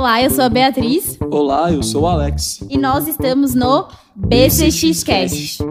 Olá, 0.00 0.22
eu 0.22 0.30
sou 0.30 0.44
a 0.44 0.48
Beatriz. 0.48 1.18
Olá, 1.30 1.70
eu 1.70 1.82
sou 1.82 2.04
o 2.04 2.06
Alex. 2.06 2.64
E 2.70 2.78
nós 2.78 3.06
estamos 3.06 3.54
no 3.54 3.86
BCX 4.16 5.04
Cast. 5.04 5.62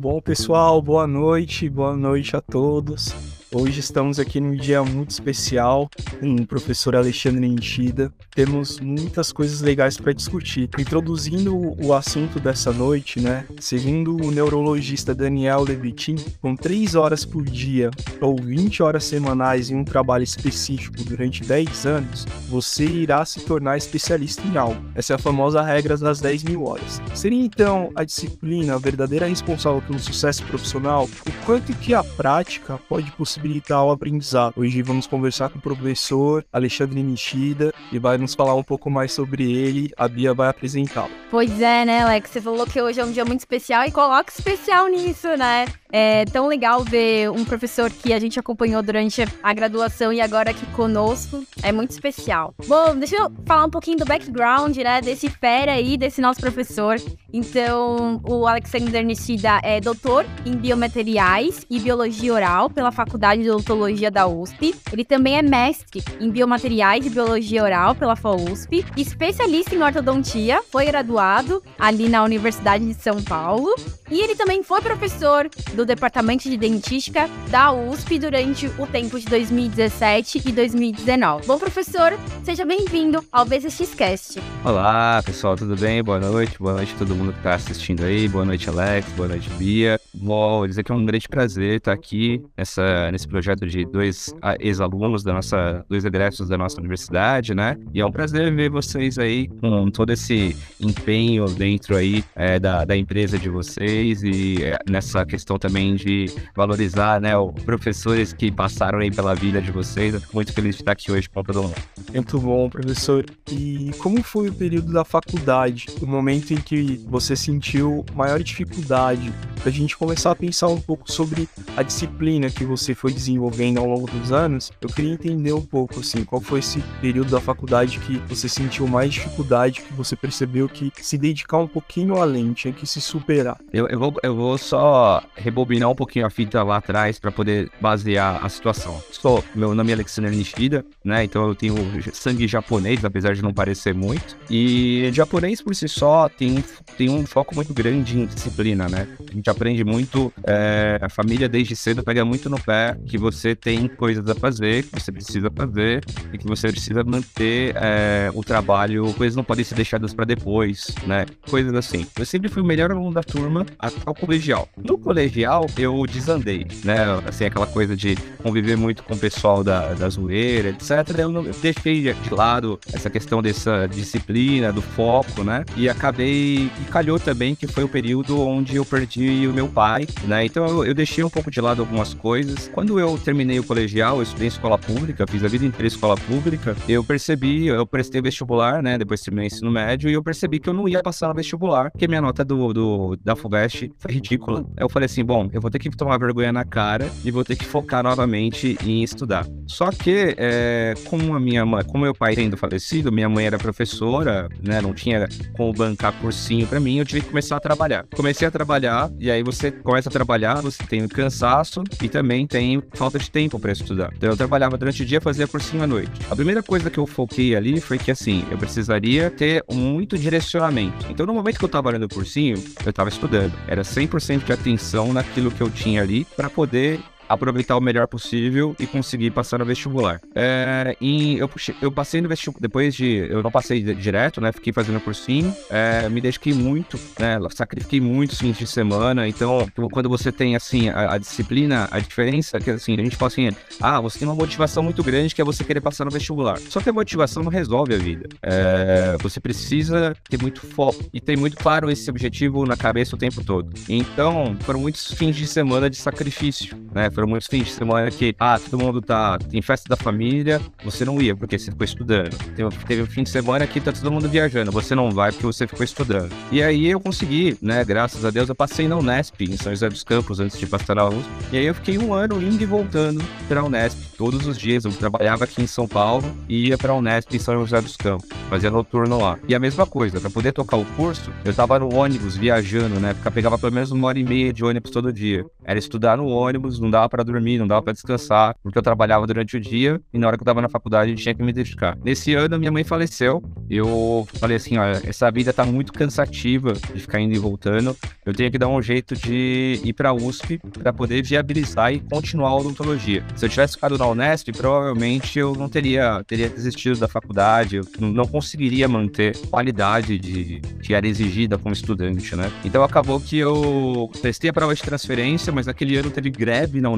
Bom, 0.00 0.20
pessoal, 0.20 0.82
boa 0.82 1.06
noite, 1.06 1.70
boa 1.70 1.96
noite 1.96 2.36
a 2.36 2.40
todos. 2.40 3.14
Hoje 3.50 3.80
estamos 3.80 4.18
aqui 4.18 4.40
num 4.40 4.54
dia 4.54 4.84
muito 4.84 5.10
especial 5.10 5.88
com 6.20 6.34
o 6.34 6.46
professor 6.46 6.94
Alexandre 6.94 7.48
Nishida. 7.48 8.12
Temos 8.34 8.78
muitas 8.78 9.32
coisas 9.32 9.62
legais 9.62 9.96
para 9.96 10.12
discutir. 10.12 10.68
Introduzindo 10.78 11.56
o 11.82 11.94
assunto 11.94 12.38
dessa 12.38 12.74
noite, 12.74 13.18
né? 13.18 13.46
Segundo 13.58 14.16
o 14.16 14.30
neurologista 14.30 15.14
Daniel 15.14 15.62
Levitin, 15.62 16.16
com 16.42 16.54
3 16.54 16.94
horas 16.94 17.24
por 17.24 17.42
dia 17.42 17.90
ou 18.20 18.36
20 18.36 18.82
horas 18.82 19.04
semanais 19.04 19.70
em 19.70 19.76
um 19.76 19.84
trabalho 19.84 20.24
específico 20.24 21.02
durante 21.02 21.42
10 21.42 21.86
anos, 21.86 22.26
você 22.50 22.84
irá 22.84 23.24
se 23.24 23.40
tornar 23.40 23.78
especialista 23.78 24.46
em 24.46 24.58
algo. 24.58 24.82
Essa 24.94 25.14
é 25.14 25.16
a 25.16 25.18
famosa 25.18 25.62
regra 25.62 25.96
das 25.96 26.20
10 26.20 26.44
mil 26.44 26.64
horas. 26.64 27.00
Seria 27.14 27.42
então 27.42 27.90
a 27.94 28.04
disciplina 28.04 28.74
a 28.74 28.78
verdadeira 28.78 29.26
responsável 29.26 29.80
pelo 29.80 29.98
sucesso 29.98 30.44
profissional? 30.44 31.08
O 31.26 31.46
quanto 31.46 31.72
que 31.72 31.94
a 31.94 32.04
prática 32.04 32.78
pode 32.88 33.10
possibilitar 33.12 33.37
possibilitar 33.38 33.84
o 33.84 33.90
aprendizado. 33.90 34.54
Hoje 34.56 34.82
vamos 34.82 35.06
conversar 35.06 35.48
com 35.48 35.58
o 35.58 35.62
professor 35.62 36.44
Alexandre 36.52 37.02
Nishida 37.02 37.72
e 37.92 37.98
vai 37.98 38.18
nos 38.18 38.34
falar 38.34 38.54
um 38.54 38.62
pouco 38.62 38.90
mais 38.90 39.12
sobre 39.12 39.50
ele. 39.50 39.90
A 39.96 40.08
Bia 40.08 40.34
vai 40.34 40.48
apresentá-lo. 40.48 41.10
Pois 41.30 41.60
é, 41.60 41.84
né, 41.84 42.02
Alex? 42.02 42.30
Você 42.30 42.40
falou 42.40 42.66
que 42.66 42.80
hoje 42.80 43.00
é 43.00 43.04
um 43.04 43.12
dia 43.12 43.24
muito 43.24 43.40
especial 43.40 43.84
e 43.84 43.92
coloca 43.92 44.32
especial 44.32 44.88
nisso, 44.88 45.28
né? 45.36 45.66
É 45.90 46.24
tão 46.26 46.48
legal 46.48 46.84
ver 46.84 47.30
um 47.30 47.44
professor 47.44 47.90
que 47.90 48.12
a 48.12 48.18
gente 48.18 48.38
acompanhou 48.38 48.82
durante 48.82 49.24
a 49.42 49.52
graduação 49.54 50.12
e 50.12 50.20
agora 50.20 50.50
aqui 50.50 50.66
conosco. 50.72 51.42
É 51.62 51.72
muito 51.72 51.92
especial. 51.92 52.54
Bom, 52.66 52.96
deixa 52.96 53.16
eu 53.16 53.30
falar 53.46 53.64
um 53.64 53.70
pouquinho 53.70 53.98
do 53.98 54.04
background, 54.04 54.76
né? 54.76 55.00
Desse 55.00 55.30
fera 55.30 55.72
aí, 55.72 55.96
desse 55.96 56.20
nosso 56.20 56.40
professor. 56.40 56.96
Então, 57.32 58.20
o 58.26 58.46
Alexander 58.46 59.04
Nishida 59.04 59.60
é 59.62 59.80
doutor 59.80 60.26
em 60.44 60.56
biomateriais 60.56 61.66
e 61.70 61.78
biologia 61.78 62.34
oral 62.34 62.68
pela 62.68 62.90
Faculdade 62.90 63.27
de 63.36 63.50
Odontologia 63.50 64.10
da 64.10 64.26
USP. 64.26 64.74
Ele 64.92 65.04
também 65.04 65.38
é 65.38 65.42
mestre 65.42 66.02
em 66.20 66.30
biomateriais 66.30 67.06
e 67.06 67.10
biologia 67.10 67.62
oral 67.62 67.94
pela 67.94 68.16
FAUSP, 68.16 68.84
especialista 68.96 69.74
em 69.74 69.82
ortodontia, 69.82 70.62
foi 70.70 70.86
graduado 70.86 71.62
ali 71.78 72.08
na 72.08 72.22
Universidade 72.22 72.84
de 72.84 72.94
São 72.94 73.22
Paulo. 73.22 73.74
E 74.10 74.20
ele 74.20 74.34
também 74.34 74.62
foi 74.62 74.80
professor 74.80 75.48
do 75.74 75.84
Departamento 75.84 76.48
de 76.48 76.56
Dentística 76.56 77.28
da 77.50 77.72
USP 77.72 78.18
durante 78.18 78.66
o 78.78 78.86
tempo 78.86 79.18
de 79.18 79.26
2017 79.26 80.42
e 80.46 80.52
2019. 80.52 81.46
Bom, 81.46 81.58
professor, 81.58 82.18
seja 82.42 82.64
bem-vindo 82.64 83.22
ao 83.30 83.44
BCXcast. 83.44 84.40
Olá, 84.64 85.22
pessoal, 85.24 85.56
tudo 85.56 85.76
bem? 85.76 86.02
Boa 86.02 86.18
noite, 86.18 86.58
boa 86.58 86.74
noite 86.74 86.94
a 86.94 86.98
todo 86.98 87.14
mundo 87.14 87.32
que 87.32 87.38
está 87.38 87.54
assistindo 87.54 88.04
aí. 88.04 88.28
Boa 88.28 88.44
noite, 88.44 88.68
Alex, 88.68 89.06
boa 89.12 89.28
noite, 89.28 89.50
Bia. 89.50 89.97
Vou 90.20 90.66
dizer 90.66 90.82
que 90.82 90.90
é 90.90 90.94
um 90.94 91.04
grande 91.04 91.28
prazer 91.28 91.76
estar 91.76 91.92
aqui 91.92 92.42
nessa, 92.56 93.10
nesse 93.12 93.28
projeto 93.28 93.66
de 93.66 93.84
dois 93.84 94.34
ah, 94.42 94.56
ex-alunos 94.58 95.22
da 95.22 95.32
nossa, 95.32 95.84
dois 95.88 96.04
egressos 96.04 96.48
da 96.48 96.58
nossa 96.58 96.80
universidade, 96.80 97.54
né? 97.54 97.76
E 97.94 98.00
é 98.00 98.06
um 98.06 98.10
prazer 98.10 98.52
ver 98.54 98.68
vocês 98.68 99.18
aí 99.18 99.48
com 99.60 99.90
todo 99.90 100.10
esse 100.10 100.56
empenho 100.80 101.46
dentro 101.46 101.96
aí 101.96 102.24
é, 102.34 102.58
da, 102.58 102.84
da 102.84 102.96
empresa 102.96 103.38
de 103.38 103.48
vocês 103.48 104.22
e 104.22 104.62
é, 104.62 104.78
nessa 104.88 105.24
questão 105.24 105.58
também 105.58 105.94
de 105.94 106.26
valorizar, 106.54 107.20
né, 107.20 107.36
os 107.36 107.62
professores 107.62 108.32
que 108.32 108.50
passaram 108.50 108.98
aí 108.98 109.10
pela 109.10 109.34
vida 109.34 109.62
de 109.62 109.70
vocês. 109.70 110.14
Eu 110.14 110.20
fico 110.20 110.34
muito 110.34 110.52
feliz 110.52 110.76
de 110.76 110.82
estar 110.82 110.92
aqui 110.92 111.12
hoje 111.12 111.28
com 111.28 111.42
todo 111.44 111.62
mundo. 111.62 111.74
Muito 112.12 112.40
bom, 112.40 112.68
professor. 112.68 113.24
E 113.50 113.92
como 113.98 114.22
foi 114.22 114.48
o 114.48 114.52
período 114.52 114.92
da 114.92 115.04
faculdade? 115.04 115.86
O 116.02 116.06
momento 116.06 116.52
em 116.52 116.56
que 116.56 117.00
você 117.08 117.36
sentiu 117.36 118.04
maior 118.14 118.42
dificuldade? 118.42 119.32
Para 119.60 119.68
a 119.68 119.72
gente 119.72 119.96
começar 119.96 120.07
a 120.16 120.34
pensar 120.34 120.68
um 120.68 120.80
pouco 120.80 121.10
sobre 121.10 121.48
a 121.76 121.82
disciplina 121.82 122.50
que 122.50 122.64
você 122.64 122.94
foi 122.94 123.12
desenvolvendo 123.12 123.78
ao 123.78 123.86
longo 123.86 124.06
dos 124.10 124.32
anos, 124.32 124.70
eu 124.80 124.88
queria 124.88 125.12
entender 125.12 125.52
um 125.52 125.60
pouco, 125.60 126.00
assim, 126.00 126.24
qual 126.24 126.40
foi 126.40 126.60
esse 126.60 126.80
período 127.00 127.30
da 127.30 127.40
faculdade 127.40 127.98
que 128.00 128.18
você 128.28 128.48
sentiu 128.48 128.86
mais 128.86 129.12
dificuldade, 129.12 129.82
que 129.82 129.92
você 129.92 130.16
percebeu 130.16 130.68
que 130.68 130.92
se 131.00 131.16
dedicar 131.18 131.58
um 131.58 131.66
pouquinho 131.66 132.20
além, 132.20 132.52
tinha 132.52 132.72
que 132.72 132.86
se 132.86 133.00
superar? 133.00 133.58
Eu, 133.72 133.86
eu, 133.88 133.98
vou, 133.98 134.14
eu 134.22 134.34
vou 134.34 134.58
só 134.58 135.22
rebobinar 135.36 135.90
um 135.90 135.94
pouquinho 135.94 136.26
a 136.26 136.30
fita 136.30 136.62
lá 136.62 136.76
atrás 136.76 137.18
para 137.18 137.30
poder 137.30 137.70
basear 137.80 138.44
a 138.44 138.48
situação. 138.48 139.00
Sou, 139.10 139.44
meu 139.54 139.74
nome 139.74 139.90
é 139.90 139.94
Alexander 139.94 140.30
Nishida, 140.30 140.84
né? 141.04 141.24
Então 141.24 141.46
eu 141.46 141.54
tenho 141.54 141.76
sangue 142.12 142.46
japonês, 142.46 143.04
apesar 143.04 143.34
de 143.34 143.42
não 143.42 143.52
parecer 143.52 143.94
muito. 143.94 144.36
E 144.50 145.10
japonês 145.12 145.60
por 145.60 145.74
si 145.74 145.88
só 145.88 146.28
tem, 146.28 146.62
tem 146.96 147.10
um 147.10 147.26
foco 147.26 147.54
muito 147.54 147.74
grande 147.74 148.18
em 148.18 148.26
disciplina, 148.26 148.88
né? 148.88 149.08
A 149.28 149.34
gente 149.34 149.48
aprende 149.50 149.84
muito, 149.84 149.97
é, 150.44 150.98
a 151.00 151.08
família 151.08 151.48
desde 151.48 151.74
cedo 151.74 152.02
pega 152.02 152.24
muito 152.24 152.48
no 152.48 152.60
pé 152.60 152.96
que 153.06 153.18
você 153.18 153.54
tem 153.54 153.88
coisas 153.88 154.28
a 154.28 154.34
fazer, 154.34 154.84
que 154.84 155.00
você 155.00 155.12
precisa 155.12 155.50
fazer 155.50 156.04
e 156.32 156.38
que 156.38 156.46
você 156.46 156.68
precisa 156.68 157.02
manter 157.04 157.74
é, 157.76 158.30
o 158.34 158.42
trabalho, 158.42 159.12
coisas 159.14 159.36
não 159.36 159.44
podem 159.44 159.64
ser 159.64 159.74
deixadas 159.74 160.12
para 160.14 160.24
depois, 160.24 160.94
né? 161.06 161.26
Coisas 161.48 161.74
assim. 161.74 162.06
Eu 162.18 162.26
sempre 162.26 162.48
fui 162.48 162.62
o 162.62 162.64
melhor 162.64 162.90
aluno 162.90 163.12
da 163.12 163.22
turma 163.22 163.66
até 163.78 164.08
o 164.08 164.14
colegial. 164.14 164.68
No 164.76 164.98
colegial, 164.98 165.66
eu 165.76 166.04
desandei, 166.06 166.66
né? 166.84 166.98
Assim, 167.26 167.44
aquela 167.44 167.66
coisa 167.66 167.96
de 167.96 168.16
conviver 168.42 168.76
muito 168.76 169.02
com 169.02 169.14
o 169.14 169.18
pessoal 169.18 169.62
da, 169.64 169.94
da 169.94 170.08
zoeira, 170.08 170.70
etc. 170.70 171.18
Eu, 171.18 171.30
não, 171.30 171.44
eu 171.44 171.54
deixei 171.60 172.12
de 172.12 172.34
lado 172.34 172.78
essa 172.92 173.10
questão 173.10 173.42
dessa 173.42 173.86
disciplina, 173.86 174.72
do 174.72 174.82
foco, 174.82 175.42
né? 175.42 175.64
E 175.76 175.88
acabei. 175.88 176.70
E 176.80 176.84
calhou 176.90 177.18
também 177.18 177.54
que 177.54 177.66
foi 177.66 177.84
o 177.84 177.88
período 177.88 178.40
onde 178.40 178.76
eu 178.76 178.84
perdi 178.84 179.46
o 179.46 179.52
meu 179.52 179.68
pai, 179.68 179.87
né? 180.26 180.44
Então 180.44 180.66
eu, 180.66 180.84
eu 180.84 180.94
deixei 180.94 181.22
um 181.24 181.30
pouco 181.30 181.50
de 181.50 181.60
lado 181.60 181.80
algumas 181.80 182.14
coisas. 182.14 182.68
Quando 182.68 182.98
eu 182.98 183.18
terminei 183.18 183.58
o 183.58 183.64
colegial, 183.64 184.16
eu 184.16 184.22
estudei 184.22 184.46
em 184.46 184.48
escola 184.48 184.78
pública, 184.78 185.26
fiz 185.26 185.44
a 185.44 185.48
vida 185.48 185.64
inteira 185.64 185.86
escola 185.86 186.16
pública, 186.16 186.76
eu 186.88 187.02
percebi, 187.04 187.66
eu 187.66 187.86
prestei 187.86 188.20
vestibular, 188.20 188.82
né? 188.82 188.98
Depois 188.98 189.20
terminei 189.20 189.46
o 189.46 189.52
ensino 189.52 189.70
médio, 189.70 190.10
e 190.10 190.12
eu 190.12 190.22
percebi 190.22 190.58
que 190.58 190.68
eu 190.68 190.74
não 190.74 190.88
ia 190.88 191.02
passar 191.02 191.28
no 191.28 191.34
vestibular, 191.34 191.90
porque 191.90 192.08
minha 192.08 192.20
nota 192.20 192.44
do, 192.44 192.72
do 192.72 193.18
da 193.24 193.36
FUVEST 193.36 193.90
foi 193.98 194.12
ridícula. 194.12 194.64
Eu 194.76 194.88
falei 194.88 195.06
assim, 195.06 195.24
bom, 195.24 195.48
eu 195.52 195.60
vou 195.60 195.70
ter 195.70 195.78
que 195.78 195.90
tomar 195.90 196.18
vergonha 196.18 196.52
na 196.52 196.64
cara 196.64 197.10
e 197.24 197.30
vou 197.30 197.44
ter 197.44 197.56
que 197.56 197.64
focar 197.64 198.02
novamente 198.02 198.76
em 198.84 199.02
estudar. 199.02 199.46
Só 199.66 199.90
que, 199.90 200.34
é, 200.38 200.94
como 201.08 201.34
a 201.34 201.40
minha 201.40 201.64
mãe, 201.64 201.84
como 201.84 202.04
meu 202.04 202.14
pai 202.14 202.34
tendo 202.34 202.56
falecido, 202.56 203.12
minha 203.12 203.28
mãe 203.28 203.46
era 203.46 203.58
professora, 203.58 204.48
né, 204.62 204.80
não 204.80 204.94
tinha 204.94 205.28
como 205.56 205.72
bancar 205.72 206.12
cursinho 206.20 206.66
para 206.66 206.80
mim, 206.80 206.98
eu 206.98 207.04
tive 207.04 207.20
que 207.20 207.28
começar 207.28 207.56
a 207.56 207.60
trabalhar. 207.60 208.06
Comecei 208.14 208.46
a 208.46 208.50
trabalhar 208.50 209.10
e 209.18 209.30
aí 209.30 209.42
você 209.42 209.67
começa 209.70 210.08
a 210.08 210.12
trabalhar, 210.12 210.60
você 210.60 210.82
tem 210.84 211.04
o 211.04 211.08
cansaço 211.08 211.84
e 212.02 212.08
também 212.08 212.46
tem 212.46 212.82
falta 212.94 213.18
de 213.18 213.30
tempo 213.30 213.58
para 213.58 213.72
estudar. 213.72 214.12
Então 214.16 214.28
eu 214.28 214.36
trabalhava 214.36 214.76
durante 214.76 215.02
o 215.02 215.06
dia, 215.06 215.20
fazia 215.20 215.46
cursinho 215.46 215.82
à 215.82 215.86
noite. 215.86 216.10
A 216.30 216.36
primeira 216.36 216.62
coisa 216.62 216.90
que 216.90 216.98
eu 216.98 217.06
foquei 217.06 217.54
ali 217.54 217.80
foi 217.80 217.98
que 217.98 218.10
assim, 218.10 218.44
eu 218.50 218.58
precisaria 218.58 219.30
ter 219.30 219.64
muito 219.70 220.18
direcionamento. 220.18 221.06
Então 221.08 221.24
no 221.24 221.32
momento 221.32 221.58
que 221.58 221.64
eu 221.64 221.68
tava 221.68 221.88
olhando 221.88 222.04
o 222.04 222.08
cursinho, 222.08 222.62
eu 222.84 222.92
tava 222.92 223.08
estudando. 223.08 223.52
Era 223.68 223.82
100% 223.82 224.44
de 224.44 224.52
atenção 224.52 225.12
na 225.12 225.22
aquilo 225.28 225.50
que 225.50 225.60
eu 225.60 225.70
tinha 225.70 226.02
ali 226.02 226.24
para 226.24 226.48
poder 226.48 227.00
aproveitar 227.28 227.76
o 227.76 227.80
melhor 227.80 228.06
possível 228.06 228.74
e 228.78 228.86
conseguir 228.86 229.30
passar 229.30 229.58
no 229.58 229.64
vestibular. 229.64 230.20
É, 230.34 230.96
e 231.00 231.38
eu, 231.38 231.48
puxei, 231.48 231.74
eu 231.80 231.90
passei 231.90 232.20
no 232.20 232.28
vestibular, 232.28 232.60
depois 232.60 232.94
de. 232.94 233.26
Eu 233.28 233.42
não 233.42 233.50
passei 233.50 233.82
direto, 233.82 234.40
né? 234.40 234.52
Fiquei 234.52 234.72
fazendo 234.72 235.00
cursinho. 235.00 235.54
É, 235.70 236.08
me 236.08 236.20
dediquei 236.20 236.54
muito, 236.54 236.98
né? 237.18 237.38
Sacrifiquei 237.50 238.00
muitos 238.00 238.38
fins 238.38 238.56
de 238.56 238.66
semana. 238.66 239.28
Então, 239.28 239.68
quando 239.92 240.08
você 240.08 240.32
tem, 240.32 240.56
assim, 240.56 240.88
a, 240.88 241.14
a, 241.14 241.18
disciplina, 241.18 241.88
a 241.90 241.98
diferença 241.98 242.58
que, 242.58 242.70
assim, 242.70 242.94
a 242.94 243.02
gente 243.02 243.16
fala 243.16 243.28
assim: 243.28 243.50
ah, 243.80 244.00
você 244.00 244.18
tem 244.18 244.28
uma 244.28 244.34
motivação 244.34 244.82
muito 244.82 245.02
grande 245.02 245.34
que 245.34 245.40
é 245.40 245.44
você 245.44 245.64
querer 245.64 245.80
passar 245.80 246.04
no 246.04 246.10
vestibular. 246.10 246.58
Só 246.58 246.80
que 246.80 246.88
a 246.88 246.92
motivação 246.92 247.42
não 247.42 247.50
resolve 247.50 247.94
a 247.94 247.98
vida. 247.98 248.28
É, 248.42 249.16
você 249.20 249.40
precisa 249.40 250.14
ter 250.28 250.40
muito 250.40 250.60
foco 250.60 251.04
e 251.12 251.20
ter 251.20 251.36
muito 251.36 251.56
claro 251.56 251.90
esse 251.90 252.08
objetivo 252.10 252.64
na 252.64 252.76
cabeça 252.76 253.14
o 253.14 253.18
tempo 253.18 253.44
todo. 253.44 253.72
Então, 253.88 254.56
foram 254.60 254.80
muitos 254.80 255.12
fins 255.12 255.36
de 255.36 255.46
semana 255.46 255.90
de 255.90 255.96
sacrifício, 255.96 256.76
né? 256.92 257.10
Foram 257.18 257.30
muitos 257.30 257.48
fins 257.48 257.64
de 257.64 257.72
semana 257.72 258.08
que, 258.12 258.32
ah, 258.38 258.60
todo 258.60 258.80
mundo 258.80 259.02
tá 259.02 259.38
em 259.52 259.60
festa 259.60 259.88
da 259.88 259.96
família, 259.96 260.60
você 260.84 261.04
não 261.04 261.20
ia 261.20 261.34
porque 261.34 261.58
você 261.58 261.72
ficou 261.72 261.84
estudando. 261.84 262.38
Teve, 262.54 262.68
teve 262.86 263.02
um 263.02 263.06
fim 263.06 263.24
de 263.24 263.30
semana 263.30 263.66
que 263.66 263.80
tá 263.80 263.90
todo 263.90 264.08
mundo 264.12 264.28
viajando, 264.28 264.70
você 264.70 264.94
não 264.94 265.10
vai 265.10 265.32
porque 265.32 265.44
você 265.44 265.66
ficou 265.66 265.82
estudando. 265.82 266.30
E 266.52 266.62
aí 266.62 266.86
eu 266.86 267.00
consegui, 267.00 267.58
né, 267.60 267.84
graças 267.84 268.24
a 268.24 268.30
Deus, 268.30 268.48
eu 268.48 268.54
passei 268.54 268.86
na 268.86 268.96
Unesp, 268.96 269.40
em 269.40 269.56
São 269.56 269.72
José 269.72 269.88
dos 269.88 270.04
Campos, 270.04 270.38
antes 270.38 270.56
de 270.56 270.64
passar 270.64 270.94
na 270.94 271.08
USP. 271.08 271.28
E 271.50 271.58
aí 271.58 271.66
eu 271.66 271.74
fiquei 271.74 271.98
um 271.98 272.14
ano 272.14 272.40
indo 272.40 272.62
e 272.62 272.66
voltando 272.66 273.20
pra 273.48 273.64
Unesp 273.64 273.98
todos 274.16 274.46
os 274.46 274.56
dias. 274.56 274.84
Eu 274.84 274.92
trabalhava 274.92 275.42
aqui 275.42 275.60
em 275.60 275.66
São 275.66 275.88
Paulo 275.88 276.24
e 276.48 276.68
ia 276.68 276.78
para 276.78 276.92
a 276.92 276.94
Unesp 276.94 277.34
em 277.34 277.40
São 277.40 277.58
José 277.58 277.80
dos 277.80 277.96
Campos, 277.96 278.28
fazia 278.48 278.70
noturno 278.70 279.18
lá. 279.18 279.40
E 279.48 279.56
a 279.56 279.58
mesma 279.58 279.84
coisa, 279.84 280.20
para 280.20 280.30
poder 280.30 280.52
tocar 280.52 280.76
o 280.76 280.84
curso, 280.84 281.32
eu 281.44 281.52
tava 281.52 281.80
no 281.80 281.92
ônibus 281.92 282.36
viajando, 282.36 283.00
né? 283.00 283.12
Porque 283.12 283.28
pegava 283.32 283.58
pelo 283.58 283.72
menos 283.72 283.90
uma 283.90 284.06
hora 284.06 284.20
e 284.20 284.24
meia 284.24 284.52
de 284.52 284.64
ônibus 284.64 284.92
todo 284.92 285.12
dia. 285.12 285.44
Era 285.64 285.80
estudar 285.80 286.16
no 286.16 286.28
ônibus, 286.28 286.78
não 286.78 286.88
dava 286.88 287.07
para 287.08 287.22
dormir, 287.22 287.58
não 287.58 287.66
dava 287.66 287.82
para 287.82 287.92
descansar, 287.92 288.54
porque 288.62 288.78
eu 288.78 288.82
trabalhava 288.82 289.26
durante 289.26 289.56
o 289.56 289.60
dia 289.60 290.00
e 290.12 290.18
na 290.18 290.26
hora 290.26 290.36
que 290.36 290.42
eu 290.42 290.46
tava 290.46 290.60
na 290.60 290.68
faculdade 290.68 291.10
eu 291.10 291.16
tinha 291.16 291.34
que 291.34 291.42
me 291.42 291.52
dedicar. 291.52 291.96
Nesse 292.04 292.34
ano, 292.34 292.58
minha 292.58 292.72
mãe 292.72 292.84
faleceu. 292.84 293.42
Eu 293.68 294.26
falei 294.34 294.56
assim: 294.56 294.76
olha, 294.78 295.00
essa 295.04 295.30
vida 295.30 295.52
tá 295.52 295.64
muito 295.64 295.92
cansativa 295.92 296.72
de 296.72 297.00
ficar 297.00 297.20
indo 297.20 297.34
e 297.34 297.38
voltando. 297.38 297.96
Eu 298.24 298.34
tenho 298.34 298.50
que 298.50 298.58
dar 298.58 298.68
um 298.68 298.80
jeito 298.80 299.14
de 299.14 299.80
ir 299.84 299.92
pra 299.92 300.12
USP 300.12 300.60
para 300.78 300.92
poder 300.92 301.22
viabilizar 301.22 301.92
e 301.92 302.00
continuar 302.00 302.50
a 302.50 302.56
odontologia. 302.56 303.24
Se 303.36 303.44
eu 303.44 303.48
tivesse 303.48 303.74
ficado 303.74 303.96
na 303.98 304.06
Unesp, 304.06 304.50
provavelmente 304.52 305.38
eu 305.38 305.54
não 305.54 305.68
teria, 305.68 306.22
teria 306.24 306.48
desistido 306.48 306.98
da 306.98 307.08
faculdade, 307.08 307.76
eu 307.76 307.84
não 307.98 308.26
conseguiria 308.26 308.88
manter 308.88 309.36
qualidade 309.48 310.18
de, 310.18 310.60
que 310.82 310.94
era 310.94 311.06
exigida 311.06 311.58
como 311.58 311.72
estudante, 311.72 312.34
né? 312.36 312.50
Então 312.64 312.82
acabou 312.82 313.20
que 313.20 313.38
eu 313.38 314.10
testei 314.20 314.50
a 314.50 314.52
prova 314.52 314.74
de 314.74 314.82
transferência, 314.82 315.52
mas 315.52 315.66
naquele 315.66 315.96
ano 315.96 316.10
teve 316.10 316.30
greve 316.30 316.80
na 316.80 316.90
Unesp, 316.90 316.97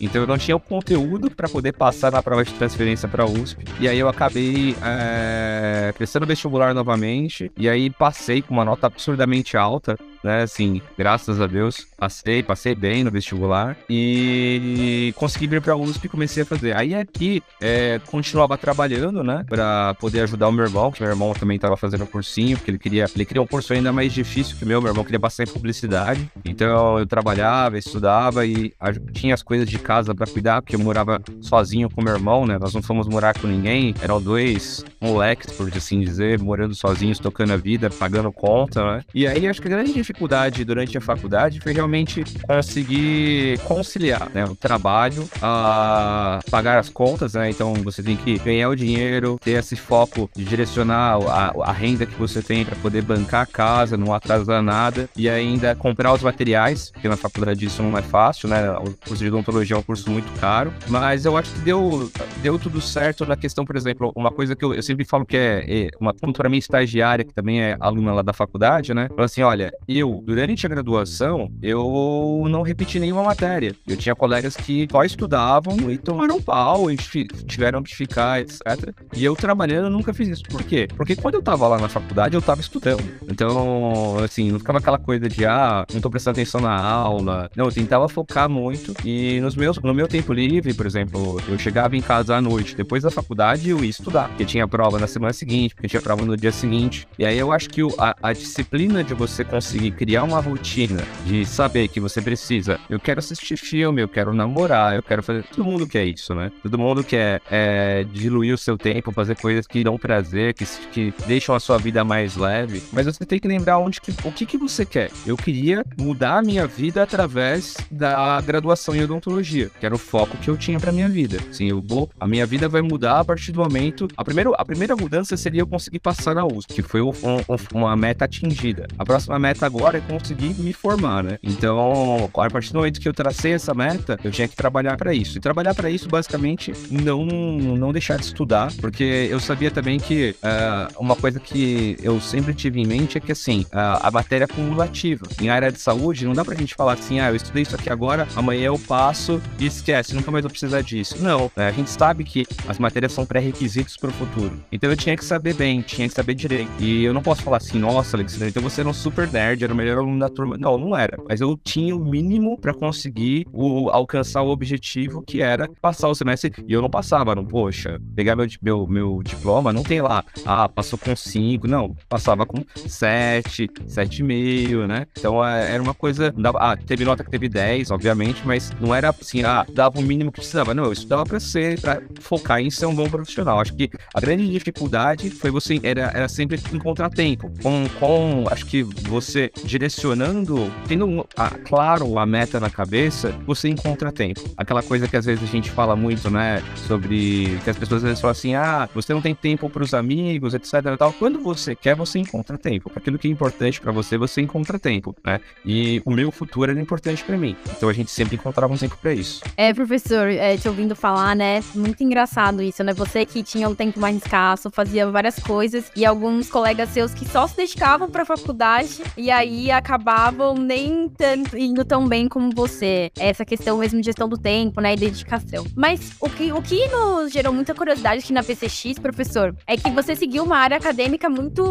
então 0.00 0.22
eu 0.22 0.26
não 0.26 0.38
tinha 0.38 0.56
o 0.56 0.60
conteúdo 0.60 1.30
para 1.30 1.48
poder 1.48 1.72
passar 1.72 2.12
na 2.12 2.22
prova 2.22 2.44
de 2.44 2.52
transferência 2.54 3.08
para 3.08 3.24
USP. 3.24 3.64
E 3.78 3.88
aí 3.88 3.98
eu 3.98 4.08
acabei 4.08 4.76
é, 4.82 5.92
prestando 5.96 6.26
vestibular 6.26 6.74
novamente, 6.74 7.50
e 7.56 7.68
aí 7.68 7.90
passei 7.90 8.42
com 8.42 8.54
uma 8.54 8.64
nota 8.64 8.86
absurdamente 8.86 9.56
alta, 9.56 9.96
né? 10.22 10.42
Assim, 10.42 10.80
graças 10.96 11.40
a 11.40 11.46
Deus, 11.46 11.86
passei, 11.96 12.42
passei 12.42 12.74
bem 12.74 13.04
no 13.04 13.10
vestibular 13.10 13.76
e 13.88 15.12
consegui 15.16 15.46
vir 15.46 15.60
para 15.60 15.72
a 15.72 15.76
USP 15.76 16.04
e 16.04 16.08
comecei 16.08 16.42
a 16.42 16.46
fazer. 16.46 16.76
Aí 16.76 16.94
aqui 16.94 17.42
é, 17.60 18.00
continuava 18.06 18.56
trabalhando, 18.56 19.22
né? 19.24 19.44
Para 19.48 19.94
poder 19.94 20.20
ajudar 20.20 20.48
o 20.48 20.52
meu 20.52 20.64
irmão, 20.64 20.92
que 20.92 21.02
meu 21.02 21.10
irmão 21.10 21.32
também 21.32 21.56
estava 21.56 21.76
fazendo 21.76 22.06
cursinho, 22.06 22.56
porque 22.56 22.70
ele 22.70 22.78
queria, 22.78 23.06
ele 23.14 23.24
queria 23.24 23.42
um 23.42 23.46
curso 23.46 23.72
ainda 23.72 23.92
mais 23.92 24.12
difícil 24.12 24.56
que 24.56 24.64
o 24.64 24.66
meu. 24.66 24.80
Meu 24.80 24.90
irmão 24.90 25.04
queria 25.04 25.18
bastante 25.18 25.52
publicidade. 25.52 26.30
Então 26.44 26.98
eu 26.98 27.06
trabalhava, 27.06 27.78
estudava 27.78 28.46
e 28.46 28.72
tinha 29.12 29.34
as 29.40 29.42
coisas 29.42 29.68
de 29.68 29.78
casa 29.78 30.14
para 30.14 30.26
cuidar, 30.26 30.62
porque 30.62 30.76
eu 30.76 30.80
morava 30.80 31.20
sozinho 31.40 31.88
com 31.90 32.02
meu 32.02 32.14
irmão, 32.14 32.46
né? 32.46 32.58
Nós 32.58 32.74
não 32.74 32.82
fomos 32.82 33.08
morar 33.08 33.38
com 33.38 33.46
ninguém, 33.46 33.94
eram 34.00 34.20
dois 34.20 34.84
moleques, 35.00 35.52
por 35.52 35.68
assim 35.74 36.00
dizer, 36.00 36.38
morando 36.38 36.74
sozinhos, 36.74 37.18
tocando 37.18 37.52
a 37.52 37.56
vida, 37.56 37.88
pagando 37.90 38.30
conta, 38.30 38.84
né? 38.84 39.04
E 39.14 39.26
aí 39.26 39.48
acho 39.48 39.60
que 39.60 39.68
a 39.68 39.70
grande 39.70 39.92
dificuldade 39.92 40.64
durante 40.64 40.96
a 40.96 41.00
faculdade 41.00 41.60
foi 41.60 41.72
realmente 41.72 42.22
conseguir 42.46 43.58
conciliar 43.60 44.28
né, 44.34 44.44
o 44.44 44.54
trabalho, 44.54 45.28
a 45.40 46.40
pagar 46.50 46.78
as 46.78 46.88
contas, 46.88 47.34
né? 47.34 47.50
Então 47.50 47.74
você 47.74 48.02
tem 48.02 48.16
que 48.16 48.38
ganhar 48.38 48.68
o 48.68 48.76
dinheiro, 48.76 49.38
ter 49.42 49.52
esse 49.52 49.74
foco 49.74 50.30
de 50.36 50.44
direcionar 50.44 51.18
a, 51.26 51.70
a 51.70 51.72
renda 51.72 52.04
que 52.04 52.14
você 52.14 52.42
tem 52.42 52.64
para 52.64 52.76
poder 52.76 53.02
bancar 53.02 53.42
a 53.42 53.46
casa, 53.46 53.96
não 53.96 54.12
atrasar 54.12 54.62
nada 54.62 55.08
e 55.16 55.28
ainda 55.28 55.74
comprar 55.74 56.12
os 56.12 56.22
materiais, 56.22 56.90
porque 56.90 57.08
na 57.08 57.16
faculdade 57.16 57.64
isso 57.64 57.82
não 57.82 57.96
é 57.96 58.02
fácil, 58.02 58.48
né? 58.48 58.70
O 58.70 58.90
curso 59.20 59.24
de 59.24 59.28
odontologia 59.28 59.76
é 59.76 59.78
um 59.78 59.82
curso 59.82 60.10
muito 60.10 60.32
caro, 60.40 60.72
mas 60.88 61.24
eu 61.24 61.36
acho 61.36 61.52
que 61.52 61.60
deu, 61.60 62.10
deu 62.42 62.58
tudo 62.58 62.80
certo 62.80 63.26
na 63.26 63.36
questão, 63.36 63.64
por 63.64 63.76
exemplo, 63.76 64.12
uma 64.16 64.30
coisa 64.30 64.56
que 64.56 64.64
eu, 64.64 64.74
eu 64.74 64.82
sempre 64.82 65.04
falo 65.04 65.26
que 65.26 65.36
é, 65.36 65.64
é 65.68 65.88
uma 66.00 66.14
para 66.14 66.48
minha 66.48 66.58
estagiária, 66.58 67.24
que 67.24 67.34
também 67.34 67.60
é 67.60 67.76
aluna 67.80 68.12
lá 68.12 68.22
da 68.22 68.32
faculdade, 68.32 68.94
né? 68.94 69.08
Falou 69.08 69.24
assim: 69.24 69.42
olha, 69.42 69.72
eu, 69.86 70.22
durante 70.24 70.64
a 70.66 70.68
graduação, 70.68 71.50
eu 71.62 72.44
não 72.48 72.62
repeti 72.62 72.98
nenhuma 72.98 73.22
matéria. 73.22 73.74
Eu 73.86 73.96
tinha 73.96 74.14
colegas 74.14 74.56
que 74.56 74.86
só 74.90 75.04
estudavam 75.04 75.90
e 75.90 75.98
tomaram 75.98 76.40
pau, 76.40 76.90
e 76.90 76.96
tiveram 76.96 77.82
que 77.82 77.94
ficar, 77.94 78.40
etc. 78.40 78.94
E 79.14 79.24
eu 79.24 79.34
trabalhando 79.34 79.86
eu 79.86 79.90
nunca 79.90 80.14
fiz 80.14 80.28
isso. 80.28 80.42
Por 80.44 80.62
quê? 80.62 80.88
Porque 80.96 81.16
quando 81.16 81.34
eu 81.34 81.42
tava 81.42 81.66
lá 81.66 81.78
na 81.78 81.88
faculdade, 81.88 82.34
eu 82.34 82.42
tava 82.42 82.60
estudando. 82.60 83.02
Então, 83.28 84.18
assim, 84.22 84.52
não 84.52 84.58
ficava 84.58 84.78
aquela 84.78 84.98
coisa 84.98 85.28
de, 85.28 85.44
ah, 85.44 85.84
não 85.92 86.00
tô 86.00 86.10
prestando 86.10 86.36
atenção 86.36 86.60
na 86.60 86.74
aula. 86.74 87.50
Não, 87.56 87.66
eu 87.66 87.72
tentava 87.72 88.08
focar 88.08 88.48
muito. 88.48 88.94
E 89.04 89.09
nos 89.40 89.56
meus, 89.56 89.78
no 89.78 89.94
meu 89.94 90.08
tempo 90.08 90.32
livre, 90.32 90.74
por 90.74 90.86
exemplo, 90.86 91.40
eu 91.48 91.58
chegava 91.58 91.96
em 91.96 92.00
casa 92.00 92.36
à 92.36 92.40
noite, 92.40 92.74
depois 92.74 93.02
da 93.02 93.10
faculdade, 93.10 93.70
eu 93.70 93.82
ia 93.82 93.90
estudar. 93.90 94.28
Porque 94.28 94.44
tinha 94.44 94.66
prova 94.66 94.98
na 94.98 95.06
semana 95.06 95.32
seguinte, 95.32 95.74
porque 95.74 95.88
tinha 95.88 96.02
prova 96.02 96.24
no 96.24 96.36
dia 96.36 96.52
seguinte. 96.52 97.06
E 97.18 97.24
aí 97.24 97.38
eu 97.38 97.52
acho 97.52 97.68
que 97.68 97.82
a, 97.98 98.16
a 98.22 98.32
disciplina 98.32 99.02
de 99.02 99.14
você 99.14 99.44
conseguir 99.44 99.92
criar 99.92 100.24
uma 100.24 100.40
rotina, 100.40 101.02
de 101.24 101.44
saber 101.44 101.88
que 101.88 102.00
você 102.00 102.20
precisa, 102.20 102.78
eu 102.88 102.98
quero 102.98 103.18
assistir 103.18 103.56
filme, 103.56 104.02
eu 104.02 104.08
quero 104.08 104.32
namorar, 104.32 104.96
eu 104.96 105.02
quero 105.02 105.22
fazer. 105.22 105.44
Todo 105.44 105.64
mundo 105.64 105.86
quer 105.86 106.04
isso, 106.04 106.34
né? 106.34 106.50
Todo 106.62 106.78
mundo 106.78 107.04
quer 107.04 107.40
é, 107.50 108.04
diluir 108.12 108.54
o 108.54 108.58
seu 108.58 108.76
tempo, 108.76 109.12
fazer 109.12 109.36
coisas 109.36 109.66
que 109.66 109.82
dão 109.84 109.98
prazer, 109.98 110.54
que, 110.54 110.64
que 110.92 111.14
deixam 111.26 111.54
a 111.54 111.60
sua 111.60 111.78
vida 111.78 112.04
mais 112.04 112.36
leve. 112.36 112.82
Mas 112.92 113.06
você 113.06 113.24
tem 113.24 113.38
que 113.38 113.48
lembrar 113.48 113.78
onde 113.78 114.00
que, 114.00 114.12
o 114.24 114.32
que, 114.32 114.46
que 114.46 114.56
você 114.56 114.84
quer. 114.84 115.10
Eu 115.26 115.36
queria 115.36 115.84
mudar 115.98 116.38
a 116.38 116.42
minha 116.42 116.66
vida 116.66 117.02
através 117.02 117.76
da 117.90 118.40
graduação 118.40 118.94
em 118.94 118.99
odontologia, 119.04 119.70
que 119.78 119.86
era 119.86 119.94
o 119.94 119.98
foco 119.98 120.36
que 120.36 120.48
eu 120.48 120.56
tinha 120.56 120.78
para 120.78 120.92
minha 120.92 121.08
vida. 121.08 121.38
Sim, 121.52 121.68
eu 121.68 121.80
vou, 121.80 122.10
a 122.18 122.26
minha 122.26 122.46
vida 122.46 122.68
vai 122.68 122.82
mudar 122.82 123.20
a 123.20 123.24
partir 123.24 123.52
do 123.52 123.60
momento. 123.60 124.08
A 124.16 124.24
primeira, 124.24 124.50
a 124.56 124.64
primeira 124.64 124.96
mudança 124.96 125.36
seria 125.36 125.60
eu 125.62 125.66
conseguir 125.66 125.98
passar 125.98 126.34
na 126.34 126.44
USP, 126.46 126.74
que 126.74 126.82
foi 126.82 127.00
um, 127.00 127.10
um, 127.10 127.56
uma 127.74 127.96
meta 127.96 128.24
atingida. 128.24 128.86
A 128.98 129.04
próxima 129.04 129.38
meta 129.38 129.66
agora 129.66 129.98
é 129.98 130.00
conseguir 130.00 130.54
me 130.60 130.72
formar, 130.72 131.22
né? 131.22 131.38
Então, 131.42 132.30
a 132.34 132.50
partir 132.50 132.72
do 132.72 132.78
momento 132.78 133.00
que 133.00 133.08
eu 133.08 133.14
tracei 133.14 133.52
essa 133.52 133.74
meta, 133.74 134.18
eu 134.22 134.30
tinha 134.30 134.48
que 134.48 134.56
trabalhar 134.56 134.96
para 134.96 135.14
isso. 135.14 135.38
E 135.38 135.40
trabalhar 135.40 135.74
para 135.74 135.90
isso, 135.90 136.08
basicamente, 136.08 136.72
não, 136.90 137.24
não 137.24 137.92
deixar 137.92 138.16
de 138.16 138.24
estudar, 138.24 138.72
porque 138.80 139.28
eu 139.30 139.40
sabia 139.40 139.70
também 139.70 139.98
que 139.98 140.34
uh, 140.42 141.00
uma 141.00 141.16
coisa 141.16 141.38
que 141.40 141.96
eu 142.02 142.20
sempre 142.20 142.54
tive 142.54 142.80
em 142.80 142.86
mente 142.86 143.18
é 143.18 143.20
que, 143.20 143.32
assim, 143.32 143.62
uh, 143.72 144.00
a 144.02 144.10
matéria 144.10 144.44
é 144.44 144.48
cumulativa. 144.48 145.26
Em 145.40 145.48
área 145.48 145.70
de 145.70 145.78
saúde, 145.78 146.26
não 146.26 146.32
dá 146.32 146.44
pra 146.44 146.54
gente 146.54 146.74
falar 146.74 146.94
assim, 146.94 147.20
ah, 147.20 147.30
eu 147.30 147.36
estudei 147.36 147.62
isso 147.62 147.74
aqui 147.74 147.90
agora, 147.90 148.26
amanhã 148.34 148.66
eu 148.66 148.78
passo 148.90 149.40
e 149.56 149.66
esquece, 149.66 150.16
nunca 150.16 150.32
mais 150.32 150.42
vou 150.42 150.50
precisar 150.50 150.80
disso. 150.80 151.22
Não, 151.22 151.48
né? 151.56 151.68
a 151.68 151.70
gente 151.70 151.88
sabe 151.88 152.24
que 152.24 152.44
as 152.66 152.76
matérias 152.76 153.12
são 153.12 153.24
pré-requisitos 153.24 153.96
para 153.96 154.10
o 154.10 154.12
futuro. 154.12 154.60
Então 154.72 154.90
eu 154.90 154.96
tinha 154.96 155.16
que 155.16 155.24
saber 155.24 155.54
bem, 155.54 155.80
tinha 155.80 156.08
que 156.08 156.14
saber 156.14 156.34
direito. 156.34 156.72
E 156.80 157.04
eu 157.04 157.14
não 157.14 157.22
posso 157.22 157.40
falar 157.40 157.58
assim, 157.58 157.78
nossa, 157.78 158.16
Alexandre, 158.16 158.48
então 158.48 158.60
você 158.60 158.80
era 158.80 158.90
um 158.90 158.92
super 158.92 159.30
nerd, 159.30 159.62
era 159.62 159.72
o 159.72 159.76
melhor 159.76 159.98
aluno 159.98 160.18
da 160.18 160.28
turma. 160.28 160.58
Não, 160.58 160.76
não 160.76 160.96
era. 160.96 161.16
Mas 161.28 161.40
eu 161.40 161.56
tinha 161.62 161.94
o 161.94 162.04
mínimo 162.04 162.58
para 162.58 162.74
conseguir 162.74 163.46
o, 163.52 163.88
alcançar 163.90 164.42
o 164.42 164.48
objetivo 164.48 165.22
que 165.22 165.40
era 165.40 165.70
passar 165.80 166.08
o 166.08 166.14
semestre. 166.14 166.52
E 166.66 166.72
eu 166.72 166.82
não 166.82 166.90
passava, 166.90 167.32
não, 167.36 167.44
poxa, 167.44 168.00
pegar 168.16 168.34
meu, 168.34 168.48
meu, 168.60 168.86
meu 168.88 169.22
diploma, 169.22 169.72
não 169.72 169.84
tem 169.84 170.02
lá, 170.02 170.24
ah, 170.44 170.68
passou 170.68 170.98
com 170.98 171.14
5, 171.14 171.68
não, 171.68 171.94
passava 172.08 172.44
com 172.44 172.64
7, 172.74 173.68
7,5, 173.86 174.88
né? 174.88 175.06
Então 175.16 175.46
é, 175.46 175.74
era 175.74 175.80
uma 175.80 175.94
coisa. 175.94 176.34
Ah, 176.56 176.76
teve 176.76 177.04
nota 177.04 177.22
que 177.22 177.30
teve 177.30 177.48
10, 177.48 177.92
obviamente, 177.92 178.42
mas 178.44 178.72
não 178.80 178.94
era 178.94 179.10
assim, 179.10 179.42
ah, 179.44 179.64
dava 179.72 179.98
o 179.98 180.02
mínimo 180.02 180.32
que 180.32 180.40
precisava. 180.40 180.74
Não, 180.74 180.84
eu 180.84 180.92
estudava 180.92 181.24
para 181.24 181.38
ser, 181.38 181.80
para 181.80 182.00
focar 182.20 182.60
em 182.60 182.70
ser 182.70 182.86
um 182.86 182.94
bom 182.94 183.08
profissional. 183.08 183.60
Acho 183.60 183.74
que 183.74 183.90
a 184.14 184.20
grande 184.20 184.48
dificuldade 184.50 185.30
foi 185.30 185.50
você, 185.50 185.78
era, 185.82 186.10
era 186.14 186.28
sempre 186.28 186.60
encontrar 186.72 187.10
tempo. 187.10 187.52
Com, 187.62 187.86
com, 187.98 188.44
acho 188.50 188.64
que 188.66 188.82
você 188.82 189.50
direcionando, 189.64 190.72
tendo, 190.88 191.26
ah, 191.36 191.50
claro, 191.64 192.18
a 192.18 192.26
meta 192.26 192.58
na 192.58 192.70
cabeça, 192.70 193.34
você 193.46 193.68
encontra 193.68 194.10
tempo. 194.10 194.40
Aquela 194.56 194.82
coisa 194.82 195.06
que 195.06 195.16
às 195.16 195.26
vezes 195.26 195.44
a 195.44 195.46
gente 195.46 195.70
fala 195.70 195.94
muito, 195.94 196.30
né, 196.30 196.62
sobre 196.86 197.58
que 197.64 197.70
as 197.70 197.76
pessoas 197.76 198.02
às 198.02 198.08
vezes 198.08 198.20
falam 198.20 198.32
assim, 198.32 198.54
ah, 198.54 198.88
você 198.94 199.12
não 199.12 199.20
tem 199.20 199.34
tempo 199.34 199.68
para 199.68 199.82
os 199.82 199.92
amigos, 199.92 200.54
etc. 200.54 200.70
Tal. 200.98 201.12
Quando 201.12 201.40
você 201.40 201.74
quer, 201.74 201.94
você 201.94 202.18
encontra 202.18 202.56
tempo. 202.56 202.90
Aquilo 202.94 203.18
que 203.18 203.28
é 203.28 203.30
importante 203.30 203.80
para 203.80 203.92
você, 203.92 204.16
você 204.16 204.40
encontra 204.40 204.78
tempo, 204.78 205.14
né? 205.24 205.40
E 205.64 206.00
o 206.04 206.10
meu 206.10 206.30
futuro 206.30 206.70
era 206.70 206.80
importante 206.80 207.22
para 207.24 207.36
mim. 207.36 207.56
Então 207.76 207.88
a 207.88 207.92
gente 207.92 208.10
sempre 208.10 208.36
encontrava 208.36 208.69
um 208.74 208.78
tempo 208.78 208.96
para 208.96 209.12
isso. 209.12 209.42
É, 209.56 209.72
professor, 209.72 210.28
é, 210.28 210.56
te 210.56 210.68
ouvindo 210.68 210.94
falar, 210.94 211.34
né? 211.34 211.62
Muito 211.74 212.02
engraçado 212.02 212.62
isso, 212.62 212.82
né? 212.84 212.92
Você 212.94 213.24
que 213.24 213.42
tinha 213.42 213.68
um 213.68 213.74
tempo 213.74 214.00
mais 214.00 214.16
escasso, 214.16 214.70
fazia 214.70 215.10
várias 215.10 215.38
coisas 215.38 215.90
e 215.96 216.04
alguns 216.04 216.48
colegas 216.48 216.90
seus 216.90 217.12
que 217.12 217.26
só 217.26 217.46
se 217.46 217.56
dedicavam 217.56 218.10
para 218.10 218.22
a 218.22 218.26
faculdade 218.26 219.02
e 219.16 219.30
aí 219.30 219.70
acabavam 219.70 220.54
nem 220.54 221.08
tanto 221.08 221.56
indo 221.56 221.84
tão 221.84 222.06
bem 222.06 222.28
como 222.28 222.50
você. 222.54 223.10
Essa 223.18 223.44
questão 223.44 223.78
mesmo 223.78 224.00
de 224.00 224.06
gestão 224.06 224.28
do 224.28 224.38
tempo, 224.38 224.80
né, 224.80 224.94
e 224.94 224.96
dedicação. 224.96 225.66
Mas 225.74 226.12
o 226.20 226.28
que, 226.28 226.52
o 226.52 226.62
que 226.62 226.86
nos 226.88 227.32
gerou 227.32 227.52
muita 227.52 227.74
curiosidade 227.74 228.22
aqui 228.22 228.32
na 228.32 228.42
PCX, 228.42 228.98
professor, 228.98 229.54
é 229.66 229.76
que 229.76 229.90
você 229.90 230.14
seguiu 230.14 230.44
uma 230.44 230.58
área 230.58 230.76
acadêmica 230.76 231.28
muito, 231.28 231.64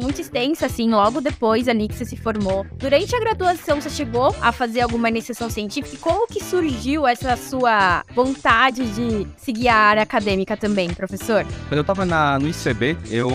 muito 0.00 0.20
extensa, 0.20 0.66
assim, 0.66 0.90
logo 0.90 1.20
depois 1.20 1.68
ali 1.68 1.88
que 1.88 1.94
você 1.94 2.04
se 2.04 2.16
formou. 2.16 2.66
Durante 2.76 3.14
a 3.14 3.20
graduação, 3.20 3.80
você 3.80 3.90
chegou 3.90 4.34
a 4.40 4.52
fazer 4.52 4.82
alguma 4.82 5.08
iniciação 5.08 5.48
científica? 5.50 5.96
Como 6.00 6.26
que 6.26 6.43
surgiu 6.44 7.06
essa 7.06 7.36
sua 7.36 8.04
vontade 8.14 8.86
de 8.94 9.26
seguir 9.36 9.68
a 9.68 9.76
área 9.76 10.02
acadêmica 10.02 10.56
também, 10.56 10.92
professor? 10.92 11.44
Quando 11.68 11.78
eu 11.78 11.84
tava 11.84 12.04
na, 12.04 12.38
no 12.38 12.48
ICB, 12.48 12.96
eu, 13.10 13.30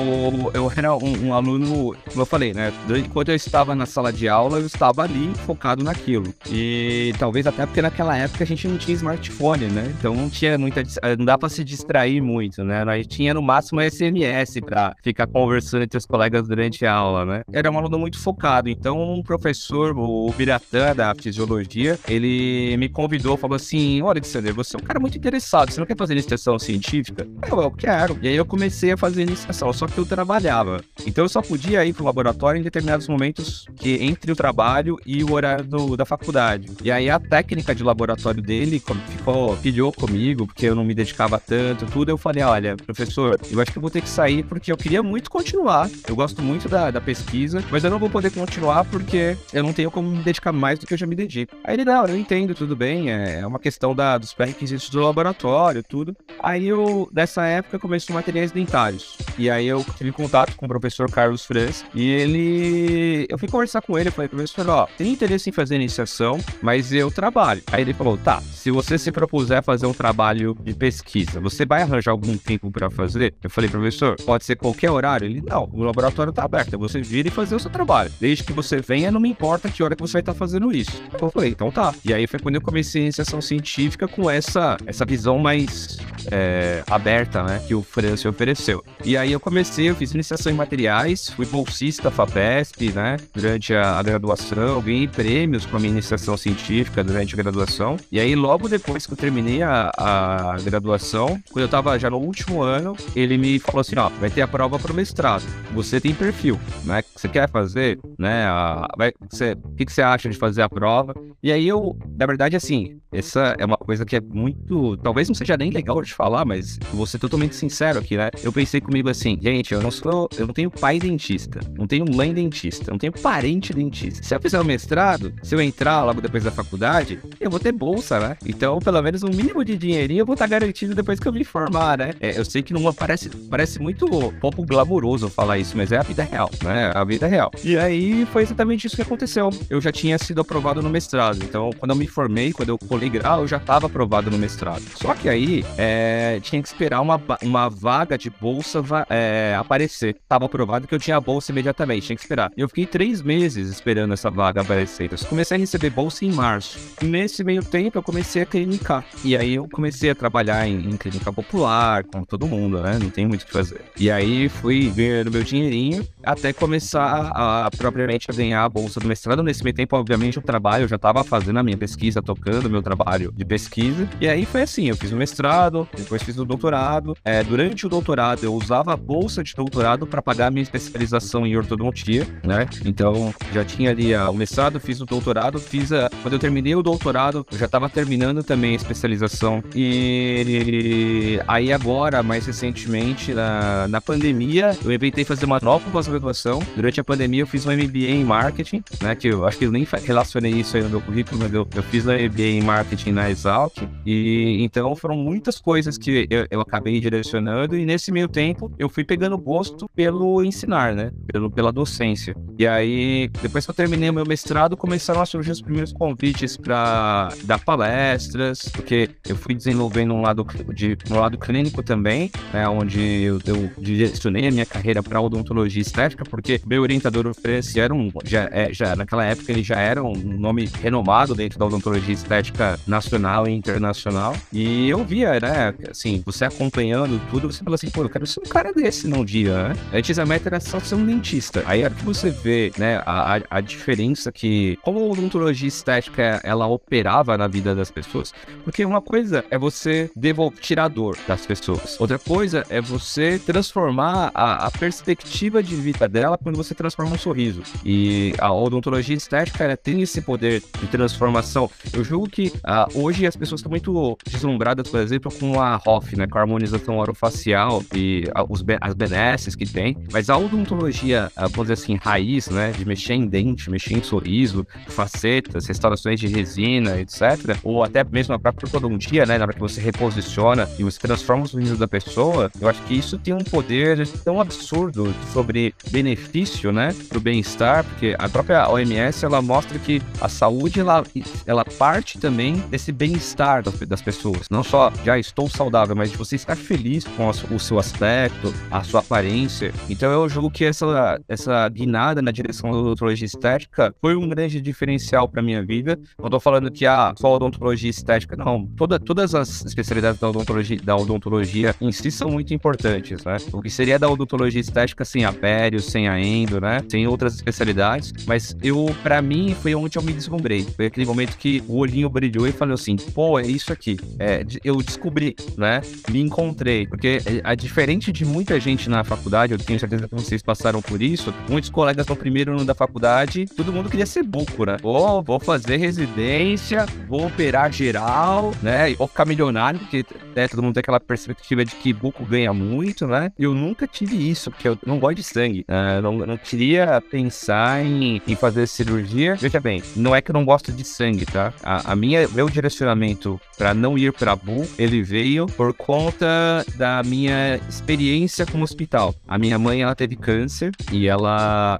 eu 0.53 0.71
era 0.75 0.95
um, 0.95 1.27
um 1.27 1.33
aluno, 1.33 1.95
como 2.07 2.21
eu 2.21 2.25
falei, 2.25 2.53
né? 2.53 2.71
Enquanto 2.97 3.29
eu 3.29 3.35
estava 3.35 3.73
na 3.73 3.85
sala 3.85 4.13
de 4.13 4.27
aula, 4.27 4.59
eu 4.59 4.65
estava 4.65 5.03
ali 5.03 5.33
focado 5.45 5.83
naquilo. 5.83 6.33
E 6.49 7.13
talvez 7.17 7.47
até 7.47 7.65
porque 7.65 7.81
naquela 7.81 8.15
época 8.15 8.43
a 8.43 8.47
gente 8.47 8.67
não 8.67 8.77
tinha 8.77 8.95
smartphone, 8.95 9.65
né? 9.65 9.93
Então 9.97 10.15
não 10.15 10.29
tinha 10.29 10.57
muita. 10.57 10.83
Não 11.17 11.25
dá 11.25 11.37
para 11.37 11.49
se 11.49 11.63
distrair 11.63 12.21
muito, 12.21 12.63
né? 12.63 12.85
Nós 12.85 13.07
tinha 13.07 13.33
no 13.33 13.41
máximo 13.41 13.81
SMS 13.81 14.59
para 14.61 14.95
ficar 15.01 15.27
conversando 15.27 15.83
entre 15.83 15.97
os 15.97 16.05
colegas 16.05 16.47
durante 16.47 16.85
a 16.85 16.93
aula, 16.93 17.25
né? 17.25 17.41
Era 17.51 17.71
um 17.71 17.77
aluno 17.77 17.97
muito 17.97 18.19
focado. 18.19 18.69
Então, 18.69 19.13
um 19.13 19.23
professor, 19.23 19.97
o 19.97 20.31
Biratã 20.37 20.95
da 20.95 21.13
fisiologia, 21.15 21.99
ele 22.07 22.75
me 22.77 22.89
convidou, 22.99 23.37
falou 23.37 23.55
assim: 23.55 24.01
Olha, 24.01 24.19
Alexander, 24.19 24.53
você 24.53 24.75
é 24.75 24.79
um 24.79 24.83
cara 24.83 24.99
muito 24.99 25.17
interessado, 25.17 25.71
você 25.71 25.79
não 25.79 25.87
quer 25.87 25.95
fazer 25.95 26.13
iniciação 26.13 26.59
científica? 26.59 27.25
Eu, 27.49 27.61
eu 27.61 27.71
quero. 27.71 28.19
E 28.21 28.27
aí 28.27 28.35
eu 28.35 28.45
comecei 28.45 28.91
a 28.91 28.97
fazer 28.97 29.21
iniciação, 29.21 29.71
só 29.71 29.87
que 29.87 29.97
eu 29.97 30.05
trabalhava. 30.05 30.83
Então 31.07 31.23
eu 31.23 31.29
só 31.29 31.41
podia 31.41 31.85
ir 31.85 31.93
pro 31.93 32.03
laboratório 32.03 32.59
em 32.59 32.63
determinados 32.63 33.07
momentos 33.07 33.65
que 33.77 34.03
entre 34.03 34.31
o 34.31 34.35
trabalho 34.35 34.97
e 35.05 35.23
o 35.23 35.31
horário 35.31 35.63
do, 35.63 35.95
da 35.95 36.03
faculdade. 36.03 36.69
E 36.83 36.91
aí 36.91 37.09
a 37.09 37.19
técnica 37.19 37.73
de 37.73 37.83
laboratório 37.83 38.41
dele 38.41 38.81
ficou, 39.07 39.55
pilhou 39.57 39.93
comigo, 39.93 40.45
porque 40.45 40.65
eu 40.65 40.75
não 40.75 40.83
me 40.83 40.93
dedicava 40.93 41.39
tanto, 41.39 41.85
tudo. 41.85 42.09
Eu 42.09 42.17
falei, 42.17 42.43
olha, 42.43 42.75
professor, 42.75 43.39
eu 43.49 43.61
acho 43.61 43.71
que 43.71 43.77
eu 43.77 43.81
vou 43.81 43.91
ter 43.91 44.01
que 44.01 44.09
sair 44.09 44.43
porque 44.43 44.71
eu 44.71 44.77
queria 44.77 45.01
muito 45.01 45.31
continuar. 45.31 45.89
Eu 46.05 46.15
gosto 46.17 46.41
muito 46.41 46.67
da, 46.67 46.91
da 46.91 46.99
pesquisa, 46.99 47.63
mas 47.71 47.83
eu 47.83 47.89
não 47.89 47.99
vou 47.99 48.09
poder 48.09 48.31
continuar 48.31 48.83
porque 48.85 49.37
eu 49.53 49.63
não 49.63 49.71
tenho 49.71 49.89
como 49.89 50.09
me 50.09 50.21
dedicar 50.21 50.51
mais 50.51 50.79
do 50.79 50.85
que 50.85 50.93
eu 50.93 50.97
já 50.97 51.07
me 51.07 51.15
dedico. 51.15 51.55
Aí 51.63 51.75
ele, 51.75 51.85
não, 51.85 52.05
eu 52.05 52.17
entendo, 52.17 52.53
tudo 52.53 52.75
bem, 52.75 52.88
é, 52.89 53.39
é 53.39 53.47
uma 53.47 53.59
questão 53.59 53.93
da, 53.93 54.17
dos 54.17 54.33
pré-requisitos 54.33 54.89
do 54.89 54.99
laboratório, 55.01 55.83
tudo. 55.83 56.15
Aí 56.41 56.67
eu, 56.67 57.09
nessa 57.13 57.45
época, 57.45 57.79
comecei 57.79 58.13
materiais 58.13 58.51
dentários. 58.51 59.17
E 59.37 59.49
aí 59.49 59.67
eu 59.67 59.85
tive 59.97 60.11
contato 60.11 60.55
com 60.55 60.65
o 60.65 60.69
professor 60.69 61.09
Carlos 61.09 61.45
Franz 61.45 61.85
e 61.93 62.09
ele. 62.09 63.27
Eu 63.29 63.37
fui 63.37 63.47
conversar 63.47 63.81
com 63.81 63.97
ele, 63.97 64.11
falei, 64.11 64.27
professor, 64.27 64.67
ó, 64.69 64.87
tem 64.97 65.11
interesse 65.11 65.49
em 65.49 65.53
fazer 65.53 65.75
iniciação, 65.75 66.39
mas 66.61 66.91
eu 66.91 67.11
trabalho. 67.11 67.61
Aí 67.71 67.81
ele 67.81 67.93
falou, 67.93 68.17
tá, 68.17 68.41
se 68.41 68.71
você 68.71 68.97
se 68.97 69.11
propuser 69.11 69.63
fazer 69.63 69.85
um 69.85 69.93
trabalho 69.93 70.57
de 70.61 70.73
pesquisa, 70.73 71.39
você 71.39 71.65
vai 71.65 71.81
arranjar 71.81 72.11
algum 72.11 72.37
tempo 72.37 72.71
para 72.71 72.89
fazer? 72.89 73.33
Eu 73.43 73.49
falei, 73.49 73.69
professor, 73.69 74.15
pode 74.25 74.45
ser 74.45 74.55
qualquer 74.55 74.91
horário? 74.91 75.25
Ele, 75.25 75.41
não, 75.45 75.69
o 75.71 75.83
laboratório 75.83 76.33
tá 76.33 76.43
aberto, 76.43 76.73
é 76.73 76.77
você 76.77 77.01
vir 77.01 77.25
e 77.25 77.29
fazer 77.29 77.55
o 77.55 77.59
seu 77.59 77.69
trabalho. 77.69 78.11
Desde 78.19 78.43
que 78.43 78.53
você 78.53 78.81
venha, 78.81 79.11
não 79.11 79.19
me 79.19 79.29
importa 79.29 79.69
que 79.69 79.83
hora 79.83 79.95
que 79.95 80.01
você 80.01 80.13
vai 80.13 80.21
estar 80.21 80.33
fazendo 80.33 80.71
isso. 80.71 81.01
Eu 81.19 81.29
falei, 81.29 81.51
então 81.51 81.71
tá. 81.71 81.93
E 82.03 82.13
aí 82.13 82.27
foi 82.27 82.39
quando 82.39 82.55
eu 82.55 82.61
comecei 82.69 83.01
a 83.01 83.05
iniciação 83.05 83.41
científica 83.41 84.07
com 84.07 84.29
essa, 84.29 84.77
essa 84.85 85.03
visão 85.03 85.39
mais 85.39 85.97
é, 86.31 86.83
aberta, 86.87 87.41
né, 87.43 87.61
que 87.67 87.73
o 87.73 87.81
França 87.81 88.29
ofereceu. 88.29 88.83
E 89.03 89.17
aí 89.17 89.31
eu 89.31 89.39
comecei, 89.39 89.89
eu 89.89 89.95
fiz 89.95 90.11
iniciação 90.11 90.51
em 90.51 90.55
materiais, 90.55 91.29
fui 91.29 91.47
bolsista 91.47 92.11
FAPESP, 92.11 92.91
né, 92.91 93.17
durante 93.33 93.73
a, 93.73 93.97
a 93.97 94.03
graduação, 94.03 94.81
ganhei 94.81 95.07
prêmios 95.07 95.65
para 95.65 95.79
minha 95.79 95.91
iniciação 95.91 96.37
científica 96.37 97.03
durante 97.03 97.33
a 97.33 97.37
graduação. 97.37 97.97
E 98.11 98.19
aí 98.19 98.35
logo 98.35 98.69
depois 98.69 99.07
que 99.07 99.13
eu 99.13 99.17
terminei 99.17 99.63
a, 99.63 99.91
a 99.97 100.57
graduação, 100.61 101.41
quando 101.51 101.63
eu 101.63 101.69
tava 101.69 101.97
já 101.97 102.09
no 102.09 102.17
último 102.17 102.61
ano, 102.61 102.95
ele 103.15 103.37
me 103.37 103.57
falou 103.57 103.81
assim, 103.81 103.97
ó, 103.97 104.09
vai 104.09 104.29
ter 104.29 104.41
a 104.41 104.47
prova 104.47 104.77
para 104.77 104.91
o 104.91 104.95
mestrado. 104.95 105.43
Você 105.73 105.99
tem 105.99 106.13
perfil, 106.13 106.59
né? 106.83 107.03
Você 107.15 107.27
quer 107.27 107.49
fazer, 107.49 107.99
né? 108.17 108.45
A, 108.45 108.87
vai, 108.95 109.11
você, 109.29 109.53
o 109.53 109.75
que, 109.75 109.85
que 109.85 109.91
você 109.91 110.01
acha 110.01 110.29
de 110.29 110.37
fazer 110.37 110.61
a 110.61 110.69
prova? 110.69 111.13
E 111.41 111.51
aí 111.51 111.67
eu, 111.67 111.97
na 112.17 112.25
verdade, 112.25 112.55
assim, 112.59 112.99
essa 113.11 113.55
é 113.57 113.65
uma 113.65 113.77
coisa 113.77 114.05
que 114.05 114.15
é 114.15 114.21
muito, 114.21 114.95
talvez 114.97 115.27
não 115.27 115.35
seja 115.35 115.57
nem 115.57 115.71
legal 115.71 116.01
de 116.01 116.13
falar, 116.13 116.45
mas 116.45 116.77
vou 116.93 117.05
ser 117.05 117.17
totalmente 117.17 117.55
sincero 117.55 117.99
aqui, 117.99 118.15
né? 118.15 118.29
Eu 118.43 118.53
pensei 118.53 118.79
comigo 118.79 119.09
assim, 119.09 119.37
gente, 119.41 119.73
eu 119.73 119.81
não 119.81 119.89
sou, 119.89 120.29
eu 120.37 120.45
não 120.45 120.53
tenho 120.53 120.69
pai 120.69 120.99
dentista, 120.99 121.59
não 121.75 121.87
tenho 121.87 122.05
mãe 122.13 122.33
dentista, 122.33 122.91
não 122.91 122.97
tenho 122.97 123.11
parente 123.13 123.73
dentista. 123.73 124.23
Se 124.23 124.35
eu 124.35 124.39
fizer 124.39 124.59
o 124.59 124.65
mestrado, 124.65 125.33
se 125.41 125.55
eu 125.55 125.61
entrar 125.61 126.03
logo 126.03 126.21
depois 126.21 126.43
da 126.43 126.51
faculdade, 126.51 127.19
eu 127.39 127.49
vou 127.49 127.59
ter 127.59 127.71
bolsa, 127.71 128.19
né? 128.19 128.37
Então, 128.45 128.79
pelo 128.79 129.01
menos 129.01 129.23
um 129.23 129.29
mínimo 129.29 129.65
de 129.65 129.77
dinheirinho 129.77 130.21
eu 130.21 130.25
vou 130.25 130.33
estar 130.33 130.47
garantido 130.47 130.93
depois 130.93 131.19
que 131.19 131.27
eu 131.27 131.33
me 131.33 131.43
formar, 131.43 131.97
né? 131.97 132.13
É, 132.19 132.37
eu 132.37 132.45
sei 132.45 132.61
que 132.61 132.73
não 132.73 132.93
parece, 132.93 133.29
parece 133.49 133.79
muito 133.79 134.07
pouco 134.39 134.63
glamouroso 134.63 135.29
falar 135.29 135.57
isso, 135.57 135.75
mas 135.75 135.91
é 135.91 135.97
a 135.97 136.03
vida 136.03 136.23
real, 136.23 136.49
né? 136.63 136.91
A 136.93 137.03
vida 137.03 137.27
real. 137.27 137.51
E 137.63 137.77
aí 137.77 138.27
foi 138.27 138.43
exatamente 138.43 138.85
isso 138.85 138.95
que 138.95 139.01
aconteceu. 139.01 139.49
Eu 139.69 139.81
já 139.81 139.91
tinha 139.91 140.17
sido 140.17 140.41
aprovado 140.41 140.81
no 140.81 140.89
mestrado, 140.89 141.39
então 141.43 141.71
quando 141.77 141.91
eu 141.91 141.97
me 141.97 142.07
formei, 142.07 142.48
quando 142.53 142.69
eu 142.69 142.77
colei 142.77 143.09
grau, 143.09 143.41
eu 143.41 143.47
já 143.47 143.57
estava 143.57 143.87
aprovado 143.87 144.29
no 144.31 144.37
mestrado. 144.37 144.83
Só 144.95 145.13
que 145.13 145.29
aí 145.29 145.65
é, 145.77 146.39
tinha 146.41 146.61
que 146.61 146.67
esperar 146.67 147.01
uma, 147.01 147.21
uma 147.41 147.69
vaga 147.69 148.17
de 148.17 148.29
bolsa 148.29 148.81
é, 149.09 149.55
aparecer. 149.57 150.17
Tava 150.27 150.45
aprovado 150.45 150.87
que 150.87 150.95
eu 150.95 150.99
tinha 150.99 151.17
a 151.17 151.21
bolsa 151.21 151.51
imediatamente, 151.51 152.07
tinha 152.07 152.15
que 152.15 152.21
esperar. 152.21 152.51
E 152.55 152.61
eu 152.61 152.67
fiquei 152.67 152.85
três 152.85 153.21
meses 153.21 153.69
esperando 153.69 154.13
essa 154.13 154.29
vaga 154.29 154.61
aparecer. 154.61 155.11
Eu 155.11 155.17
comecei 155.27 155.57
a 155.57 155.59
receber 155.59 155.89
bolsa 155.89 156.25
em 156.25 156.31
março. 156.31 156.79
Nesse 157.01 157.43
meio 157.43 157.63
tempo 157.63 157.97
eu 157.97 158.03
comecei 158.03 158.41
a 158.41 158.45
clinicar. 158.45 159.03
E 159.23 159.35
aí 159.35 159.55
eu 159.55 159.67
comecei 159.69 160.09
a 160.09 160.15
trabalhar 160.15 160.67
em, 160.67 160.89
em 160.89 160.97
clínica 160.97 161.31
popular, 161.31 162.03
com 162.03 162.23
todo 162.23 162.47
mundo, 162.47 162.81
né? 162.81 162.97
Não 163.01 163.09
tem 163.09 163.25
muito 163.25 163.43
o 163.43 163.45
que 163.45 163.51
fazer. 163.51 163.81
E 163.97 164.09
aí 164.09 164.49
fui 164.49 164.91
ganhando 164.95 165.31
meu 165.31 165.43
dinheirinho 165.43 166.07
até 166.23 166.53
começar 166.53 167.03
a, 167.03 167.65
a, 167.65 167.71
propriamente 167.71 168.27
a 168.29 168.33
ganhar 168.33 168.63
a 168.63 168.69
bolsa 168.69 168.99
do 168.99 169.07
mestrado. 169.07 169.43
Nesse 169.43 169.63
meio 169.63 169.75
tempo, 169.75 169.95
obviamente, 169.95 170.37
o 170.37 170.41
trabalho, 170.41 170.83
eu 170.83 170.87
já 170.87 170.95
estava 170.95 171.23
fazendo 171.23 171.59
a 171.59 171.63
minha 171.63 171.77
pesquisa, 171.77 172.21
tocando 172.39 172.69
meu 172.69 172.81
trabalho 172.81 173.31
de 173.35 173.43
pesquisa. 173.43 174.07
E 174.19 174.27
aí 174.27 174.45
foi 174.45 174.61
assim, 174.61 174.87
eu 174.87 174.95
fiz 174.95 175.11
o 175.11 175.15
mestrado, 175.15 175.87
depois 175.95 176.23
fiz 176.23 176.37
o 176.37 176.45
doutorado. 176.45 177.15
É, 177.23 177.43
durante 177.43 177.85
o 177.85 177.89
doutorado, 177.89 178.43
eu 178.43 178.53
usava 178.53 178.93
a 178.93 178.97
bolsa 178.97 179.43
de 179.43 179.53
doutorado 179.53 180.07
para 180.07 180.21
pagar 180.21 180.49
minha 180.49 180.63
especialização 180.63 181.45
em 181.45 181.55
ortodontia, 181.55 182.25
né? 182.43 182.67
Então, 182.85 183.33
já 183.53 183.63
tinha 183.65 183.91
ali 183.91 184.15
a, 184.15 184.29
o 184.29 184.33
mestrado, 184.33 184.79
fiz 184.79 185.01
o 185.01 185.05
doutorado, 185.05 185.59
fiz 185.59 185.91
a... 185.91 186.09
Quando 186.21 186.33
eu 186.33 186.39
terminei 186.39 186.75
o 186.75 186.81
doutorado, 186.81 187.45
eu 187.51 187.57
já 187.57 187.65
estava 187.65 187.89
terminando 187.89 188.43
também 188.43 188.71
a 188.71 188.75
especialização. 188.75 189.63
E 189.75 191.39
aí 191.47 191.73
agora, 191.73 192.23
mais 192.23 192.45
recentemente, 192.45 193.33
na, 193.33 193.87
na 193.87 194.01
pandemia, 194.01 194.77
eu 194.83 194.91
inventei 194.91 195.25
fazer 195.25 195.45
uma 195.45 195.59
nova 195.61 195.89
pós-graduação. 195.91 196.59
Durante 196.75 196.99
a 196.99 197.03
pandemia, 197.03 197.41
eu 197.41 197.47
fiz 197.47 197.65
um 197.65 197.71
MBA 197.71 198.11
em 198.11 198.23
marketing, 198.23 198.83
né? 199.01 199.15
Que 199.15 199.27
eu 199.27 199.45
acho 199.45 199.57
que 199.57 199.65
eu 199.65 199.71
nem 199.71 199.85
relacionei 200.05 200.53
isso 200.53 200.77
aí 200.77 200.83
no 200.83 200.89
meu 200.89 201.01
currículo, 201.01 201.41
mas 201.41 201.53
eu, 201.53 201.67
eu 201.75 201.83
fiz 201.83 202.05
um 202.07 202.28
MBA 202.29 202.43
em 202.43 202.61
marketing 202.61 203.11
na 203.11 203.29
Exalt. 203.29 203.77
E 204.05 204.63
então 204.63 204.95
foram 204.95 205.15
muitas 205.15 205.59
coisas 205.59 205.97
que 205.97 206.27
eu, 206.29 206.47
eu 206.49 206.61
acabei 206.61 206.99
direcionando. 206.99 207.75
E 207.75 207.85
nesse 207.85 208.11
meio 208.11 208.27
tempo, 208.27 208.71
eu 208.77 208.89
fui 208.89 209.03
pegando 209.03 209.37
gosto 209.37 209.89
pelo 209.95 210.43
ensinar, 210.43 210.93
né? 210.93 211.11
Pelo, 211.27 211.49
pela 211.49 211.71
docência. 211.71 212.35
E 212.57 212.67
aí, 212.67 213.29
depois 213.41 213.65
que 213.65 213.71
eu 213.71 213.75
terminei 213.75 214.09
o 214.09 214.13
meu 214.13 214.25
mestrado, 214.25 214.77
começaram 214.77 215.21
a 215.21 215.25
surgir 215.25 215.51
os 215.51 215.61
primeiros 215.61 215.93
convites 215.93 216.57
para 216.57 217.29
dar 217.43 217.59
palestras, 217.59 218.69
porque 218.73 219.09
eu 219.27 219.35
fui 219.35 219.55
desenvolvendo 219.55 220.13
um 220.13 220.21
lado, 220.21 220.45
de, 220.73 220.97
um 221.09 221.19
lado 221.19 221.37
clínico 221.37 221.81
também, 221.81 222.31
né? 222.53 222.67
Onde 222.67 223.23
eu, 223.23 223.39
eu 223.45 223.71
direcionei 223.77 224.47
a 224.47 224.51
minha 224.51 224.65
carreira 224.65 225.01
para 225.01 225.19
odontologia 225.21 225.81
estética, 225.81 226.23
porque 226.23 226.61
meu 226.65 226.81
orientador 226.81 227.27
o 227.27 227.33
Franci 227.33 227.79
era 227.79 227.93
um, 227.93 228.11
já, 228.23 228.49
é, 228.51 228.73
já, 228.73 228.95
naquela 228.95 229.25
época 229.25 229.51
ele 229.51 229.63
já 229.63 229.79
era 229.79 230.03
um 230.03 230.13
nome 230.13 230.69
renomado 230.81 231.35
dentro 231.35 231.57
da 231.57 231.65
odontologia 231.65 232.13
estética 232.19 232.79
nacional 232.85 233.47
e 233.47 233.51
internacional. 233.51 234.35
E 234.51 234.89
eu 234.89 235.03
via, 235.03 235.39
né, 235.39 235.73
assim, 235.89 236.21
você 236.25 236.45
acompanhando 236.45 237.19
tudo, 237.29 237.51
você 237.51 237.63
fala 237.63 237.75
assim, 237.75 237.89
pô, 237.89 238.03
eu 238.03 238.09
quero 238.09 238.27
ser 238.27 238.41
um 238.41 238.49
cara 238.49 238.73
desse 238.73 239.07
num 239.07 239.23
dia, 239.23 239.69
né? 239.69 239.75
Antes 239.93 240.19
a 240.19 240.25
meta 240.25 240.49
era 240.49 240.59
só 240.59 240.79
ser 240.79 240.95
um 240.95 241.05
dentista. 241.05 241.63
Aí 241.65 241.83
a 241.83 241.89
que 241.89 242.03
você 242.03 242.29
vê, 242.29 242.71
né, 242.77 243.01
a, 243.05 243.41
a 243.49 243.61
diferença 243.61 244.31
que, 244.31 244.77
como 244.81 244.99
a 244.99 245.03
odontologia 245.03 245.67
estética 245.67 246.39
ela 246.43 246.67
operava 246.67 247.37
na 247.37 247.47
vida 247.47 247.73
das 247.73 247.91
pessoas, 247.91 248.33
porque 248.63 248.85
uma 248.85 249.01
coisa 249.01 249.43
é 249.49 249.57
você 249.57 250.09
devolver, 250.15 250.59
tirar 250.59 250.87
dor 250.87 251.17
das 251.27 251.45
pessoas, 251.45 251.99
outra 251.99 252.19
coisa 252.19 252.65
é 252.69 252.79
você 252.81 253.39
transformar 253.39 254.31
a, 254.33 254.67
a 254.67 254.71
perspectiva 254.71 255.61
de 255.61 255.75
vida 255.75 256.07
dela 256.07 256.37
quando 256.37 256.55
você 256.55 256.73
transforma 256.73 257.15
um 257.15 257.17
sorriso. 257.17 257.63
E 257.83 258.33
a 258.39 258.51
odontologia 258.51 259.15
estética 259.15 259.63
ela 259.63 259.77
tem 259.77 260.01
esse 260.01 260.21
poder 260.21 260.63
de 260.79 260.87
transformação. 260.87 261.69
Eu 261.93 262.03
julgo 262.09 262.27
que 262.27 262.47
uh, 262.47 262.99
hoje 262.99 263.27
as 263.27 263.35
pessoas 263.35 263.59
estão 263.59 263.69
muito 263.69 264.17
deslumbradas, 264.25 264.89
por 264.89 264.99
exemplo, 264.99 265.31
com 265.31 265.61
a 265.61 265.79
HOF, 265.85 266.15
né, 266.15 266.25
com 266.27 266.39
a 266.39 266.41
harmonização 266.41 266.97
orofacial 266.97 267.83
e 267.93 268.23
uh, 268.35 268.45
os, 268.49 268.65
as 268.81 268.93
benesses 268.95 269.55
que 269.55 269.65
tem, 269.65 269.95
mas 270.11 270.29
a 270.29 270.37
odontologia, 270.37 271.31
uh, 271.37 271.41
vamos 271.49 271.67
dizer 271.67 271.73
assim, 271.73 271.95
raiz, 272.01 272.49
né, 272.49 272.71
de 272.71 272.83
mexer 272.83 273.13
em 273.13 273.27
dente, 273.27 273.69
mexer 273.69 273.93
em 273.93 274.01
sorriso, 274.01 274.65
facetas, 274.87 275.67
restaurações 275.67 276.19
de 276.19 276.27
resina, 276.27 276.99
etc., 276.99 277.57
ou 277.63 277.83
até 277.83 278.03
mesmo 278.03 278.33
a 278.33 278.39
própria 278.39 278.65
ortodontia, 278.65 279.25
né, 279.25 279.37
na 279.37 279.45
hora 279.45 279.53
que 279.53 279.59
você 279.59 279.79
reposiciona 279.79 280.67
e 280.79 280.83
você 280.83 280.99
transforma 280.99 281.43
o 281.43 281.47
sorriso 281.47 281.77
da 281.77 281.87
pessoa, 281.87 282.49
eu 282.59 282.67
acho 282.67 282.81
que 282.83 282.95
isso 282.95 283.19
tem 283.19 283.33
um 283.33 283.43
poder 283.43 284.07
tão 284.23 284.41
absurdo 284.41 285.13
sobre 285.31 285.75
benefício, 285.91 286.71
né, 286.71 286.95
pro 287.07 287.19
bem-estar, 287.19 287.83
porque 287.83 288.15
a 288.17 288.27
própria 288.27 288.67
OMS, 288.67 289.23
ela 289.23 289.41
mostra 289.41 289.77
que 289.77 290.01
a 290.19 290.27
saúde, 290.27 290.79
ela, 290.79 291.03
ela 291.45 291.63
parte 291.63 291.98
também 292.19 292.55
desse 292.69 292.91
bem-estar 292.91 293.63
das, 293.63 294.01
pessoas. 294.01 294.47
Não 294.49 294.63
só 294.63 294.91
já 295.03 295.17
estou 295.17 295.49
saudável, 295.49 295.95
mas 295.95 296.11
de 296.11 296.17
você 296.17 296.35
estar 296.35 296.55
feliz 296.55 297.03
com 297.03 297.29
o 297.29 297.59
seu 297.59 297.77
aspecto, 297.77 298.53
a 298.71 298.83
sua 298.83 299.01
aparência. 299.01 299.73
Então 299.89 300.11
eu 300.11 300.29
julgo 300.29 300.49
que 300.49 300.65
essa, 300.65 301.19
essa 301.27 301.67
guinada 301.69 302.21
na 302.21 302.31
direção 302.31 302.71
da 302.71 302.77
odontologia 302.77 303.25
estética 303.25 303.93
foi 304.01 304.15
um 304.15 304.27
grande 304.27 304.61
diferencial 304.61 305.27
para 305.27 305.41
minha 305.41 305.63
vida. 305.63 305.99
Não 306.21 306.29
tô 306.29 306.39
falando 306.39 306.71
que 306.71 306.85
ah, 306.85 307.13
só 307.17 307.35
odontologia 307.35 307.89
estética, 307.89 308.35
não. 308.35 308.65
Toda, 308.77 308.99
todas 308.99 309.35
as 309.35 309.65
especialidades 309.65 310.19
da 310.19 310.29
odontologia, 310.29 310.79
da 310.81 310.95
odontologia 310.95 311.75
em 311.81 311.91
si 311.91 312.11
são 312.11 312.29
muito 312.29 312.53
importantes, 312.53 313.23
né? 313.23 313.37
O 313.51 313.61
que 313.61 313.69
seria 313.69 313.99
da 313.99 314.09
odontologia 314.09 314.61
estética 314.61 315.03
sem 315.03 315.25
a 315.25 315.33
pério, 315.33 315.81
sem 315.81 316.07
a 316.07 316.19
endo, 316.19 316.59
né? 316.61 316.81
Sem 316.89 317.07
outras 317.07 317.35
especialidades. 317.35 318.13
Mas 318.25 318.55
eu, 318.61 318.93
para 319.03 319.21
mim, 319.21 319.55
foi 319.61 319.75
onde 319.75 319.97
eu 319.97 320.01
me 320.01 320.13
deslumbrei. 320.13 320.63
Foi 320.75 320.85
aquele 320.85 321.05
momento 321.05 321.37
que 321.37 321.63
o 321.67 321.78
olhinho 321.79 322.09
brilhou 322.09 322.47
e 322.47 322.51
falou 322.51 322.73
assim: 322.73 322.95
pô, 322.95 323.39
é 323.39 323.43
isso 323.43 323.71
aqui. 323.71 323.97
É, 324.19 324.45
eu 324.63 324.77
descobri, 324.77 325.35
né? 325.57 325.81
Me 326.09 326.21
encontrei. 326.21 326.87
Porque, 326.87 327.21
a 327.43 327.51
é, 327.51 327.53
é 327.53 327.55
diferente 327.55 328.11
de 328.11 328.25
muita 328.25 328.59
gente 328.59 328.89
na 328.89 329.03
faculdade, 329.03 329.53
eu 329.53 329.59
tenho 329.59 329.79
certeza 329.79 330.07
que 330.07 330.15
vocês 330.15 330.41
passaram 330.41 330.81
por 330.81 331.01
isso. 331.01 331.33
Muitos 331.49 331.69
colegas 331.69 332.05
no 332.07 332.15
primeiro 332.15 332.51
ano 332.53 332.65
da 332.65 332.75
faculdade, 332.75 333.45
todo 333.55 333.73
mundo 333.73 333.89
queria 333.89 334.05
ser 334.05 334.23
buco, 334.23 334.65
né? 334.65 334.77
Pô, 334.81 335.21
vou 335.21 335.39
fazer 335.39 335.77
residência, 335.77 336.85
vou 337.07 337.25
operar 337.27 337.71
geral, 337.71 338.53
né? 338.61 338.93
Vou 338.95 339.07
ficar 339.07 339.25
milionário, 339.25 339.79
porque 339.79 340.05
né, 340.35 340.47
todo 340.47 340.61
mundo 340.61 340.73
tem 340.73 340.81
aquela 340.81 340.99
perspectiva 340.99 341.65
de 341.65 341.75
que 341.75 341.93
buco 341.93 342.25
ganha 342.25 342.53
muito, 342.53 343.07
né? 343.07 343.31
Eu 343.37 343.53
nunca 343.53 343.87
tive 343.87 344.29
isso, 344.29 344.51
porque 344.51 344.67
eu 344.67 344.77
não 344.85 344.99
gosto 344.99 345.17
de 345.17 345.23
sangue. 345.23 345.65
Uh, 345.67 346.01
não, 346.01 346.17
não 346.19 346.37
queria 346.37 347.01
pensar 347.01 347.83
em, 347.83 348.21
em 348.27 348.35
fazer 348.35 348.67
cirurgia. 348.67 349.35
Veja 349.35 349.59
bem, 349.59 349.81
não 349.95 350.15
é 350.15 350.21
que 350.21 350.31
eu 350.31 350.33
não 350.33 350.45
gosto 350.45 350.71
de 350.71 350.83
sangue, 350.83 351.25
tá? 351.25 351.53
A, 351.69 351.91
a 351.91 351.95
minha, 351.95 352.27
meu 352.29 352.49
direcionamento 352.49 353.39
para 353.55 353.75
não 353.75 353.95
ir 353.95 354.11
para 354.11 354.35
Bu, 354.35 354.65
ele 354.75 355.03
veio 355.03 355.45
por 355.45 355.71
conta 355.71 356.65
da 356.75 357.03
minha 357.03 357.57
experiência 357.69 358.43
com 358.43 358.57
o 358.57 358.63
hospital. 358.63 359.13
A 359.27 359.37
minha 359.37 359.59
mãe, 359.59 359.83
ela 359.83 359.93
teve 359.93 360.15
câncer 360.15 360.71
e 360.91 361.07
ela, 361.07 361.79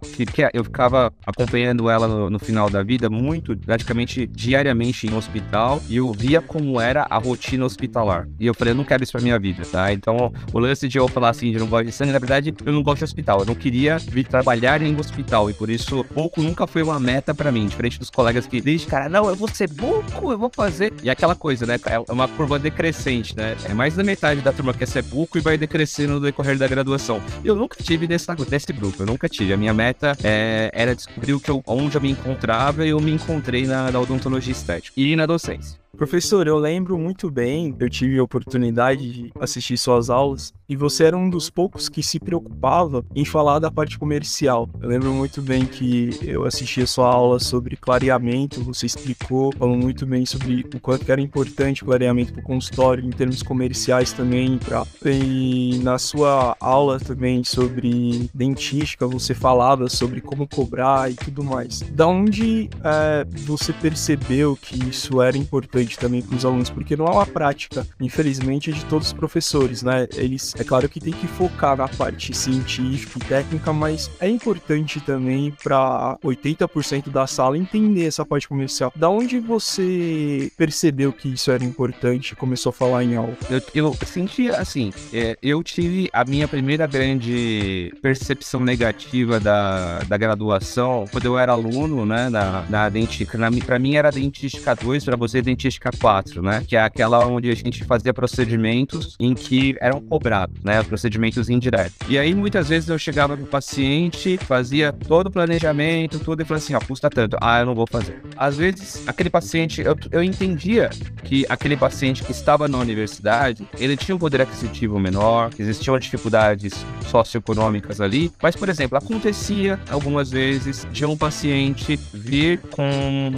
eu 0.54 0.64
ficava 0.64 1.12
acompanhando 1.26 1.90
ela 1.90 2.08
no, 2.08 2.30
no 2.30 2.38
final 2.38 2.70
da 2.70 2.84
vida 2.84 3.10
muito, 3.10 3.58
praticamente 3.58 4.28
diariamente 4.28 5.08
em 5.08 5.16
hospital 5.16 5.82
e 5.90 5.96
eu 5.96 6.12
via 6.12 6.40
como 6.40 6.80
era 6.80 7.08
a 7.10 7.18
rotina 7.18 7.66
hospitalar. 7.66 8.28
E 8.40 8.46
eu 8.46 8.54
falei, 8.54 8.74
eu 8.74 8.78
não 8.78 8.84
quero 8.84 9.02
isso 9.02 9.14
pra 9.14 9.22
minha 9.22 9.40
vida, 9.40 9.64
tá? 9.66 9.92
Então, 9.92 10.32
o 10.54 10.60
lance 10.60 10.88
de 10.88 11.00
eu 11.00 11.08
falar 11.08 11.30
assim, 11.30 11.52
de 11.52 11.58
não 11.58 11.68
gosto 11.68 11.86
de 11.86 11.92
sangue, 11.94 12.12
na 12.12 12.20
verdade, 12.20 12.54
eu 12.64 12.74
não 12.74 12.84
gosto 12.84 13.00
de 13.00 13.06
hospital. 13.06 13.40
Eu 13.40 13.46
não 13.46 13.56
queria 13.56 13.98
vir 13.98 14.28
trabalhar 14.28 14.84
em 14.84 14.96
hospital 15.00 15.50
e 15.50 15.54
por 15.54 15.68
isso, 15.68 16.04
pouco 16.14 16.44
nunca 16.44 16.68
foi 16.68 16.84
uma 16.84 17.00
meta 17.00 17.34
para 17.34 17.52
mim, 17.52 17.66
diferente 17.66 17.98
dos 17.98 18.12
colegas 18.12 18.46
que 18.46 18.62
desde 18.62 18.86
cara, 18.86 19.10
não, 19.10 19.28
eu 19.28 19.36
vou 19.36 19.48
ser 19.48 19.79
buco, 19.80 20.32
eu 20.32 20.38
vou 20.38 20.52
fazer. 20.54 20.94
E 21.04 21.10
aquela 21.10 21.36
coisa, 21.36 21.66
né? 21.66 21.80
É 21.86 22.12
uma 22.12 22.28
curva 22.28 22.60
decrescente, 22.60 23.36
né? 23.36 23.56
É 23.66 23.74
mais 23.74 23.96
da 23.96 24.04
metade 24.04 24.42
da 24.42 24.52
turma 24.52 24.74
que 24.74 24.80
quer 24.80 24.88
ser 24.88 25.04
buco 25.04 25.38
e 25.38 25.42
vai 25.42 25.58
decrescendo 25.58 26.14
no 26.14 26.20
decorrer 26.20 26.58
da 26.58 26.68
graduação. 26.68 27.22
Eu 27.44 27.56
nunca 27.56 27.82
tive 27.82 28.08
desse, 28.08 28.28
desse 28.50 28.74
grupo, 28.74 29.02
eu 29.02 29.06
nunca 29.06 29.28
tive. 29.28 29.54
A 29.54 29.58
minha 29.58 29.74
meta 29.74 30.18
é, 30.24 30.70
era 30.74 30.96
descobrir 30.96 31.34
o 31.34 31.40
que 31.40 31.50
eu, 31.50 31.64
onde 31.66 31.96
eu 31.96 32.02
me 32.02 32.12
encontrava 32.12 32.86
e 32.86 32.90
eu 32.90 33.00
me 33.00 33.12
encontrei 33.12 33.66
na, 33.66 33.92
na 33.92 34.00
odontologia 34.00 34.52
estética 34.52 34.94
e 35.00 35.16
na 35.16 35.26
docência. 35.26 35.80
Professor, 36.00 36.48
eu 36.48 36.58
lembro 36.58 36.98
muito 36.98 37.30
bem, 37.30 37.76
eu 37.78 37.90
tive 37.90 38.18
a 38.18 38.24
oportunidade 38.24 39.12
de 39.12 39.34
assistir 39.38 39.78
suas 39.78 40.10
aulas 40.10 40.54
e 40.70 40.74
você 40.74 41.04
era 41.04 41.18
um 41.18 41.30
dos 41.30 41.50
poucos 41.50 41.90
que 41.90 42.02
se 42.02 42.18
preocupava 42.18 43.04
em 43.14 43.26
falar 43.26 43.60
da 43.60 43.70
parte 43.70 44.00
comercial. 44.00 44.70
Eu 44.82 44.88
lembro 44.88 45.12
muito 45.12 45.42
bem 45.42 45.66
que 45.66 46.18
eu 46.22 46.46
assisti 46.46 46.82
a 46.82 46.88
sua 46.88 47.14
aula 47.14 47.38
sobre 47.38 47.76
clareamento, 47.76 48.64
você 48.64 48.86
explicou, 48.86 49.52
falou 49.58 49.76
muito 49.76 50.06
bem 50.06 50.26
sobre 50.26 50.66
o 50.74 50.80
quanto 50.80 51.12
era 51.12 51.20
importante 51.20 51.84
o 51.84 51.88
clareamento 51.88 52.32
para 52.32 52.40
o 52.40 52.46
consultório 52.46 53.06
em 53.06 53.10
termos 53.10 53.44
comerciais 53.44 54.14
também. 54.14 54.58
Pra... 54.58 54.86
E 55.06 55.82
na 55.84 55.98
sua 55.98 56.56
aula 56.62 56.98
também 56.98 57.44
sobre 57.44 58.30
dentística, 58.34 59.06
você 59.06 59.34
falava 59.34 59.90
sobre 59.90 60.22
como 60.22 60.48
cobrar 60.48 61.12
e 61.12 61.16
tudo 61.16 61.44
mais. 61.44 61.82
Da 61.92 62.08
onde 62.08 62.70
é, 62.86 63.26
você 63.46 63.74
percebeu 63.74 64.56
que 64.56 64.88
isso 64.88 65.22
era 65.22 65.38
importante 65.38 65.89
também 65.98 66.22
para 66.22 66.36
os 66.36 66.46
alunos, 66.46 66.70
porque 66.70 66.96
não 66.96 67.06
é 67.06 67.12
uma 67.12 67.26
prática, 67.26 67.86
infelizmente, 68.00 68.72
de 68.72 68.84
todos 68.86 69.08
os 69.08 69.14
professores, 69.14 69.84
né? 69.84 70.08
Eles, 70.16 70.54
é 70.58 70.64
claro 70.64 70.88
que 70.90 71.00
tem 71.00 71.14
que 71.14 71.28
focar 71.28 71.78
na 71.78 71.88
parte 71.88 72.34
científica 72.36 73.18
e 73.18 73.28
técnica, 73.28 73.74
mas 73.74 74.10
é 74.20 74.30
importante 74.30 75.00
também 75.02 75.54
para 75.64 76.18
80% 76.24 77.10
da 77.10 77.28
sala 77.28 77.58
entender 77.58 78.06
essa 78.06 78.26
parte 78.26 78.48
comercial. 78.48 78.92
Da 78.96 79.10
onde 79.10 79.40
você 79.40 80.52
percebeu 80.58 81.14
que 81.14 81.30
isso 81.30 81.52
era 81.52 81.64
importante 81.64 82.32
e 82.32 82.36
começou 82.36 82.72
a 82.72 82.74
falar 82.74 83.04
em 83.04 83.16
aula? 83.16 83.38
Eu, 83.50 83.62
eu 83.74 83.98
senti 84.06 84.50
assim, 84.50 84.92
é, 85.14 85.38
eu 85.42 85.62
tive 85.64 86.10
a 86.12 86.26
minha 86.26 86.48
primeira 86.48 86.88
grande 86.88 87.94
percepção 88.02 88.60
negativa 88.60 89.40
da, 89.40 90.00
da 90.00 90.18
graduação 90.18 91.06
quando 91.12 91.26
eu 91.26 91.38
era 91.38 91.52
aluno, 91.52 92.06
né, 92.06 92.30
na, 92.30 92.66
na 92.70 92.90
dentística. 92.90 93.38
Para 93.66 93.80
mim 93.80 93.96
era 93.96 94.12
dentística 94.12 94.76
2, 94.76 95.06
para 95.06 95.16
você 95.16 95.42
dentística 95.42 95.79
estatística 95.80 95.92
4, 95.98 96.42
né? 96.42 96.64
Que 96.68 96.76
é 96.76 96.82
aquela 96.82 97.26
onde 97.26 97.50
a 97.50 97.56
gente 97.56 97.84
fazia 97.86 98.14
procedimentos 98.14 99.16
em 99.20 99.34
que 99.34 99.76
eram 99.80 100.02
cobrados, 100.02 100.62
né? 100.64 100.84
Procedimentos 100.84 101.50
indiretos. 101.50 101.96
E 102.08 102.20
aí, 102.20 102.36
muitas 102.36 102.68
vezes, 102.68 102.90
eu 102.90 103.00
chegava 103.00 103.38
pro 103.38 103.46
paciente, 103.46 104.38
fazia 104.38 104.92
todo 104.92 105.28
o 105.28 105.32
planejamento, 105.32 106.20
tudo, 106.20 106.42
e 106.42 106.46
falava 106.46 106.64
assim, 106.64 106.76
ó, 106.76 106.80
custa 106.80 107.10
tanto. 107.10 107.38
Ah, 107.42 107.62
eu 107.62 107.66
não 107.66 107.76
vou 107.76 107.88
fazer. 107.88 108.22
Às 108.36 108.58
vezes, 108.58 109.08
aquele 109.08 109.30
paciente, 109.30 109.82
eu, 109.82 109.96
eu 110.12 110.22
entendia 110.22 110.90
que 111.24 111.46
aquele 111.48 111.78
paciente 111.78 112.24
que 112.24 112.32
estava 112.32 112.68
na 112.68 112.78
universidade, 112.78 113.68
ele 113.78 113.96
tinha 113.96 114.16
um 114.16 114.20
poder 114.20 114.42
aquisitivo 114.42 115.00
menor, 115.00 115.52
existiam 115.58 115.98
dificuldades 115.98 116.74
socioeconômicas 117.08 118.02
ali, 118.02 118.32
mas, 118.42 118.56
por 118.56 118.68
exemplo, 118.70 118.98
acontecia 118.98 119.80
algumas 119.90 120.30
vezes 120.30 120.88
de 120.92 121.06
um 121.06 121.16
paciente 121.16 121.98
vir 122.14 122.60
com 122.72 123.32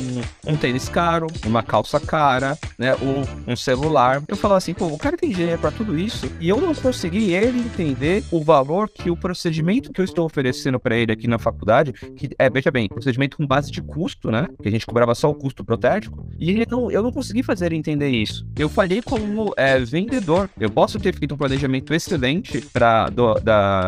um 0.46 0.56
tênis 0.56 0.90
caro, 0.90 1.28
uma 1.46 1.62
calça 1.62 2.00
cara, 2.00 2.21
cara, 2.22 2.56
né, 2.78 2.94
ou 3.02 3.28
um 3.48 3.56
celular. 3.56 4.22
Eu 4.28 4.36
falava 4.36 4.60
assim, 4.60 4.76
pô, 4.76 4.86
o 4.86 4.98
cara 4.98 5.18
tem 5.18 5.32
dinheiro 5.32 5.60
para 5.60 5.72
tudo 5.72 5.98
isso 5.98 6.32
e 6.40 6.48
eu 6.48 6.62
não 6.62 6.76
consegui 6.76 7.34
ele 7.34 7.58
entender 7.58 8.24
o 8.30 8.44
valor 8.44 8.88
que 8.88 9.10
o 9.10 9.18
procedimento 9.18 9.92
que 9.92 10.00
eu 10.00 10.06
estou 10.06 10.24
oferecendo 10.24 10.80
para 10.80 10.96
ele 10.96 11.12
aqui 11.12 11.28
na 11.28 11.40
faculdade, 11.40 11.92
que 11.94 12.30
é, 12.38 12.48
veja 12.48 12.70
bem, 12.70 12.88
procedimento 12.88 13.38
com 13.38 13.48
base 13.48 13.72
de 13.72 13.82
custo, 13.82 14.30
né, 14.30 14.48
que 14.62 14.68
a 14.68 14.72
gente 14.72 14.86
cobrava 14.86 15.16
só 15.16 15.32
o 15.32 15.34
custo 15.34 15.66
protético, 15.66 16.28
e 16.38 16.52
ele 16.52 16.68
não, 16.70 16.92
eu 16.92 17.02
não 17.02 17.12
consegui 17.12 17.42
fazer 17.42 17.66
ele 17.68 17.78
entender 17.78 18.10
isso. 18.10 18.46
Eu 18.56 18.70
falhei 18.70 19.02
como 19.02 19.52
é, 19.58 19.80
vendedor. 19.80 20.48
Eu 20.60 20.70
posso 20.70 21.00
ter 21.00 21.16
feito 21.16 21.34
um 21.34 21.38
planejamento 21.38 21.92
excelente 21.92 22.62
para 22.62 23.10
do, 23.10 23.34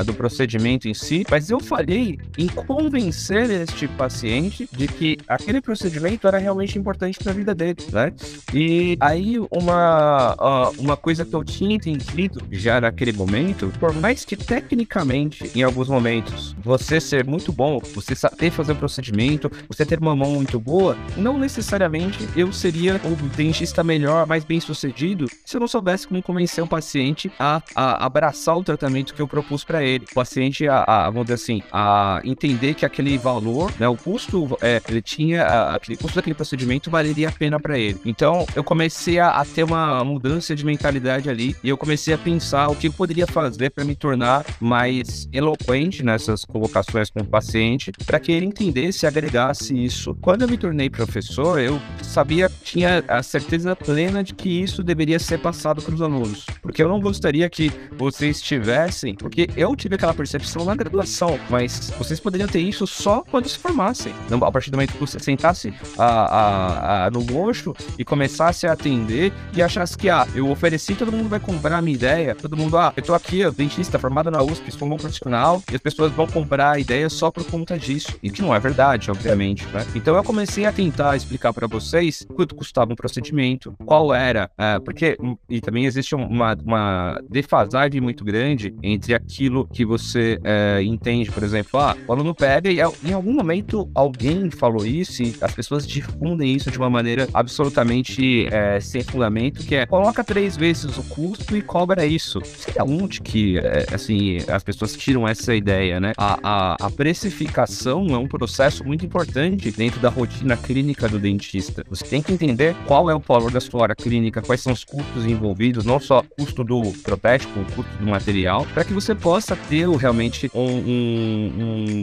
do 0.06 0.13
procedimento 0.15 0.88
em 0.88 0.93
si, 0.96 1.24
mas 1.30 1.52
eu 1.52 1.60
falhei 1.60 2.19
em 2.36 2.48
convencer 2.48 3.50
este 3.52 3.88
paciente 3.88 4.67
de 4.72 4.88
que 4.88 5.17
aquele 5.28 5.62
procedimento 5.62 6.28
era 6.28 6.39
realmente 6.39 6.80
importante 6.80 7.19
para 7.19 7.32
a 7.32 7.36
vida 7.36 7.54
dele, 7.54 7.78
né? 7.91 8.12
E 8.53 8.97
aí, 8.99 9.38
uma, 9.51 10.36
uma 10.77 10.97
coisa 10.97 11.25
que 11.25 11.33
eu 11.33 11.43
tinha 11.43 11.75
entendido 11.75 12.41
já 12.51 12.79
naquele 12.79 13.13
momento, 13.13 13.71
por 13.79 13.93
mais 13.93 14.23
que 14.25 14.36
tecnicamente, 14.36 15.51
em 15.55 15.63
alguns 15.63 15.89
momentos, 15.89 16.55
você 16.62 16.99
ser 16.99 17.25
muito 17.25 17.51
bom, 17.51 17.79
você 17.93 18.15
saber 18.15 18.51
fazer 18.51 18.73
um 18.73 18.77
procedimento, 18.77 19.51
você 19.67 19.86
ter 19.86 19.99
uma 19.99 20.15
mão 20.15 20.31
muito 20.31 20.59
boa, 20.59 20.97
não 21.17 21.38
necessariamente 21.38 22.27
eu 22.36 22.51
seria 22.51 22.99
o 23.03 23.15
dentista 23.36 23.83
melhor, 23.83 24.25
mais 24.27 24.43
bem 24.43 24.59
sucedido, 24.59 25.27
se 25.45 25.55
eu 25.55 25.59
não 25.59 25.67
soubesse 25.67 26.07
como 26.07 26.21
convencer 26.21 26.63
um 26.63 26.67
paciente 26.67 27.31
a, 27.39 27.62
a 27.75 28.05
abraçar 28.05 28.57
o 28.57 28.63
tratamento 28.63 29.13
que 29.13 29.21
eu 29.21 29.27
propus 29.27 29.63
para 29.63 29.83
ele. 29.83 30.05
O 30.12 30.13
paciente, 30.13 30.67
a, 30.67 30.83
a, 30.88 31.09
vamos 31.09 31.23
dizer 31.23 31.36
assim, 31.36 31.63
a 31.71 32.21
entender 32.23 32.73
que 32.73 32.86
aquele 32.86 33.17
valor, 33.17 33.71
né, 33.79 33.88
o 33.88 33.95
custo, 33.95 34.57
é, 34.62 34.81
ele 34.88 35.01
tinha, 35.01 35.43
a, 35.43 35.75
aquele 35.75 35.97
custo 35.97 36.15
daquele 36.15 36.36
procedimento 36.36 36.89
valeria 36.89 37.29
a 37.29 37.31
pena 37.31 37.59
para 37.59 37.77
ele. 37.77 37.99
Então, 38.15 38.45
eu 38.56 38.63
comecei 38.63 39.17
a, 39.17 39.30
a, 39.30 39.43
ter 39.43 39.63
uma 39.63 40.04
mudança 40.04 40.56
de 40.56 40.63
mentalidade 40.63 41.32
ali 41.32 41.56
e 41.63 41.69
eu 41.69 41.76
comecei 41.76 42.13
a 42.13 42.17
pensar 42.17 42.67
o 42.67 42.76
que 42.76 42.88
eu 42.88 42.93
poderia 42.93 43.26
fazer 43.26 43.71
para 43.71 43.84
me 43.84 43.95
tornar 43.95 44.45
mais 44.62 45.28
eloquente 45.34 46.04
nessas 46.04 46.45
colocações 46.45 47.10
com 47.10 47.21
o 47.21 47.26
paciente, 47.26 47.91
para 48.06 48.19
que 48.19 48.32
ele 48.32 48.45
entendesse 48.45 49.04
e 49.04 49.08
agregasse 49.08 49.73
isso. 49.73 50.15
Quando 50.21 50.43
eu 50.43 50.47
me 50.47 50.60
tornei 50.60 50.91
professor, 50.91 51.60
eu 51.60 51.82
sabia, 52.04 52.52
tinha 52.63 53.04
a 53.08 53.23
certeza 53.23 53.76
plena 53.76 54.23
de 54.23 54.36
que 54.36 54.62
isso 54.62 54.84
deveria 54.84 55.17
ser 55.17 55.39
passado 55.39 55.82
para 55.82 55.95
os 55.95 56.02
alunos, 56.02 56.45
porque 56.62 56.84
eu 56.84 56.89
não 56.89 57.02
gostaria 57.02 57.49
que 57.49 57.71
vocês 57.97 58.39
tivessem, 58.43 59.15
porque 59.15 59.49
eu 59.58 59.76
tive 59.76 59.95
aquela 59.95 60.13
percepção 60.13 60.63
na 60.65 60.76
graduação, 60.76 61.39
mas 61.49 61.91
vocês 61.97 62.19
poderiam 62.19 62.47
ter 62.47 62.60
isso 62.60 62.86
só 62.86 63.23
quando 63.32 63.49
se 63.49 63.58
formassem. 63.58 64.13
A 64.39 64.52
partir 64.52 64.69
do 64.69 64.78
momento 64.78 64.93
que 64.93 64.99
você 64.99 65.17
sentasse 65.17 65.73
a, 65.97 66.06
a, 66.06 67.06
a, 67.06 67.10
no 67.10 67.23
mocho 67.23 67.73
e 68.03 68.05
começasse 68.05 68.67
a 68.67 68.73
atender 68.73 69.31
e 69.55 69.61
achasse 69.61 69.97
que, 69.97 70.09
ah, 70.09 70.27
eu 70.35 70.49
ofereci, 70.49 70.93
todo 70.93 71.11
mundo 71.11 71.29
vai 71.29 71.39
comprar 71.39 71.77
a 71.77 71.81
minha 71.81 71.95
ideia, 71.95 72.35
todo 72.35 72.57
mundo, 72.57 72.77
ah, 72.77 72.91
eu 72.97 73.01
tô 73.01 73.13
aqui, 73.13 73.39
eu 73.39 73.51
dentista 73.51 73.97
formado 73.97 74.29
na 74.29 74.43
USP, 74.43 74.71
sou 74.71 74.87
um 74.87 74.97
profissional, 74.97 75.63
e 75.71 75.75
as 75.75 75.81
pessoas 75.81 76.11
vão 76.11 76.27
comprar 76.27 76.71
a 76.71 76.79
ideia 76.79 77.09
só 77.09 77.31
por 77.31 77.45
conta 77.45 77.79
disso. 77.79 78.13
E 78.21 78.29
que 78.29 78.41
não 78.41 78.53
é 78.53 78.59
verdade, 78.59 79.09
obviamente, 79.09 79.65
né? 79.67 79.85
Então 79.95 80.15
eu 80.15 80.23
comecei 80.23 80.65
a 80.65 80.71
tentar 80.71 81.15
explicar 81.15 81.53
para 81.53 81.65
vocês 81.65 82.27
quanto 82.35 82.55
custava 82.55 82.91
um 82.91 82.95
procedimento, 82.95 83.73
qual 83.85 84.13
era, 84.13 84.51
uh, 84.59 84.83
porque, 84.83 85.17
e 85.49 85.61
também 85.61 85.85
existe 85.85 86.13
uma, 86.13 86.57
uma 86.61 87.21
defasagem 87.29 88.01
muito 88.01 88.25
grande 88.25 88.75
entre 88.83 89.13
aquilo 89.13 89.65
que 89.67 89.85
você 89.85 90.37
uh, 90.41 90.81
entende, 90.81 91.31
por 91.31 91.43
exemplo, 91.43 91.79
ah, 91.79 91.95
o 92.05 92.11
aluno 92.11 92.35
pega 92.35 92.69
e 92.69 92.79
em 92.79 93.13
algum 93.13 93.33
momento 93.33 93.89
alguém 93.95 94.51
falou 94.51 94.85
isso 94.85 95.23
e 95.23 95.35
as 95.39 95.53
pessoas 95.53 95.87
difundem 95.87 96.53
isso 96.53 96.69
de 96.69 96.77
uma 96.77 96.89
maneira 96.89 97.29
absolutamente 97.33 97.92
uh, 98.01 98.82
sem 98.82 99.03
fundamento, 99.03 99.63
que 99.65 99.75
é 99.75 99.86
coloca 99.86 100.23
três 100.23 100.58
vezes 100.58 100.97
o 100.97 101.03
custo 101.03 101.56
e 101.56 101.62
cobra 101.62 102.06
isso. 102.06 102.41
Sei 102.43 102.73
aonde 102.77 103.21
que, 103.21 103.60
assim, 103.93 104.38
as 104.47 104.63
pessoas 104.63 104.95
tiram 104.95 105.27
essa 105.27 105.53
ideia, 105.53 105.99
né? 105.99 106.13
A, 106.17 106.39
a, 106.43 106.88
a 106.88 106.89
precificação 106.89 108.08
é 108.10 108.17
um 108.17 108.27
processo 108.27 108.84
muito 108.84 109.06
importante 109.06 109.71
dentro 109.71 109.99
da 109.99 110.10
rotina 110.10 110.56
clínica 110.58 111.08
do 111.08 111.19
dentista. 111.19 111.84
Você 111.89 112.06
tem 112.06 112.21
que 112.21 112.32
entender 112.32 112.75
qual 112.86 113.10
é 113.10 113.15
o 113.15 113.19
valor 113.19 113.51
da 113.51 113.60
sua 113.60 113.82
hora 113.82 113.95
clínica, 113.95 114.41
quais 114.41 114.62
são 114.62 114.73
os 114.73 114.84
custos 114.84 115.25
envolvidos, 115.25 115.86
não 115.86 115.99
só 115.99 116.23
custo 116.38 116.63
do 116.63 116.82
protético, 117.03 117.60
o 117.60 117.65
custo 117.65 117.97
do 117.97 118.08
material, 118.08 118.65
para 118.73 118.84
que 118.84 118.93
você 118.93 119.13
possa 119.13 119.56
ter 119.56 119.88
realmente 119.89 120.49
um, 120.53 120.62
um, 120.62 121.53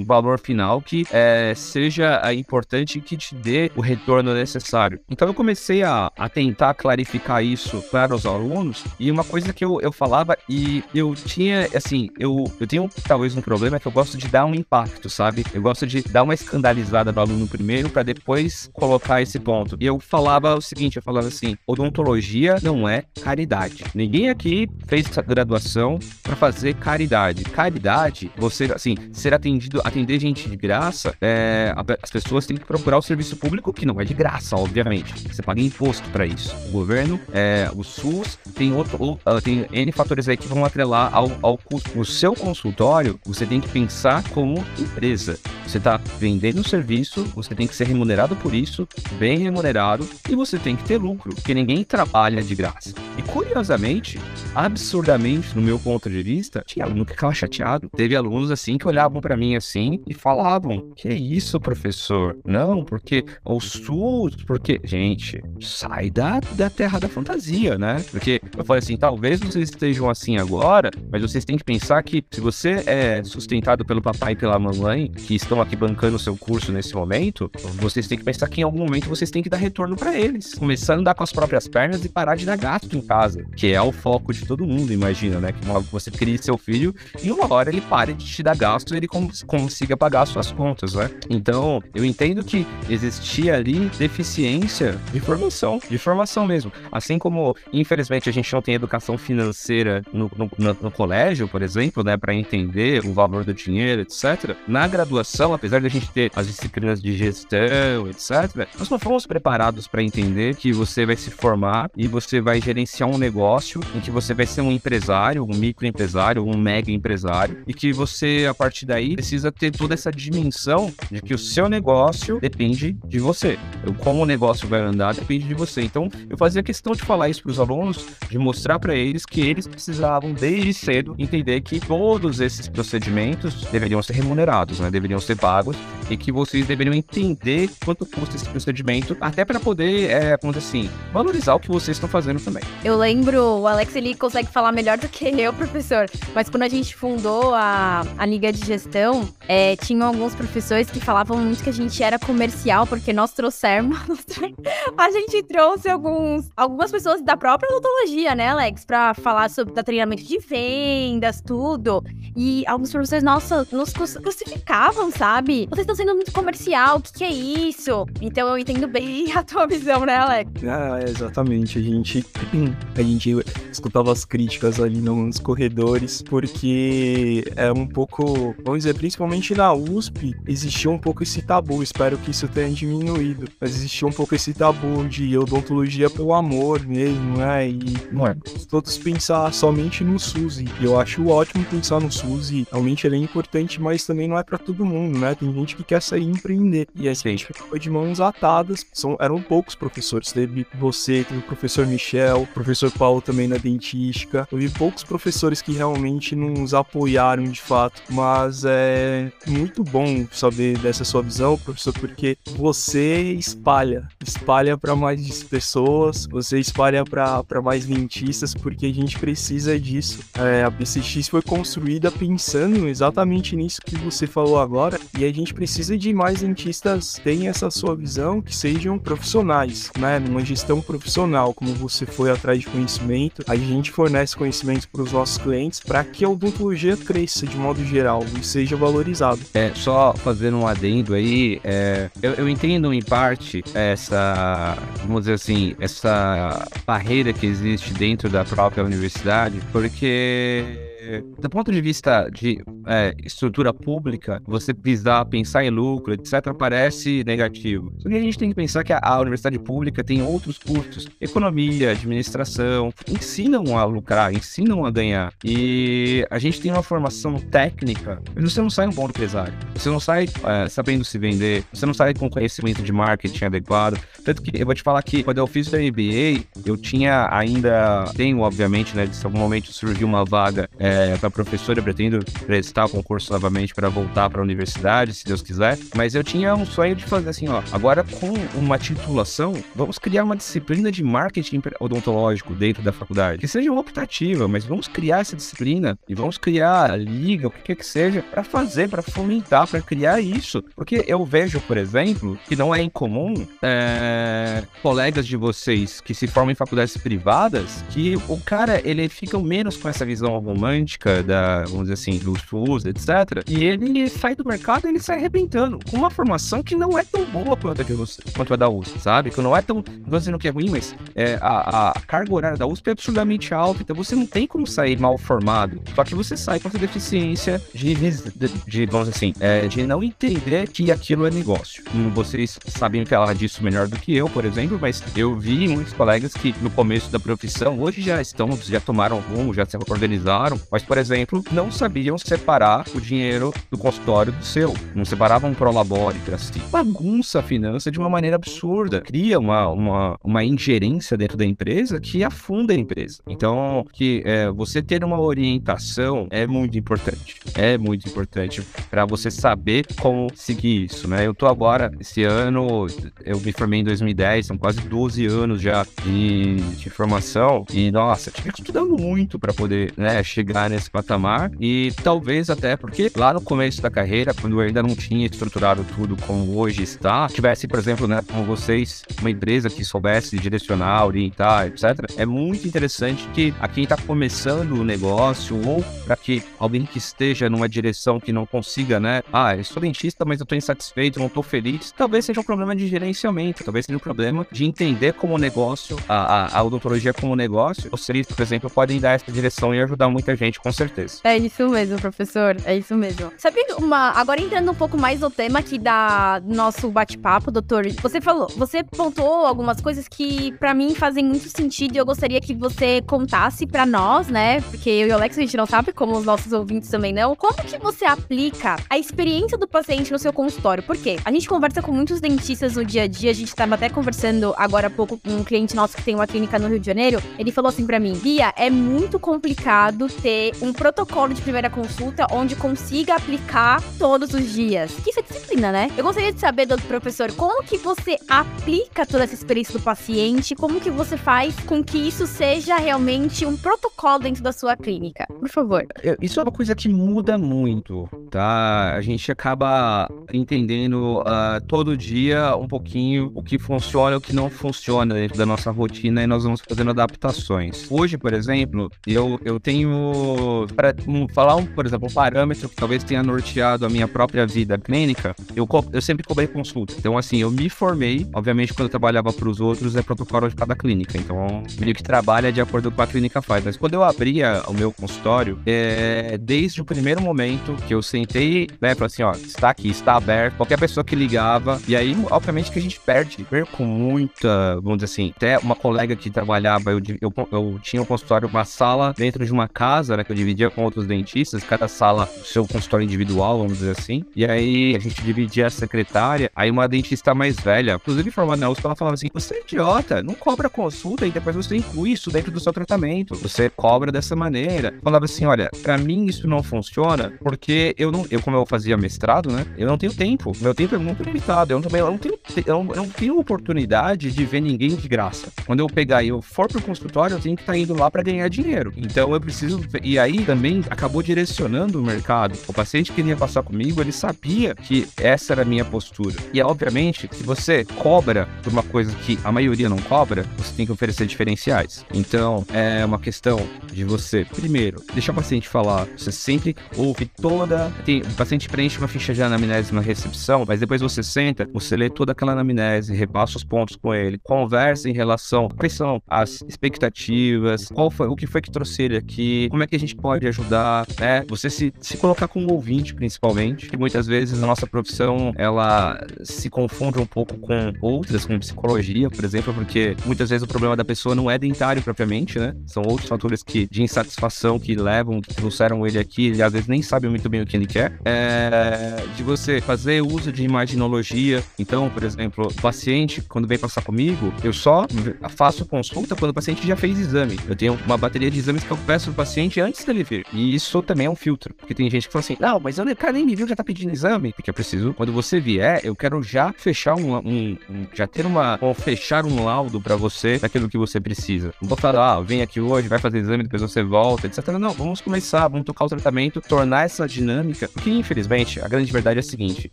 um 0.00 0.04
valor 0.04 0.38
final 0.38 0.80
que 0.80 1.06
é, 1.10 1.52
seja 1.54 2.20
é, 2.24 2.34
importante 2.34 2.98
e 2.98 3.00
que 3.00 3.16
te 3.16 3.34
dê 3.34 3.70
o 3.76 3.80
retorno 3.80 4.34
necessário. 4.34 5.00
Então 5.10 5.28
eu 5.28 5.34
comecei 5.34 5.79
a, 5.82 6.10
a 6.16 6.28
tentar 6.28 6.74
clarificar 6.74 7.44
isso 7.44 7.82
para 7.90 8.14
os 8.14 8.26
alunos 8.26 8.84
e 8.98 9.10
uma 9.10 9.24
coisa 9.24 9.52
que 9.52 9.64
eu, 9.64 9.80
eu 9.80 9.92
falava 9.92 10.36
e 10.48 10.82
eu 10.94 11.14
tinha, 11.14 11.68
assim, 11.74 12.10
eu, 12.18 12.50
eu 12.58 12.66
tenho 12.66 12.88
talvez 13.06 13.36
um 13.36 13.40
problema 13.40 13.76
é 13.76 13.80
que 13.80 13.86
eu 13.86 13.92
gosto 13.92 14.16
de 14.16 14.28
dar 14.28 14.44
um 14.44 14.54
impacto, 14.54 15.08
sabe? 15.08 15.44
Eu 15.52 15.62
gosto 15.62 15.86
de 15.86 16.02
dar 16.02 16.22
uma 16.22 16.34
escandalizada 16.34 17.12
no 17.12 17.20
aluno 17.20 17.46
primeiro 17.46 17.88
para 17.88 18.02
depois 18.02 18.70
colocar 18.72 19.22
esse 19.22 19.38
ponto. 19.38 19.76
E 19.80 19.86
eu 19.86 19.98
falava 19.98 20.54
o 20.54 20.60
seguinte, 20.60 20.96
eu 20.96 21.02
falava 21.02 21.28
assim, 21.28 21.56
odontologia 21.66 22.56
não 22.62 22.88
é 22.88 23.04
caridade. 23.22 23.84
Ninguém 23.94 24.28
aqui 24.28 24.68
fez 24.86 25.06
graduação 25.26 25.98
para 26.22 26.36
fazer 26.36 26.74
caridade. 26.74 27.44
Caridade, 27.44 28.30
você, 28.36 28.64
assim, 28.72 28.96
ser 29.12 29.34
atendido, 29.34 29.80
atender 29.84 30.18
gente 30.20 30.48
de 30.48 30.56
graça, 30.56 31.14
é, 31.20 31.74
as 32.02 32.10
pessoas 32.10 32.46
têm 32.46 32.56
que 32.56 32.64
procurar 32.64 32.98
o 32.98 33.02
serviço 33.02 33.36
público 33.36 33.72
que 33.72 33.86
não 33.86 34.00
é 34.00 34.04
de 34.04 34.14
graça, 34.14 34.56
obviamente. 34.56 35.12
Você 35.28 35.42
paga 35.42 35.60
imposto 35.70 36.08
para 36.10 36.26
isso. 36.26 36.54
O 36.68 36.72
governo, 36.72 37.20
é, 37.32 37.70
o 37.74 37.82
SUS, 37.84 38.38
tem 38.54 38.74
outro, 38.74 39.18
tem 39.42 39.66
N 39.72 39.92
fatores 39.92 40.28
aí 40.28 40.36
que 40.36 40.48
vão 40.48 40.64
atrelar 40.64 41.14
ao, 41.14 41.30
ao 41.42 41.56
custo. 41.56 41.98
O 41.98 42.04
seu 42.04 42.34
consultório, 42.34 43.18
você 43.24 43.46
tem 43.46 43.60
que 43.60 43.68
pensar 43.68 44.28
como 44.30 44.64
empresa. 44.78 45.38
Você 45.66 45.78
está 45.78 45.96
vendendo 46.18 46.60
um 46.60 46.64
serviço, 46.64 47.24
você 47.34 47.54
tem 47.54 47.66
que 47.66 47.76
ser 47.76 47.86
remunerado 47.86 48.34
por 48.36 48.52
isso, 48.52 48.88
bem 49.18 49.38
remunerado, 49.38 50.08
e 50.28 50.34
você 50.34 50.58
tem 50.58 50.74
que 50.74 50.84
ter 50.84 50.98
lucro, 50.98 51.34
porque 51.34 51.54
ninguém 51.54 51.84
trabalha 51.84 52.42
de 52.42 52.54
graça. 52.54 52.92
E 53.16 53.22
curiosamente, 53.22 54.18
absurdamente, 54.54 55.54
no 55.54 55.62
meu 55.62 55.78
ponto 55.78 56.10
de 56.10 56.22
vista, 56.22 56.62
tinha 56.66 56.84
aluno 56.84 57.06
que 57.06 57.12
ficava 57.12 57.32
chateado. 57.32 57.88
Teve 57.94 58.16
alunos 58.16 58.50
assim 58.50 58.76
que 58.76 58.88
olhavam 58.88 59.20
para 59.20 59.36
mim 59.36 59.54
assim 59.54 60.02
e 60.06 60.14
falavam: 60.14 60.90
Que 60.96 61.08
isso, 61.08 61.60
professor? 61.60 62.36
Não, 62.44 62.84
porque 62.84 63.24
o 63.44 63.60
SUS, 63.60 64.36
porque. 64.46 64.80
Gente, 64.82 65.42
sai 65.66 66.10
da, 66.10 66.40
da 66.52 66.70
terra 66.70 66.98
da 66.98 67.08
fantasia, 67.08 67.78
né? 67.78 68.04
Porque 68.10 68.40
eu 68.56 68.64
falei 68.64 68.78
assim: 68.78 68.96
talvez 68.96 69.40
vocês 69.40 69.70
estejam 69.70 70.08
assim 70.08 70.36
agora, 70.36 70.90
mas 71.10 71.22
vocês 71.22 71.44
têm 71.44 71.56
que 71.56 71.64
pensar 71.64 72.02
que 72.02 72.24
se 72.30 72.40
você 72.40 72.82
é 72.86 73.22
sustentado 73.24 73.84
pelo 73.84 74.02
papai 74.02 74.32
e 74.32 74.36
pela 74.36 74.58
mamãe, 74.58 75.10
que 75.10 75.34
estão 75.34 75.60
aqui 75.60 75.76
bancando 75.76 76.16
o 76.16 76.18
seu 76.18 76.36
curso 76.36 76.72
nesse 76.72 76.94
momento, 76.94 77.50
vocês 77.76 78.06
têm 78.06 78.18
que 78.18 78.24
pensar 78.24 78.48
que 78.48 78.60
em 78.60 78.64
algum 78.64 78.78
momento 78.78 79.08
vocês 79.08 79.30
têm 79.30 79.42
que 79.42 79.48
dar 79.48 79.56
retorno 79.56 79.96
para 79.96 80.16
eles. 80.16 80.54
Começando 80.54 80.98
a 80.98 81.00
andar 81.00 81.14
com 81.14 81.22
as 81.22 81.32
próprias 81.32 81.68
pernas 81.68 82.04
e 82.04 82.08
parar 82.08 82.36
de 82.36 82.46
dar 82.46 82.56
gasto 82.56 82.96
em 82.96 83.00
casa, 83.00 83.44
que 83.56 83.72
é 83.72 83.80
o 83.80 83.92
foco 83.92 84.32
de 84.32 84.46
todo 84.46 84.66
mundo, 84.66 84.92
imagina, 84.92 85.40
né? 85.40 85.52
Que 85.52 85.66
você 85.90 86.10
cria 86.10 86.40
seu 86.40 86.56
filho 86.56 86.94
e 87.22 87.30
uma 87.30 87.52
hora 87.52 87.70
ele 87.70 87.80
pare 87.80 88.12
de 88.14 88.24
te 88.24 88.42
dar 88.42 88.56
gasto 88.56 88.94
e 88.94 88.96
ele 88.96 89.08
cons 89.08 89.42
consiga 89.42 89.96
pagar 89.96 90.26
suas 90.26 90.50
contas, 90.52 90.94
né? 90.94 91.10
Então, 91.28 91.82
eu 91.94 92.04
entendo 92.04 92.42
que 92.44 92.66
existia 92.88 93.54
ali 93.54 93.90
deficiência 93.98 94.98
de 95.12 95.20
formação, 95.20 95.39
de 95.88 95.98
formação 95.98 96.46
mesmo. 96.46 96.72
Assim 96.90 97.18
como, 97.18 97.56
infelizmente, 97.72 98.28
a 98.28 98.32
gente 98.32 98.52
não 98.52 98.62
tem 98.62 98.74
educação 98.74 99.16
financeira 99.16 100.02
no, 100.12 100.30
no, 100.36 100.50
no, 100.58 100.76
no 100.82 100.90
colégio, 100.90 101.48
por 101.48 101.62
exemplo, 101.62 102.02
né? 102.02 102.16
Para 102.16 102.34
entender 102.34 103.04
o 103.04 103.12
valor 103.12 103.44
do 103.44 103.54
dinheiro, 103.54 104.02
etc. 104.02 104.56
Na 104.66 104.86
graduação, 104.86 105.52
apesar 105.52 105.80
de 105.80 105.86
a 105.86 105.90
gente 105.90 106.10
ter 106.10 106.30
as 106.34 106.46
disciplinas 106.46 107.00
de 107.00 107.16
gestão, 107.16 108.08
etc., 108.08 108.66
nós 108.78 108.88
não 108.88 108.98
fomos 108.98 109.26
preparados 109.26 109.86
para 109.86 110.02
entender 110.02 110.56
que 110.56 110.72
você 110.72 111.06
vai 111.06 111.16
se 111.16 111.30
formar 111.30 111.90
e 111.96 112.06
você 112.06 112.40
vai 112.40 112.60
gerenciar 112.60 113.08
um 113.08 113.18
negócio 113.18 113.80
em 113.94 114.00
que 114.00 114.10
você 114.10 114.34
vai 114.34 114.46
ser 114.46 114.60
um 114.60 114.72
empresário, 114.72 115.44
um 115.44 115.56
microempresário, 115.56 116.44
um 116.44 116.56
mega 116.56 116.90
empresário 116.90 117.62
e 117.66 117.74
que 117.74 117.92
você, 117.92 118.46
a 118.48 118.54
partir 118.54 118.86
daí, 118.86 119.14
precisa 119.14 119.52
ter 119.52 119.70
toda 119.70 119.94
essa 119.94 120.10
dimensão 120.10 120.92
de 121.10 121.22
que 121.22 121.34
o 121.34 121.38
seu 121.38 121.68
negócio 121.68 122.40
depende 122.40 122.96
de 123.04 123.18
você. 123.18 123.58
Como 123.98 124.22
o 124.22 124.26
negócio 124.26 124.68
vai 124.68 124.80
andar 124.80 125.14
depende 125.30 125.46
de 125.46 125.54
você. 125.54 125.82
Então, 125.82 126.08
eu 126.28 126.36
fazia 126.36 126.62
questão 126.62 126.92
de 126.92 127.02
falar 127.02 127.28
isso 127.28 127.42
para 127.42 127.52
os 127.52 127.60
alunos, 127.60 128.04
de 128.28 128.36
mostrar 128.36 128.80
para 128.80 128.94
eles 128.94 129.24
que 129.24 129.40
eles 129.40 129.66
precisavam, 129.66 130.32
desde 130.32 130.74
cedo, 130.74 131.14
entender 131.18 131.60
que 131.60 131.78
todos 131.78 132.40
esses 132.40 132.68
procedimentos 132.68 133.64
deveriam 133.66 134.02
ser 134.02 134.14
remunerados, 134.14 134.80
né? 134.80 134.90
deveriam 134.90 135.20
ser 135.20 135.36
pagos 135.36 135.76
e 136.10 136.16
que 136.16 136.32
vocês 136.32 136.66
deveriam 136.66 136.92
entender 136.92 137.70
quanto 137.84 138.04
custa 138.04 138.34
esse 138.34 138.48
procedimento, 138.48 139.16
até 139.20 139.44
para 139.44 139.60
poder, 139.60 140.10
é, 140.10 140.36
vamos 140.36 140.56
dizer 140.56 140.68
assim, 140.68 140.90
valorizar 141.12 141.54
o 141.54 141.60
que 141.60 141.68
vocês 141.68 141.96
estão 141.96 142.08
fazendo 142.08 142.40
também. 142.40 142.62
Eu 142.84 142.98
lembro, 142.98 143.60
o 143.60 143.66
Alex 143.66 143.94
ele 143.94 144.14
consegue 144.16 144.48
falar 144.48 144.72
melhor 144.72 144.98
do 144.98 145.08
que 145.08 145.28
eu, 145.28 145.52
professor, 145.54 146.06
mas 146.34 146.48
quando 146.48 146.64
a 146.64 146.68
gente 146.68 146.96
fundou 146.96 147.54
a, 147.54 148.04
a 148.18 148.26
Liga 148.26 148.52
de 148.52 148.66
Gestão, 148.66 149.28
é, 149.46 149.76
tinham 149.76 150.08
alguns 150.08 150.34
professores 150.34 150.90
que 150.90 150.98
falavam 150.98 151.38
muito 151.38 151.62
que 151.62 151.70
a 151.70 151.72
gente 151.72 152.02
era 152.02 152.18
comercial, 152.18 152.86
porque 152.86 153.12
nós 153.12 153.32
trouxemos, 153.32 153.96
a 154.98 155.10
gente 155.12 155.19
trouxe 155.50 155.88
alguns, 155.88 156.50
algumas 156.56 156.90
pessoas 156.90 157.22
da 157.22 157.36
própria 157.36 157.68
odontologia, 157.68 158.34
né, 158.34 158.48
Alex, 158.48 158.84
para 158.84 159.14
falar 159.14 159.50
sobre 159.50 159.78
o 159.78 159.82
treinamento 159.82 160.22
de 160.22 160.38
vendas, 160.38 161.40
tudo. 161.40 162.02
E 162.36 162.64
alguns 162.66 162.90
professores, 162.92 163.24
nossa, 163.24 163.66
nos 163.72 163.92
crucificavam, 163.92 165.10
sabe? 165.10 165.66
Vocês 165.68 165.80
estão 165.80 165.96
sendo 165.96 166.14
muito 166.14 166.32
comercial, 166.32 166.98
o 166.98 167.00
que, 167.00 167.12
que, 167.12 167.24
é 167.24 167.30
isso? 167.30 168.06
Então 168.20 168.48
eu 168.48 168.58
entendo 168.58 168.86
bem 168.86 169.32
a 169.34 169.42
tua 169.42 169.66
visão, 169.66 170.06
né, 170.06 170.16
Alex? 170.16 170.50
Ah, 170.64 171.00
exatamente. 171.02 171.78
A 171.78 171.82
gente, 171.82 172.24
a 172.96 173.02
gente 173.02 173.36
escutava 173.70 174.12
as 174.12 174.24
críticas 174.24 174.80
ali 174.80 174.98
nos 174.98 175.38
corredores, 175.38 176.22
porque 176.22 177.44
é 177.56 177.72
um 177.72 177.86
pouco, 177.86 178.54
vamos 178.64 178.84
dizer, 178.84 178.94
principalmente 178.94 179.54
na 179.54 179.72
USP, 179.72 180.34
existia 180.46 180.90
um 180.90 180.98
pouco 180.98 181.22
esse 181.22 181.42
tabu. 181.42 181.82
Espero 181.82 182.16
que 182.18 182.30
isso 182.30 182.46
tenha 182.48 182.70
diminuído. 182.70 183.48
Mas 183.60 183.70
existia 183.70 184.06
um 184.06 184.12
pouco 184.12 184.34
esse 184.34 184.54
tabu 184.54 185.08
de 185.10 185.36
odontologia 185.36 186.08
pelo 186.08 186.32
amor 186.32 186.86
mesmo, 186.86 187.38
né? 187.38 187.68
E 187.68 187.80
Mano. 188.12 188.40
todos 188.70 188.96
pensar 188.96 189.52
somente 189.52 190.04
no 190.04 190.18
SUS. 190.18 190.60
E 190.60 190.68
eu 190.80 190.98
acho 190.98 191.26
ótimo 191.28 191.64
pensar 191.64 192.00
no 192.00 192.10
SUS 192.10 192.50
e 192.50 192.66
realmente 192.70 193.06
ele 193.06 193.16
é 193.16 193.18
importante, 193.18 193.80
mas 193.80 194.06
também 194.06 194.28
não 194.28 194.38
é 194.38 194.44
para 194.44 194.56
todo 194.56 194.84
mundo, 194.84 195.18
né? 195.18 195.34
Tem 195.34 195.52
gente 195.52 195.74
que 195.74 195.82
quer 195.82 196.00
sair 196.00 196.22
e 196.22 196.26
empreender. 196.26 196.86
E 196.94 197.08
a 197.08 197.14
gente 197.14 197.46
ficou 197.46 197.78
de 197.78 197.90
mãos 197.90 198.20
atadas. 198.20 198.86
São, 198.92 199.16
eram 199.20 199.42
poucos 199.42 199.74
professores. 199.74 200.32
Teve 200.32 200.64
você, 200.78 201.24
teve 201.24 201.40
o 201.40 201.42
professor 201.42 201.86
Michel, 201.86 202.42
o 202.42 202.46
professor 202.46 202.90
Paulo 202.92 203.20
também 203.20 203.48
na 203.48 203.56
dentística. 203.56 204.46
Vi 204.52 204.68
poucos 204.68 205.02
professores 205.02 205.60
que 205.60 205.72
realmente 205.72 206.36
nos 206.36 206.72
apoiaram 206.72 207.42
de 207.42 207.60
fato. 207.60 208.00
Mas 208.10 208.64
é 208.64 209.32
muito 209.46 209.82
bom 209.82 210.26
saber 210.30 210.78
dessa 210.78 211.04
sua 211.04 211.22
visão, 211.22 211.58
professor, 211.58 211.92
porque 211.94 212.38
você 212.56 213.32
espalha, 213.32 214.08
espalha 214.24 214.78
para 214.78 214.94
mais 215.00 215.42
pessoas, 215.42 216.26
você 216.30 216.58
espalha 216.58 217.04
para 217.04 217.62
mais 217.62 217.86
dentistas, 217.86 218.54
porque 218.54 218.86
a 218.86 218.92
gente 218.92 219.18
precisa 219.18 219.78
disso. 219.78 220.20
É, 220.38 220.62
a 220.62 220.70
BCX 220.70 221.28
foi 221.28 221.42
construída 221.42 222.10
pensando 222.10 222.86
exatamente 222.86 223.56
nisso 223.56 223.80
que 223.84 223.96
você 223.96 224.26
falou 224.26 224.60
agora, 224.60 225.00
e 225.18 225.24
a 225.24 225.32
gente 225.32 225.54
precisa 225.54 225.96
de 225.96 226.12
mais 226.12 226.40
dentistas 226.40 227.20
tenham 227.24 227.50
essa 227.50 227.70
sua 227.70 227.94
visão, 227.94 228.40
que 228.40 228.54
sejam 228.54 228.98
profissionais, 228.98 229.90
né? 229.98 230.18
Numa 230.18 230.44
gestão 230.44 230.80
profissional, 230.80 231.54
como 231.54 231.72
você 231.74 232.06
foi 232.06 232.30
atrás 232.30 232.60
de 232.60 232.66
conhecimento, 232.66 233.42
a 233.48 233.56
gente 233.56 233.90
fornece 233.90 234.36
conhecimento 234.36 234.88
para 234.88 235.02
os 235.02 235.12
nossos 235.12 235.38
clientes 235.38 235.80
para 235.80 236.04
que 236.04 236.24
a 236.24 236.28
odontologia 236.28 236.96
cresça 236.96 237.46
de 237.46 237.56
modo 237.56 237.84
geral 237.84 238.24
e 238.38 238.44
seja 238.44 238.76
valorizado. 238.76 239.40
É, 239.54 239.72
só 239.74 240.14
fazendo 240.14 240.58
um 240.58 240.66
adendo 240.66 241.14
aí, 241.14 241.60
é, 241.64 242.10
eu, 242.22 242.32
eu 242.34 242.48
entendo 242.48 242.92
em 242.92 243.02
parte 243.02 243.62
essa, 243.74 244.76
vamos 244.98 245.22
dizer 245.22 245.34
assim, 245.34 245.74
essa 245.80 246.66
barreira 246.86 247.32
que 247.32 247.46
existe 247.46 247.92
dentro 247.94 248.28
da 248.28 248.44
própria 248.44 248.84
universidade, 248.84 249.60
porque 249.72 250.89
do 251.38 251.50
ponto 251.50 251.72
de 251.72 251.80
vista 251.80 252.28
de 252.28 252.62
é, 252.86 253.14
estrutura 253.24 253.72
pública, 253.72 254.42
você 254.46 254.72
visar 254.72 255.24
pensar 255.24 255.64
em 255.64 255.70
lucro, 255.70 256.14
etc., 256.14 256.54
parece 256.56 257.24
negativo. 257.24 257.92
Só 257.98 258.08
que 258.08 258.16
a 258.16 258.20
gente 258.20 258.38
tem 258.38 258.48
que 258.48 258.54
pensar 258.54 258.84
que 258.84 258.92
a, 258.92 259.00
a 259.02 259.20
universidade 259.20 259.58
pública 259.58 260.02
tem 260.04 260.22
outros 260.22 260.58
custos, 260.58 261.06
economia, 261.20 261.92
administração, 261.92 262.92
ensinam 263.08 263.78
a 263.78 263.84
lucrar, 263.84 264.32
ensinam 264.32 264.84
a 264.84 264.90
ganhar. 264.90 265.32
E 265.44 266.26
a 266.30 266.38
gente 266.38 266.60
tem 266.60 266.70
uma 266.70 266.82
formação 266.82 267.38
técnica, 267.38 268.22
você 268.36 268.60
não 268.60 268.70
sai 268.70 268.86
um 268.86 268.92
bom 268.92 269.06
empresário. 269.06 269.54
Você 269.74 269.88
não 269.88 270.00
sai 270.00 270.28
é, 270.44 270.68
sabendo 270.68 271.04
se 271.04 271.18
vender, 271.18 271.64
você 271.72 271.86
não 271.86 271.94
sai 271.94 272.14
com 272.14 272.28
conhecimento 272.28 272.82
de 272.82 272.92
marketing 272.92 273.46
adequado. 273.46 273.98
Tanto 274.24 274.42
que 274.42 274.60
eu 274.60 274.66
vou 274.66 274.74
te 274.74 274.82
falar 274.82 275.02
que 275.02 275.22
quando 275.22 275.38
eu 275.38 275.46
fiz 275.46 275.72
o 275.72 275.76
MBA, 275.76 276.44
eu 276.64 276.76
tinha 276.76 277.28
ainda, 277.30 278.04
tenho 278.16 278.40
obviamente, 278.40 278.94
né, 278.96 279.06
se 279.10 279.24
algum 279.24 279.38
momento 279.38 279.72
surgiu 279.72 280.06
uma 280.06 280.24
vaga 280.24 280.68
é, 280.78 280.99
é, 281.00 281.16
para 281.16 281.30
professor, 281.30 281.76
eu 281.76 281.82
pretendo 281.82 282.22
prestar 282.46 282.84
o 282.84 282.88
concurso 282.88 283.32
novamente 283.32 283.74
para 283.74 283.88
voltar 283.88 284.28
para 284.28 284.40
a 284.40 284.44
universidade, 284.44 285.14
se 285.14 285.24
Deus 285.24 285.40
quiser. 285.40 285.78
Mas 285.94 286.14
eu 286.14 286.22
tinha 286.22 286.54
um 286.54 286.66
sonho 286.66 286.94
de 286.94 287.04
fazer 287.04 287.30
assim, 287.30 287.48
ó. 287.48 287.62
Agora, 287.72 288.04
com 288.04 288.32
uma 288.58 288.78
titulação, 288.78 289.54
vamos 289.74 289.98
criar 289.98 290.24
uma 290.24 290.36
disciplina 290.36 290.92
de 290.92 291.02
marketing 291.02 291.62
odontológico 291.78 292.54
dentro 292.54 292.82
da 292.82 292.92
faculdade. 292.92 293.38
Que 293.38 293.48
seja 293.48 293.72
optativa, 293.72 294.46
mas 294.46 294.64
vamos 294.64 294.88
criar 294.88 295.20
essa 295.20 295.34
disciplina 295.34 295.98
e 296.08 296.14
vamos 296.14 296.36
criar 296.36 296.90
a 296.90 296.96
liga, 296.96 297.48
o 297.48 297.50
que 297.50 297.62
quer 297.62 297.76
que 297.76 297.86
seja, 297.86 298.22
para 298.22 298.44
fazer, 298.44 298.88
para 298.88 299.02
fomentar, 299.02 299.66
para 299.66 299.80
criar 299.80 300.20
isso. 300.20 300.62
Porque 300.76 301.04
eu 301.06 301.24
vejo, 301.24 301.60
por 301.60 301.76
exemplo, 301.76 302.38
que 302.46 302.56
não 302.56 302.74
é 302.74 302.82
incomum 302.82 303.34
é, 303.62 304.64
colegas 304.82 305.26
de 305.26 305.36
vocês 305.36 306.00
que 306.00 306.14
se 306.14 306.26
formam 306.26 306.52
em 306.52 306.54
faculdades 306.54 306.96
privadas, 306.96 307.82
que 307.90 308.16
o 308.28 308.38
cara, 308.38 308.80
ele 308.84 309.08
fica 309.08 309.38
menos 309.38 309.76
com 309.76 309.88
essa 309.88 310.04
visão 310.04 310.38
romântica 310.38 310.79
da, 311.26 311.64
vamos 311.64 311.88
dizer 311.88 311.94
assim, 311.94 312.18
do 312.18 312.38
SUS, 312.38 312.84
etc. 312.84 313.42
E 313.48 313.64
ele 313.64 314.08
sai 314.08 314.34
do 314.34 314.44
mercado 314.44 314.86
ele 314.88 315.00
sai 315.00 315.16
arrebentando 315.18 315.78
com 315.90 315.96
uma 315.96 316.10
formação 316.10 316.62
que 316.62 316.74
não 316.74 316.98
é 316.98 317.04
tão 317.04 317.24
boa 317.24 317.56
quanto 317.56 317.80
a, 317.80 317.84
você, 317.84 318.22
quanto 318.34 318.52
a 318.54 318.56
da 318.56 318.68
USP, 318.68 318.98
sabe? 319.00 319.30
Que 319.30 319.40
não 319.40 319.56
é 319.56 319.62
tão. 319.62 319.76
Não 319.76 320.10
tô 320.10 320.18
dizendo 320.18 320.38
que 320.38 320.48
é 320.48 320.50
ruim, 320.50 320.70
mas 320.70 320.94
é, 321.14 321.38
a, 321.40 321.90
a, 321.90 322.00
carga 322.00 322.34
horária 322.34 322.56
da 322.56 322.66
USP 322.66 322.88
é 322.88 322.92
absurdamente 322.92 323.54
alta, 323.54 323.82
então 323.82 323.96
você 323.96 324.14
não 324.14 324.26
tem 324.26 324.46
como 324.46 324.66
sair 324.66 324.98
mal 324.98 325.16
formado. 325.16 325.80
Só 325.94 326.04
que 326.04 326.14
você 326.14 326.36
sai 326.36 326.60
com 326.60 326.68
essa 326.68 326.78
deficiência 326.78 327.60
de, 327.74 327.94
de, 327.94 328.48
de 328.66 328.86
vamos 328.86 329.08
dizer 329.08 329.16
assim, 329.16 329.34
é, 329.40 329.66
de 329.66 329.86
não 329.86 330.02
entender 330.02 330.68
que 330.68 330.90
aquilo 330.90 331.26
é 331.26 331.30
negócio. 331.30 331.82
Vocês 332.14 332.58
sabem 332.66 333.04
falar 333.04 333.34
disso 333.34 333.62
melhor 333.62 333.88
do 333.88 333.96
que 333.96 334.14
eu, 334.14 334.28
por 334.28 334.44
exemplo, 334.44 334.78
mas 334.80 335.02
eu 335.16 335.36
vi 335.36 335.68
muitos 335.68 335.92
colegas 335.92 336.32
que 336.34 336.54
no 336.60 336.70
começo 336.70 337.10
da 337.10 337.18
profissão, 337.18 337.78
hoje 337.80 338.02
já 338.02 338.20
estão, 338.20 338.56
já 338.56 338.80
tomaram 338.80 339.20
rumo, 339.20 339.54
já 339.54 339.64
se 339.64 339.76
organizaram, 339.76 340.60
mas 340.70 340.82
por 340.82 340.98
exemplo, 340.98 341.42
não 341.52 341.70
sabiam 341.70 342.16
separar 342.18 342.84
o 342.94 343.00
dinheiro 343.00 343.52
do 343.70 343.78
consultório 343.78 344.32
do 344.32 344.44
seu. 344.44 344.74
Não 344.94 345.04
separavam 345.04 345.54
pro 345.54 345.72
labore, 345.72 346.16
assim. 346.32 346.60
Bagunça 346.70 347.40
a 347.40 347.42
finança 347.42 347.90
de 347.90 347.98
uma 347.98 348.08
maneira 348.08 348.36
absurda. 348.36 349.00
Cria 349.00 349.38
uma, 349.38 349.68
uma, 349.68 350.18
uma 350.22 350.44
ingerência 350.44 351.16
dentro 351.16 351.36
da 351.36 351.44
empresa 351.44 352.00
que 352.00 352.22
afunda 352.22 352.72
a 352.72 352.76
empresa. 352.76 353.22
Então, 353.26 353.86
que 353.92 354.22
é, 354.24 354.50
você 354.50 354.82
ter 354.82 355.04
uma 355.04 355.20
orientação 355.20 356.26
é 356.30 356.46
muito 356.46 356.78
importante. 356.78 357.36
É 357.54 357.76
muito 357.76 358.08
importante 358.08 358.62
para 358.90 359.04
você 359.04 359.30
saber 359.30 359.86
como 360.00 360.28
seguir 360.34 360.84
isso, 360.84 361.08
né? 361.08 361.26
Eu 361.26 361.34
tô 361.34 361.46
agora, 361.46 361.90
esse 362.00 362.24
ano, 362.24 362.86
eu 363.24 363.40
me 363.40 363.52
formei 363.52 363.80
em 363.80 363.84
2010, 363.84 364.46
são 364.46 364.58
quase 364.58 364.80
12 364.80 365.26
anos 365.26 365.60
já 365.60 365.86
de, 366.04 366.56
de 366.56 366.90
formação. 366.90 367.64
E, 367.72 367.90
nossa, 367.90 368.30
tive 368.30 368.50
estudando 368.50 368.96
muito 368.98 369.38
para 369.38 369.52
poder 369.52 369.92
né, 369.96 370.22
chegar 370.22 370.59
nesse 370.68 370.90
patamar 370.90 371.50
e 371.60 371.92
talvez 372.02 372.50
até 372.50 372.76
porque 372.76 373.10
lá 373.16 373.32
no 373.32 373.40
começo 373.40 373.80
da 373.80 373.90
carreira, 373.90 374.34
quando 374.34 374.60
eu 374.60 374.66
ainda 374.66 374.82
não 374.82 374.94
tinha 374.94 375.26
estruturado 375.26 375.84
tudo 375.94 376.16
como 376.26 376.58
hoje 376.58 376.82
está, 376.82 377.28
tivesse, 377.28 377.66
por 377.66 377.78
exemplo, 377.78 378.06
né, 378.06 378.20
com 378.32 378.44
vocês, 378.44 379.02
uma 379.20 379.30
empresa 379.30 379.70
que 379.70 379.84
soubesse 379.84 380.38
direcionar, 380.38 381.06
orientar, 381.06 381.66
etc. 381.66 382.10
É 382.16 382.26
muito 382.26 382.66
interessante 382.66 383.26
que 383.34 383.54
a 383.60 383.68
quem 383.68 383.84
está 383.84 383.96
começando 383.96 384.72
o 384.72 384.84
negócio 384.84 385.56
ou 385.66 385.82
para 386.04 386.16
que 386.16 386.42
alguém 386.58 386.84
que 386.84 386.98
esteja 386.98 387.48
numa 387.48 387.68
direção 387.68 388.18
que 388.18 388.32
não 388.32 388.46
consiga, 388.46 388.98
né, 388.98 389.22
ah, 389.32 389.56
eu 389.56 389.64
sou 389.64 389.80
dentista, 389.80 390.24
mas 390.24 390.40
eu 390.40 390.44
estou 390.44 390.56
insatisfeito, 390.56 391.18
não 391.18 391.26
estou 391.26 391.42
feliz, 391.42 391.92
talvez 391.96 392.24
seja 392.24 392.40
um 392.40 392.44
problema 392.44 392.74
de 392.74 392.86
gerenciamento, 392.86 393.62
talvez 393.64 393.86
seja 393.86 393.96
um 393.96 394.00
problema 394.00 394.46
de 394.50 394.64
entender 394.64 395.12
como 395.14 395.38
negócio, 395.38 395.96
a, 396.08 396.14
a, 396.14 396.58
a 396.58 396.62
odontologia 396.62 397.12
como 397.12 397.36
negócio. 397.36 397.90
Vocês, 397.90 398.26
por 398.26 398.40
exemplo, 398.40 398.70
podem 398.70 398.98
dar 398.98 399.12
essa 399.12 399.30
direção 399.30 399.74
e 399.74 399.80
ajudar 399.80 400.08
muita 400.08 400.34
gente 400.34 400.49
com 400.58 400.72
certeza. 400.72 401.20
É 401.22 401.36
isso 401.36 401.68
mesmo, 401.68 402.00
professor. 402.00 402.56
É 402.64 402.76
isso 402.76 402.94
mesmo. 402.96 403.32
Sabe 403.36 403.60
uma. 403.78 404.10
Agora 404.10 404.40
entrando 404.40 404.70
um 404.70 404.74
pouco 404.74 404.98
mais 404.98 405.20
no 405.20 405.30
tema 405.30 405.58
aqui 405.58 405.78
da 405.78 406.42
nosso 406.44 406.90
bate-papo, 406.90 407.50
doutor. 407.50 407.86
Você 408.02 408.20
falou, 408.20 408.48
você 408.56 408.82
pontuou 408.82 409.46
algumas 409.46 409.80
coisas 409.80 410.08
que 410.08 410.52
para 410.52 410.74
mim 410.74 410.94
fazem 410.94 411.24
muito 411.24 411.48
sentido 411.48 411.94
e 411.94 411.98
eu 411.98 412.06
gostaria 412.06 412.40
que 412.40 412.54
você 412.54 413.02
contasse 413.02 413.66
para 413.66 413.84
nós, 413.86 414.28
né? 414.28 414.60
Porque 414.62 414.88
eu 414.88 415.08
e 415.08 415.10
o 415.10 415.14
Alex 415.14 415.38
a 415.38 415.40
gente 415.42 415.56
não 415.56 415.66
sabe, 415.66 415.92
como 415.92 416.16
os 416.16 416.24
nossos 416.24 416.52
ouvintes 416.52 416.88
também 416.88 417.12
não. 417.12 417.36
Como 417.36 417.54
que 417.54 417.78
você 417.78 418.04
aplica 418.04 418.76
a 418.88 418.98
experiência 418.98 419.56
do 419.58 419.68
paciente 419.68 420.10
no 420.10 420.18
seu 420.18 420.32
consultório? 420.32 420.82
Por 420.82 420.96
quê? 420.96 421.18
A 421.24 421.30
gente 421.30 421.48
conversa 421.48 421.82
com 421.82 421.92
muitos 421.92 422.20
dentistas 422.20 422.76
no 422.76 422.84
dia 422.84 423.02
a 423.02 423.06
dia, 423.06 423.30
a 423.30 423.34
gente 423.34 423.54
tava 423.54 423.74
até 423.74 423.88
conversando 423.88 424.54
agora 424.56 424.86
há 424.86 424.90
pouco 424.90 425.18
com 425.18 425.30
um 425.30 425.44
cliente 425.44 425.76
nosso 425.76 425.96
que 425.96 426.02
tem 426.02 426.14
uma 426.14 426.26
clínica 426.26 426.58
no 426.58 426.68
Rio 426.68 426.80
de 426.80 426.86
Janeiro. 426.86 427.22
Ele 427.38 427.52
falou 427.52 427.68
assim 427.68 427.86
para 427.86 428.00
mim: 428.00 428.14
Bia, 428.14 428.52
é 428.56 428.70
muito 428.70 429.18
complicado 429.18 430.08
ter 430.08 430.39
um 430.62 430.72
protocolo 430.72 431.34
de 431.34 431.42
primeira 431.42 431.68
consulta 431.68 432.26
onde 432.32 432.56
consiga 432.56 433.14
aplicar 433.14 433.82
todos 433.98 434.32
os 434.32 434.52
dias. 434.52 434.96
Isso 435.06 435.20
é 435.20 435.22
disciplina, 435.22 435.70
né? 435.70 435.90
Eu 435.96 436.04
gostaria 436.04 436.32
de 436.32 436.40
saber, 436.40 436.66
doutor 436.66 436.86
professor, 436.86 437.32
como 437.32 437.62
que 437.62 437.76
você 437.76 438.16
aplica 438.28 439.04
toda 439.06 439.24
essa 439.24 439.34
experiência 439.34 439.78
do 439.78 439.82
paciente, 439.82 440.54
como 440.54 440.80
que 440.80 440.90
você 440.90 441.16
faz 441.16 441.54
com 441.60 441.82
que 441.82 441.98
isso 441.98 442.26
seja 442.26 442.76
realmente 442.76 443.44
um 443.44 443.56
protocolo 443.56 444.20
dentro 444.20 444.42
da 444.42 444.52
sua 444.52 444.76
clínica? 444.76 445.26
Por 445.38 445.48
favor. 445.48 445.86
Isso 446.20 446.40
é 446.40 446.42
uma 446.42 446.52
coisa 446.52 446.74
que 446.74 446.88
muda 446.88 447.36
muito, 447.36 448.08
tá? 448.30 448.94
A 448.94 449.00
gente 449.00 449.30
acaba 449.30 450.08
entendendo 450.32 451.20
uh, 451.20 451.60
todo 451.66 451.96
dia 451.96 452.56
um 452.56 452.68
pouquinho 452.68 453.30
o 453.34 453.42
que 453.42 453.58
funciona 453.58 454.14
e 454.14 454.18
o 454.18 454.20
que 454.20 454.34
não 454.34 454.48
funciona 454.48 455.14
dentro 455.14 455.38
da 455.38 455.46
nossa 455.46 455.70
rotina 455.70 456.22
e 456.22 456.26
nós 456.26 456.44
vamos 456.44 456.60
fazendo 456.66 456.90
adaptações. 456.90 457.90
Hoje, 457.90 458.16
por 458.16 458.32
exemplo, 458.32 458.90
eu, 459.06 459.38
eu 459.44 459.58
tenho 459.58 460.29
para 460.74 460.94
falar, 461.32 461.56
um, 461.56 461.66
por 461.66 461.86
exemplo, 461.86 462.08
um 462.08 462.12
parâmetro 462.12 462.68
que 462.68 462.76
talvez 462.76 463.04
tenha 463.04 463.22
norteado 463.22 463.86
a 463.86 463.88
minha 463.88 464.08
própria 464.08 464.46
vida 464.46 464.78
clínica, 464.78 465.34
eu, 465.54 465.68
eu 465.92 466.02
sempre 466.02 466.26
cobrei 466.26 466.46
consulta. 466.46 466.94
Então, 466.98 467.16
assim, 467.16 467.38
eu 467.38 467.50
me 467.50 467.68
formei, 467.68 468.26
obviamente, 468.34 468.72
quando 468.72 468.84
eu 468.84 468.88
trabalhava 468.88 469.32
para 469.32 469.48
os 469.48 469.60
outros, 469.60 469.96
é 469.96 470.02
protocolo 470.02 470.48
de 470.48 470.54
cada 470.54 470.74
clínica. 470.74 471.16
Então, 471.16 471.62
meio 471.80 471.94
que 471.94 472.02
trabalha 472.02 472.52
de 472.52 472.60
acordo 472.60 472.90
com 472.90 472.94
o 472.94 472.96
que 472.96 473.02
a 473.02 473.06
clínica 473.06 473.42
faz. 473.42 473.64
Mas 473.64 473.76
quando 473.76 473.94
eu 473.94 474.02
abria 474.02 474.62
o 474.66 474.72
meu 474.72 474.92
consultório, 474.92 475.58
é, 475.66 476.38
desde 476.38 476.80
o 476.80 476.84
primeiro 476.84 477.20
momento 477.20 477.74
que 477.86 477.94
eu 477.94 478.02
sentei, 478.02 478.68
né, 478.80 478.94
falei 478.94 479.06
assim, 479.06 479.22
ó, 479.22 479.32
está 479.32 479.70
aqui, 479.70 479.88
está 479.88 480.16
aberto, 480.16 480.56
qualquer 480.56 480.78
pessoa 480.78 481.04
que 481.04 481.14
ligava, 481.14 481.80
e 481.86 481.96
aí, 481.96 482.16
obviamente, 482.30 482.70
que 482.70 482.78
a 482.78 482.82
gente 482.82 483.00
perde, 483.00 483.44
perco 483.44 483.82
muita, 483.84 484.76
vamos 484.76 484.98
dizer 484.98 485.06
assim, 485.06 485.32
até 485.36 485.58
uma 485.58 485.74
colega 485.74 486.16
que 486.16 486.30
trabalhava, 486.30 486.90
eu, 486.90 487.00
eu, 487.20 487.32
eu 487.50 487.80
tinha 487.82 488.02
um 488.02 488.04
consultório, 488.04 488.48
uma 488.48 488.64
sala 488.64 489.14
dentro 489.16 489.44
de 489.44 489.52
uma 489.52 489.68
casa, 489.68 490.19
né, 490.20 490.24
que 490.24 490.32
eu 490.32 490.36
dividia 490.36 490.70
com 490.70 490.84
outros 490.84 491.06
dentistas, 491.06 491.64
cada 491.64 491.88
sala 491.88 492.28
seu 492.44 492.66
consultório 492.66 493.04
individual, 493.04 493.58
vamos 493.58 493.78
dizer 493.78 493.92
assim. 493.92 494.24
E 494.36 494.44
aí 494.44 494.94
a 494.94 494.98
gente 494.98 495.22
dividia 495.22 495.66
a 495.66 495.70
secretária, 495.70 496.50
aí 496.54 496.70
uma 496.70 496.86
dentista 496.86 497.34
mais 497.34 497.58
velha, 497.58 497.94
inclusive 497.94 498.30
formada 498.30 498.60
na 498.60 498.70
USP, 498.70 498.84
ela 498.84 498.96
falava 498.96 499.14
assim: 499.14 499.28
você 499.32 499.54
é 499.54 499.60
idiota, 499.62 500.22
não 500.22 500.34
cobra 500.34 500.68
consulta 500.68 501.26
e 501.26 501.30
depois 501.30 501.56
você 501.56 501.76
inclui 501.76 502.12
isso 502.12 502.30
dentro 502.30 502.50
do 502.50 502.60
seu 502.60 502.72
tratamento. 502.72 503.34
Você 503.36 503.70
cobra 503.70 504.12
dessa 504.12 504.36
maneira. 504.36 504.94
Falava 505.02 505.24
assim: 505.24 505.46
olha, 505.46 505.70
para 505.82 505.96
mim 505.96 506.26
isso 506.26 506.46
não 506.46 506.62
funciona 506.62 507.32
porque 507.40 507.94
eu 507.96 508.12
não, 508.12 508.26
eu 508.30 508.42
como 508.42 508.56
eu 508.56 508.66
fazia 508.66 508.96
mestrado, 508.96 509.50
né? 509.50 509.66
Eu 509.78 509.86
não 509.86 509.96
tenho 509.96 510.10
tenho 510.10 510.14
tempo. 510.14 510.52
Meu 510.60 510.74
tempo 510.74 510.94
é 510.94 510.98
muito 510.98 511.22
limitado. 511.22 511.72
Eu 511.72 511.80
também 511.80 512.00
eu 512.00 512.10
não 512.10 512.18
tenho, 512.18 512.38
eu 512.66 512.84
não, 512.84 513.08
tenho 513.08 513.38
oportunidade 513.38 514.30
de 514.30 514.44
ver 514.44 514.60
ninguém 514.60 514.94
de 514.94 515.08
graça. 515.08 515.48
Quando 515.66 515.80
eu 515.80 515.86
pegar 515.86 516.22
e 516.22 516.28
eu 516.28 516.42
for 516.42 516.68
pro 516.68 516.82
consultório, 516.82 517.36
eu 517.36 517.40
tenho 517.40 517.56
que 517.56 517.62
estar 517.62 517.72
tá 517.72 517.78
indo 517.78 517.94
lá 517.94 518.10
para 518.10 518.22
ganhar 518.22 518.48
dinheiro. 518.48 518.92
Então 518.96 519.32
eu 519.32 519.40
preciso. 519.40 519.80
E 520.10 520.18
aí 520.18 520.44
também 520.44 520.82
acabou 520.90 521.22
direcionando 521.22 522.00
o 522.00 522.02
mercado. 522.02 522.58
O 522.66 522.72
paciente 522.72 523.12
que 523.12 523.22
vinha 523.22 523.36
passar 523.36 523.62
comigo, 523.62 524.00
ele 524.00 524.10
sabia 524.10 524.74
que 524.74 525.06
essa 525.16 525.52
era 525.52 525.62
a 525.62 525.64
minha 525.64 525.84
postura. 525.84 526.34
E 526.52 526.60
obviamente, 526.60 527.28
se 527.30 527.44
você 527.44 527.84
cobra 527.84 528.48
por 528.60 528.72
uma 528.72 528.82
coisa 528.82 529.14
que 529.18 529.38
a 529.44 529.52
maioria 529.52 529.88
não 529.88 529.98
cobra, 529.98 530.44
você 530.58 530.74
tem 530.74 530.84
que 530.84 530.90
oferecer 530.90 531.26
diferenciais. 531.26 532.04
Então 532.12 532.66
é 532.74 533.04
uma 533.04 533.20
questão 533.20 533.60
de 533.92 534.02
você, 534.02 534.44
primeiro, 534.44 535.00
deixar 535.14 535.30
o 535.30 535.36
paciente 535.36 535.68
falar. 535.68 536.08
Você 536.16 536.32
sempre 536.32 536.74
ouve 536.96 537.26
toda. 537.26 537.92
Tem, 538.04 538.20
o 538.20 538.34
paciente 538.34 538.68
preenche 538.68 538.98
uma 538.98 539.06
ficha 539.06 539.32
de 539.32 539.40
anamnese 539.44 539.94
na 539.94 540.00
recepção, 540.00 540.64
mas 540.66 540.80
depois 540.80 541.00
você 541.00 541.22
senta, 541.22 541.68
você 541.72 541.96
lê 541.96 542.10
toda 542.10 542.32
aquela 542.32 542.50
anamnese, 542.50 543.14
repassa 543.14 543.58
os 543.58 543.62
pontos 543.62 543.94
com 543.94 544.12
ele, 544.12 544.40
conversa 544.42 545.08
em 545.08 545.12
relação 545.12 545.68
quais 545.68 545.92
são 545.92 546.20
as 546.26 546.64
expectativas, 546.66 547.86
qual 547.86 548.10
foi 548.10 548.26
o 548.26 548.34
que 548.34 548.48
foi 548.48 548.60
que 548.60 548.72
trouxe 548.72 549.04
ele 549.04 549.16
aqui, 549.16 549.68
como 549.70 549.84
é 549.84 549.86
que 549.90 549.96
a 549.96 550.00
gente 550.00 550.14
pode 550.14 550.46
ajudar, 550.46 551.06
né? 551.18 551.44
Você 551.48 551.68
se, 551.68 551.92
se 552.00 552.16
colocar 552.16 552.48
como 552.48 552.72
ouvinte, 552.72 553.14
principalmente, 553.14 553.88
que 553.88 553.96
muitas 553.96 554.26
vezes 554.26 554.62
a 554.62 554.66
nossa 554.66 554.86
profissão 554.86 555.52
ela 555.56 556.24
se 556.42 556.70
confunde 556.70 557.18
um 557.18 557.26
pouco 557.26 557.58
com 557.58 557.92
outras, 558.00 558.46
como 558.46 558.58
psicologia, 558.60 559.28
por 559.28 559.44
exemplo, 559.44 559.74
porque 559.74 560.16
muitas 560.24 560.48
vezes 560.48 560.62
o 560.62 560.68
problema 560.68 560.96
da 560.96 561.04
pessoa 561.04 561.34
não 561.34 561.50
é 561.50 561.58
dentário 561.58 562.02
propriamente, 562.02 562.58
né? 562.58 562.74
São 562.86 563.02
outros 563.02 563.28
fatores 563.28 563.62
que, 563.62 563.86
de 563.90 564.02
insatisfação 564.02 564.78
que 564.78 564.94
levam, 564.94 565.40
que 565.40 565.54
trouxeram 565.54 566.06
ele 566.06 566.18
aqui, 566.18 566.46
ele 566.46 566.62
às 566.62 566.72
vezes 566.72 566.88
nem 566.88 567.02
sabe 567.02 567.28
muito 567.28 567.48
bem 567.48 567.60
o 567.60 567.66
que 567.66 567.76
ele 567.76 567.86
quer. 567.86 568.18
É, 568.24 569.24
de 569.36 569.42
você 569.42 569.80
fazer 569.80 570.22
uso 570.22 570.52
de 570.52 570.62
imaginologia. 570.62 571.62
Então, 571.78 572.08
por 572.10 572.22
exemplo, 572.22 572.68
o 572.68 572.74
paciente, 572.80 573.42
quando 573.42 573.66
vem 573.66 573.78
passar 573.78 574.02
comigo, 574.02 574.52
eu 574.62 574.72
só 574.72 575.06
faço 575.50 575.84
consulta 575.84 576.36
quando 576.36 576.52
o 576.52 576.54
paciente 576.54 576.86
já 576.86 576.96
fez 576.96 577.18
exame. 577.18 577.58
Eu 577.68 577.74
tenho 577.74 577.98
uma 578.06 578.16
bateria 578.16 578.50
de 578.50 578.58
exames 578.58 578.84
que 578.84 578.90
eu 578.90 578.98
peço 578.98 579.26
pro 579.26 579.34
paciente 579.34 579.79
antes 579.80 580.04
dele 580.04 580.22
vir. 580.24 580.46
E 580.52 580.74
isso 580.74 581.02
também 581.02 581.26
é 581.26 581.30
um 581.30 581.36
filtro. 581.36 581.74
Porque 581.74 581.94
tem 581.94 582.08
gente 582.10 582.26
que 582.26 582.32
fala 582.32 582.44
assim: 582.44 582.56
não, 582.58 582.80
mas 582.80 582.98
eu, 582.98 583.04
o 583.04 583.16
cara 583.16 583.32
nem 583.32 583.44
me 583.44 583.54
viu, 583.54 583.66
já 583.66 583.76
tá 583.76 583.84
pedindo 583.84 584.12
exame. 584.12 584.52
Porque 584.52 584.70
eu 584.70 584.74
preciso, 584.74 585.14
quando 585.14 585.32
você 585.32 585.60
vier, 585.60 586.00
eu 586.04 586.14
quero 586.14 586.42
já 586.42 586.72
fechar 586.72 587.14
um. 587.14 587.36
um, 587.36 587.78
um 587.88 588.06
já 588.12 588.26
ter 588.26 588.46
uma. 588.46 588.78
Ou 588.80 588.94
fechar 588.94 589.44
um 589.44 589.64
laudo 589.64 590.00
para 590.00 590.16
você 590.16 590.58
daquilo 590.58 590.88
que 590.88 590.98
você 590.98 591.20
precisa. 591.20 591.72
Não 591.80 591.88
vou 591.88 591.98
falar, 591.98 592.34
ah, 592.34 592.40
vem 592.40 592.62
aqui 592.62 592.80
hoje, 592.80 593.08
vai 593.08 593.18
fazer 593.18 593.38
exame, 593.38 593.62
depois 593.62 593.82
você 593.82 594.02
volta, 594.02 594.46
etc. 594.46 594.66
Não, 594.68 594.92
vamos 594.92 595.20
começar, 595.20 595.68
vamos 595.68 595.84
tocar 595.84 596.04
o 596.04 596.08
tratamento, 596.08 596.60
tornar 596.60 597.04
essa 597.04 597.26
dinâmica. 597.26 597.88
Porque, 597.88 598.10
infelizmente, 598.10 598.80
a 598.80 598.88
grande 598.88 599.10
verdade 599.12 599.38
é 599.38 599.40
a 599.40 599.44
seguinte: 599.44 599.90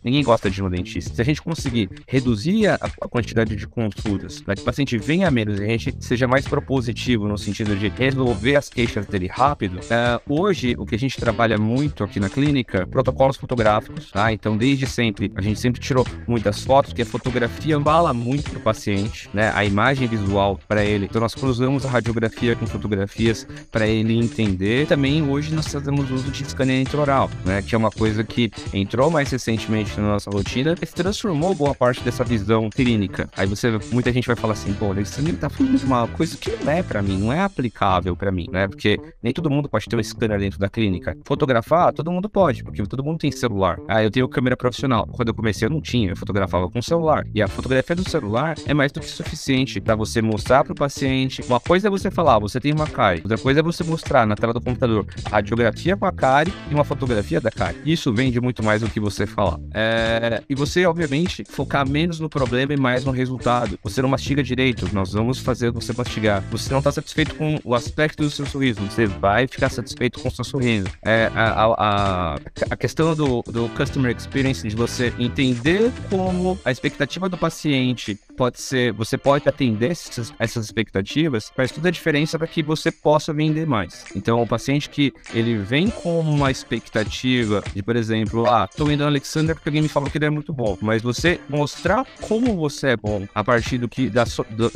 ninguém 0.02 0.22
gosta 0.22 0.50
de 0.50 0.60
no 0.62 0.70
dentista. 0.70 1.14
Se 1.14 1.20
a 1.20 1.24
gente 1.24 1.42
conseguir 1.42 1.88
reduzir 2.06 2.66
a, 2.66 2.74
a 2.74 3.08
quantidade 3.08 3.54
de 3.56 3.66
consultas, 3.66 4.40
para 4.40 4.54
que 4.54 4.62
o 4.62 4.64
paciente 4.64 4.96
venha 4.98 5.30
menos 5.30 5.58
e 5.58 5.64
a 5.64 5.68
gente 5.68 5.94
seja 6.00 6.26
mais 6.26 6.46
propositivo 6.46 7.28
no 7.28 7.38
sentido 7.38 7.76
de 7.76 7.88
resolver 7.88 8.56
as 8.56 8.68
queixas 8.68 9.06
dele 9.06 9.26
rápido, 9.26 9.77
uh, 9.78 10.20
hoje 10.28 10.74
o 10.78 10.84
que 10.84 10.94
a 10.94 10.98
gente 10.98 11.18
trabalha 11.18 11.58
muito 11.58 12.04
aqui 12.04 12.20
na 12.20 12.28
clínica, 12.28 12.86
protocolos 12.86 13.36
fotográficos, 13.36 14.10
tá? 14.10 14.32
Então, 14.32 14.56
desde 14.56 14.86
sempre, 14.86 15.32
a 15.34 15.40
gente 15.40 15.60
sempre 15.60 15.80
tirou 15.80 16.06
muitas 16.26 16.64
fotos, 16.64 16.92
porque 16.92 17.02
a 17.02 17.06
fotografia 17.06 17.80
fala 17.80 18.12
muito 18.12 18.50
pro 18.50 18.60
paciente, 18.60 19.28
né? 19.32 19.52
A 19.54 19.64
imagem 19.64 20.06
visual 20.06 20.58
para 20.68 20.84
ele. 20.84 21.06
Então, 21.06 21.20
nós 21.20 21.34
cruzamos 21.34 21.84
a 21.86 21.90
radiografia 21.90 22.54
com 22.56 22.66
fotografias 22.66 23.46
para 23.70 23.86
ele 23.86 24.16
entender. 24.16 24.86
Também 24.86 25.22
hoje 25.22 25.54
nós 25.54 25.68
fazemos 25.68 26.10
uso 26.10 26.30
de 26.30 26.42
escaneamento 26.42 26.98
oral, 26.98 27.30
né? 27.44 27.62
Que 27.62 27.74
é 27.74 27.78
uma 27.78 27.90
coisa 27.90 28.24
que 28.24 28.50
entrou 28.72 29.10
mais 29.10 29.30
recentemente 29.30 29.98
na 30.00 30.08
nossa 30.08 30.30
rotina 30.30 30.74
e 30.80 30.86
transformou 30.86 31.54
boa 31.54 31.74
parte 31.74 32.02
dessa 32.02 32.24
visão 32.24 32.68
clínica. 32.70 33.28
Aí 33.36 33.46
você, 33.46 33.78
muita 33.92 34.12
gente 34.12 34.26
vai 34.26 34.36
falar 34.36 34.54
assim, 34.54 34.72
pô, 34.74 34.92
ele 34.92 35.04
tá 35.34 35.48
falando 35.48 35.82
uma 35.84 36.06
coisa 36.08 36.36
que 36.36 36.50
não 36.64 36.72
é 36.72 36.82
para 36.82 37.02
mim, 37.02 37.18
não 37.18 37.32
é 37.32 37.40
aplicável 37.40 38.16
para 38.16 38.30
mim, 38.30 38.46
né? 38.50 38.66
Porque 38.66 38.98
nem 39.22 39.32
todo 39.32 39.50
mundo 39.50 39.67
pode 39.68 39.86
ter 39.86 39.96
um 39.96 40.02
scanner 40.02 40.38
dentro 40.38 40.58
da 40.58 40.68
clínica. 40.68 41.16
Fotografar, 41.24 41.92
todo 41.92 42.10
mundo 42.10 42.28
pode, 42.28 42.64
porque 42.64 42.82
todo 42.86 43.04
mundo 43.04 43.18
tem 43.18 43.30
celular. 43.30 43.78
Ah, 43.88 44.02
eu 44.02 44.10
tenho 44.10 44.28
câmera 44.28 44.56
profissional. 44.56 45.06
Quando 45.06 45.28
eu 45.28 45.34
comecei, 45.34 45.66
eu 45.66 45.70
não 45.70 45.80
tinha, 45.80 46.10
eu 46.10 46.16
fotografava 46.16 46.68
com 46.68 46.80
celular. 46.82 47.26
E 47.34 47.42
a 47.42 47.48
fotografia 47.48 47.96
do 47.96 48.08
celular 48.08 48.54
é 48.66 48.74
mais 48.74 48.92
do 48.92 49.00
que 49.00 49.08
suficiente 49.08 49.80
para 49.80 49.94
você 49.94 50.22
mostrar 50.22 50.64
para 50.64 50.72
o 50.72 50.76
paciente. 50.76 51.42
Uma 51.46 51.60
coisa 51.60 51.88
é 51.88 51.90
você 51.90 52.10
falar, 52.10 52.38
você 52.38 52.60
tem 52.60 52.72
uma 52.72 52.86
cárie. 52.86 53.20
Outra 53.22 53.38
coisa 53.38 53.60
é 53.60 53.62
você 53.62 53.84
mostrar 53.84 54.26
na 54.26 54.34
tela 54.34 54.52
do 54.52 54.60
computador 54.60 55.06
a 55.24 55.30
radiografia 55.36 55.96
com 55.96 56.06
a 56.06 56.12
cárie 56.12 56.52
e 56.70 56.74
uma 56.74 56.84
fotografia 56.84 57.40
da 57.40 57.50
cárie. 57.50 57.78
Isso 57.84 58.12
vende 58.12 58.40
muito 58.40 58.62
mais 58.62 58.80
do 58.80 58.88
que 58.88 59.00
você 59.00 59.26
falar. 59.26 59.58
É... 59.74 60.42
E 60.48 60.54
você, 60.54 60.86
obviamente, 60.86 61.44
focar 61.48 61.88
menos 61.88 62.20
no 62.20 62.28
problema 62.28 62.72
e 62.72 62.76
mais 62.76 63.04
no 63.04 63.12
resultado. 63.12 63.78
Você 63.82 64.02
não 64.02 64.08
mastiga 64.08 64.42
direito, 64.42 64.88
nós 64.92 65.12
vamos 65.12 65.38
fazer 65.38 65.70
você 65.70 65.92
mastigar. 65.92 66.42
Você 66.50 66.70
não 66.70 66.78
está 66.78 66.92
satisfeito 66.92 67.34
com 67.34 67.58
o 67.64 67.74
aspecto 67.74 68.22
do 68.22 68.30
seu 68.30 68.46
sorriso, 68.46 68.80
você 68.80 69.06
vai 69.06 69.46
ficar 69.58 69.68
satisfeito 69.70 70.20
com 70.20 70.28
o 70.28 70.30
seu 70.30 70.44
sorriso. 70.44 70.86
É, 71.04 71.30
a, 71.34 71.64
a, 71.66 72.38
a 72.70 72.76
questão 72.76 73.14
do, 73.14 73.42
do 73.42 73.68
customer 73.70 74.16
experience, 74.16 74.66
de 74.66 74.76
você 74.76 75.12
entender 75.18 75.92
como 76.08 76.56
a 76.64 76.70
expectativa 76.70 77.28
do 77.28 77.36
paciente 77.36 78.18
pode 78.38 78.60
ser, 78.60 78.92
você 78.92 79.18
pode 79.18 79.48
atender 79.48 79.90
essas, 79.90 80.32
essas 80.38 80.64
expectativas, 80.66 81.50
faz 81.56 81.72
toda 81.72 81.88
a 81.88 81.90
diferença 81.90 82.38
para 82.38 82.46
que 82.46 82.62
você 82.62 82.92
possa 82.92 83.32
vender 83.32 83.66
mais. 83.66 84.04
Então, 84.14 84.40
o 84.40 84.46
paciente 84.46 84.88
que 84.88 85.12
ele 85.34 85.56
vem 85.56 85.90
com 85.90 86.20
uma 86.20 86.48
expectativa 86.48 87.64
de, 87.74 87.82
por 87.82 87.96
exemplo, 87.96 88.46
ah, 88.46 88.68
tô 88.68 88.88
indo 88.88 89.00
no 89.00 89.06
Alexander 89.06 89.56
porque 89.56 89.68
alguém 89.68 89.82
me 89.82 89.88
falou 89.88 90.08
que 90.08 90.16
ele 90.16 90.26
é 90.26 90.30
muito 90.30 90.52
bom, 90.52 90.78
mas 90.80 91.02
você 91.02 91.40
mostrar 91.48 92.06
como 92.20 92.56
você 92.56 92.90
é 92.90 92.96
bom 92.96 93.26
a 93.34 93.42
partir 93.42 93.78
do 93.78 93.88
que, 93.88 94.08
da, 94.08 94.22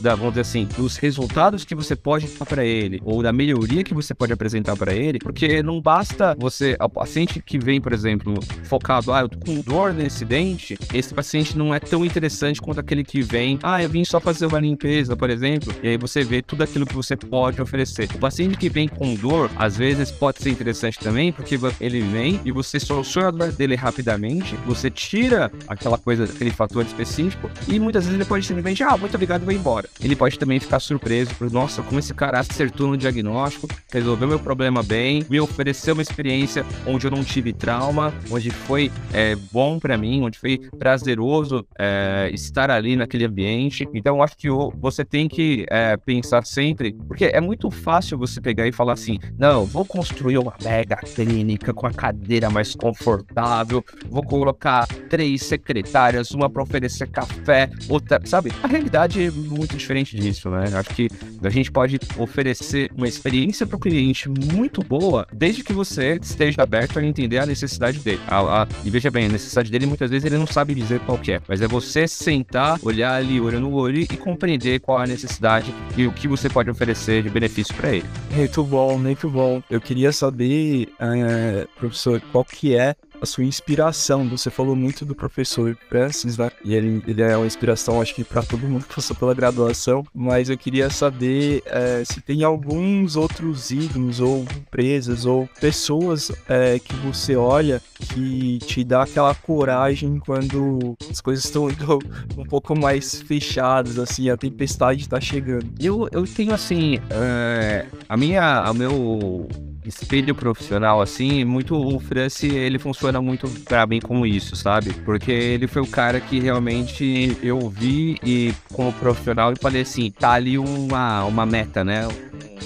da 0.01 0.17
vamos 0.17 0.33
dizer 0.33 0.41
assim, 0.41 0.65
dos 0.77 0.97
resultados 0.97 1.65
que 1.65 1.75
você 1.75 1.95
pode 1.95 2.27
dar 2.27 2.47
para 2.47 2.65
ele 2.65 3.01
ou 3.05 3.23
da 3.23 3.33
melhoria 3.33 3.85
que 3.85 3.95
você 3.95 4.13
pode 4.13 4.33
apresentar 4.33 4.77
para 4.77 4.93
ele, 4.93 5.21
porque 5.21 5.63
não 5.63 5.81
basta 5.81 6.35
você, 6.37 6.77
o 6.81 6.89
paciente 6.89 7.41
que 7.41 7.59
vem, 7.59 7.81
por 7.81 7.93
exemplo, 7.93 8.35
focado, 8.65 9.13
ah, 9.13 9.21
eu 9.21 9.29
tô 9.29 9.39
com 9.39 9.61
dor 9.61 9.95
nesse 9.95 10.25
dente, 10.25 10.77
esse 10.93 11.15
paciente 11.15 11.57
não 11.57 11.73
é 11.73 11.79
tão 11.79 12.05
interessante 12.05 12.61
quanto 12.61 12.81
aquele 12.81 13.05
que 13.05 13.23
vem 13.23 13.52
ah, 13.63 13.83
eu 13.83 13.89
vim 13.89 14.05
só 14.05 14.21
fazer 14.21 14.47
uma 14.47 14.61
limpeza, 14.61 15.17
por 15.17 15.31
exemplo, 15.31 15.75
e 15.83 15.89
aí 15.89 15.97
você 15.97 16.25
vê 16.25 16.43
tudo 16.43 16.63
aquilo 16.63 16.87
que 16.87 16.95
você 16.95 17.17
pode 17.17 17.61
oferecer. 17.61 18.09
O 18.15 18.19
paciente 18.19 18.57
que 18.57 18.69
vem 18.69 18.89
com 18.89 19.15
dor, 19.15 19.51
às 19.57 19.77
vezes 19.77 20.11
pode 20.11 20.43
ser 20.43 20.51
interessante 20.51 20.99
também, 20.99 21.33
porque 21.33 21.59
ele 21.81 22.01
vem 22.01 22.41
e 22.45 22.53
você 22.53 22.79
soluciona 22.79 23.29
a 23.29 23.31
dor 23.31 23.53
dele 23.53 23.75
rapidamente, 23.75 24.55
você 24.67 24.91
tira 24.91 25.51
aquela 25.67 25.99
coisa, 25.99 26.25
aquele 26.25 26.51
fator 26.51 26.85
específico, 26.85 27.51
e 27.69 27.79
muitas 27.79 28.05
vezes 28.05 28.19
ele 28.19 28.29
pode 28.29 28.47
simplesmente, 28.47 28.83
ah, 28.83 28.97
muito 28.97 29.15
obrigado, 29.15 29.45
vai 29.45 29.55
embora. 29.55 29.89
Ele 30.01 30.17
pode 30.17 30.39
também 30.39 30.59
ficar 30.59 30.81
surpreso 30.81 31.35
por, 31.35 31.51
nossa, 31.51 31.83
como 31.83 31.99
esse 31.99 32.15
cara 32.15 32.41
acertou 32.41 32.89
no 32.89 32.97
diagnóstico, 32.97 33.69
resolveu 33.93 34.29
meu 34.29 34.39
problema 34.39 34.83
bem, 34.83 35.25
me 35.29 35.41
ofereceu 35.41 35.95
uma 35.95 36.03
experiência 36.03 36.65
onde 36.87 37.07
eu 37.07 37.11
não 37.11 37.25
tive 37.25 37.53
trauma, 37.53 38.13
onde 38.31 38.51
foi 38.51 38.91
é, 39.13 39.37
bom 39.53 39.79
para 39.79 39.97
mim, 39.97 40.23
onde 40.23 40.39
foi 40.39 40.59
prazeroso 40.79 41.67
é, 41.79 42.31
estar 42.33 42.71
ali 42.71 42.97
naquele 42.97 43.25
ambiente 43.25 43.42
ambiente. 43.43 43.89
Então, 43.93 44.23
acho 44.23 44.37
que 44.37 44.49
você 44.79 45.05
tem 45.05 45.29
que 45.29 45.67
é, 45.69 45.97
pensar 45.97 46.45
sempre, 46.47 46.93
porque 47.09 47.27
é 47.27 47.41
muito 47.41 47.71
fácil 47.71 48.17
você 48.17 48.41
pegar 48.41 48.67
e 48.67 48.73
falar 48.73 48.93
assim: 48.93 49.19
não, 49.37 49.65
vou 49.65 49.85
construir 49.85 50.39
uma 50.39 50.55
mega 50.63 50.97
clínica 50.97 51.75
com 51.75 51.87
a 51.87 51.93
cadeira 51.93 52.49
mais 52.49 52.75
confortável, 52.75 53.85
vou 54.09 54.23
colocar 54.23 54.87
três 55.11 55.43
secretárias, 55.43 56.31
uma 56.31 56.49
para 56.49 56.63
oferecer 56.63 57.09
café, 57.09 57.69
outra, 57.89 58.21
sabe? 58.25 58.53
A 58.63 58.67
realidade 58.67 59.25
é 59.25 59.31
muito 59.31 59.77
diferente 59.77 60.17
disso, 60.17 60.49
né? 60.51 60.65
Acho 60.75 60.91
que 60.91 61.09
a 61.43 61.51
gente 61.51 61.71
pode 61.71 61.99
oferecer 62.19 62.91
uma 62.97 63.09
experiência 63.09 63.67
para 63.67 63.77
o 63.77 63.81
cliente 63.81 64.29
muito 64.29 64.83
boa, 64.83 65.27
desde 65.33 65.65
que 65.65 65.73
você 65.73 66.19
esteja 66.23 66.63
aberto 66.63 66.99
a 66.99 67.05
entender 67.05 67.39
a 67.39 67.47
necessidade 67.47 67.99
dele. 67.99 68.21
A, 68.29 68.63
a, 68.63 68.69
e 68.85 68.91
veja 68.91 69.11
bem, 69.11 69.27
a 69.27 69.29
necessidade 69.29 69.71
dele 69.71 69.87
muitas 69.87 70.11
vezes 70.11 70.25
ele 70.25 70.39
não 70.39 70.47
sabe 70.47 70.75
dizer 70.75 71.01
qual 71.01 71.19
é, 71.29 71.41
mas 71.49 71.61
é 71.61 71.69
você 71.69 72.07
sentar, 72.07 72.79
olhar 72.83 73.15
ali 73.15 73.32
olho 73.41 73.61
no 73.61 73.73
olho 73.73 73.99
e 73.99 74.07
compreender 74.07 74.81
qual 74.81 75.01
é 75.01 75.05
a 75.05 75.07
necessidade 75.07 75.75
e 75.97 76.07
o 76.07 76.13
que 76.13 76.29
você 76.29 76.49
pode 76.49 76.71
oferecer 76.71 77.23
de 77.23 77.31
benefício 77.31 77.75
para 77.75 77.91
ele. 77.91 78.07
Muito 78.35 78.65
bom, 78.65 78.99
muito 78.99 79.29
bom. 79.29 79.63
Eu 79.71 79.81
queria 79.81 80.13
saber, 80.13 80.89
é, 80.99 81.67
professor, 81.79 82.21
qual 82.33 82.45
que 82.45 82.77
é 82.77 82.95
a 83.23 83.27
sua 83.27 83.45
inspiração. 83.45 84.29
Você 84.29 84.51
falou 84.51 84.75
muito 84.75 85.05
do 85.05 85.15
professor 85.15 85.77
Francis, 85.89 86.37
né? 86.37 86.51
E 86.65 86.75
ele, 86.75 87.03
ele 87.07 87.23
é 87.23 87.37
uma 87.37 87.47
inspiração, 87.47 88.03
acho 88.03 88.15
que 88.15 88.25
para 88.25 88.43
todo 88.43 88.67
mundo 88.67 88.85
que 88.85 88.95
passou 88.95 89.15
pela 89.15 89.33
graduação. 89.33 90.05
Mas 90.13 90.51
eu 90.51 90.59
queria 90.59 90.91
saber 90.91 91.63
é, 91.67 92.03
se 92.05 92.21
tem 92.21 92.43
alguns 92.43 93.15
outros 93.15 93.71
ídolos, 93.71 94.19
ou 94.19 94.43
empresas, 94.57 95.25
ou 95.25 95.49
pessoas 95.61 96.33
é, 96.49 96.79
que 96.81 96.95
você 96.97 97.37
olha 97.37 97.81
que 98.01 98.59
te 98.59 98.83
dá 98.83 99.03
aquela 99.03 99.35
coragem 99.35 100.19
quando 100.19 100.97
as 101.09 101.21
coisas 101.21 101.45
estão 101.45 101.69
um 102.37 102.45
pouco 102.45 102.77
mais 102.77 103.23
fechadas, 103.23 103.99
assim, 103.99 104.29
a 104.29 104.37
tempestade 104.37 105.03
está 105.03 105.21
chegando. 105.21 105.73
Eu, 105.79 106.09
eu 106.11 106.27
tenho 106.27 106.53
assim, 106.53 106.99
é, 107.11 107.87
a 108.09 108.17
minha, 108.17 108.69
o 108.69 108.75
meu 108.75 109.49
espelho 109.93 110.35
profissional, 110.35 111.01
assim, 111.01 111.45
muito 111.45 111.77
o 111.77 112.01
Franci, 112.01 112.49
ele 112.49 112.79
funciona 112.79 113.21
muito 113.21 113.49
para 113.65 113.87
mim 113.87 114.01
como 114.01 114.27
isso, 114.27 114.57
sabe? 114.57 114.93
Porque 115.05 115.31
ele 115.31 115.67
foi 115.67 115.83
o 115.83 115.87
cara 115.87 116.21
que 116.21 116.41
realmente 116.41 117.37
eu 117.43 117.69
vi 117.69 118.19
e 118.25 118.53
como 118.73 118.93
profissional 118.95 119.53
e 119.53 119.57
falei 119.57 119.83
assim, 119.83 120.11
tá 120.11 120.33
ali 120.33 120.59
uma, 120.59 121.25
uma 121.25 121.47
meta, 121.47 121.85
né? 121.85 122.09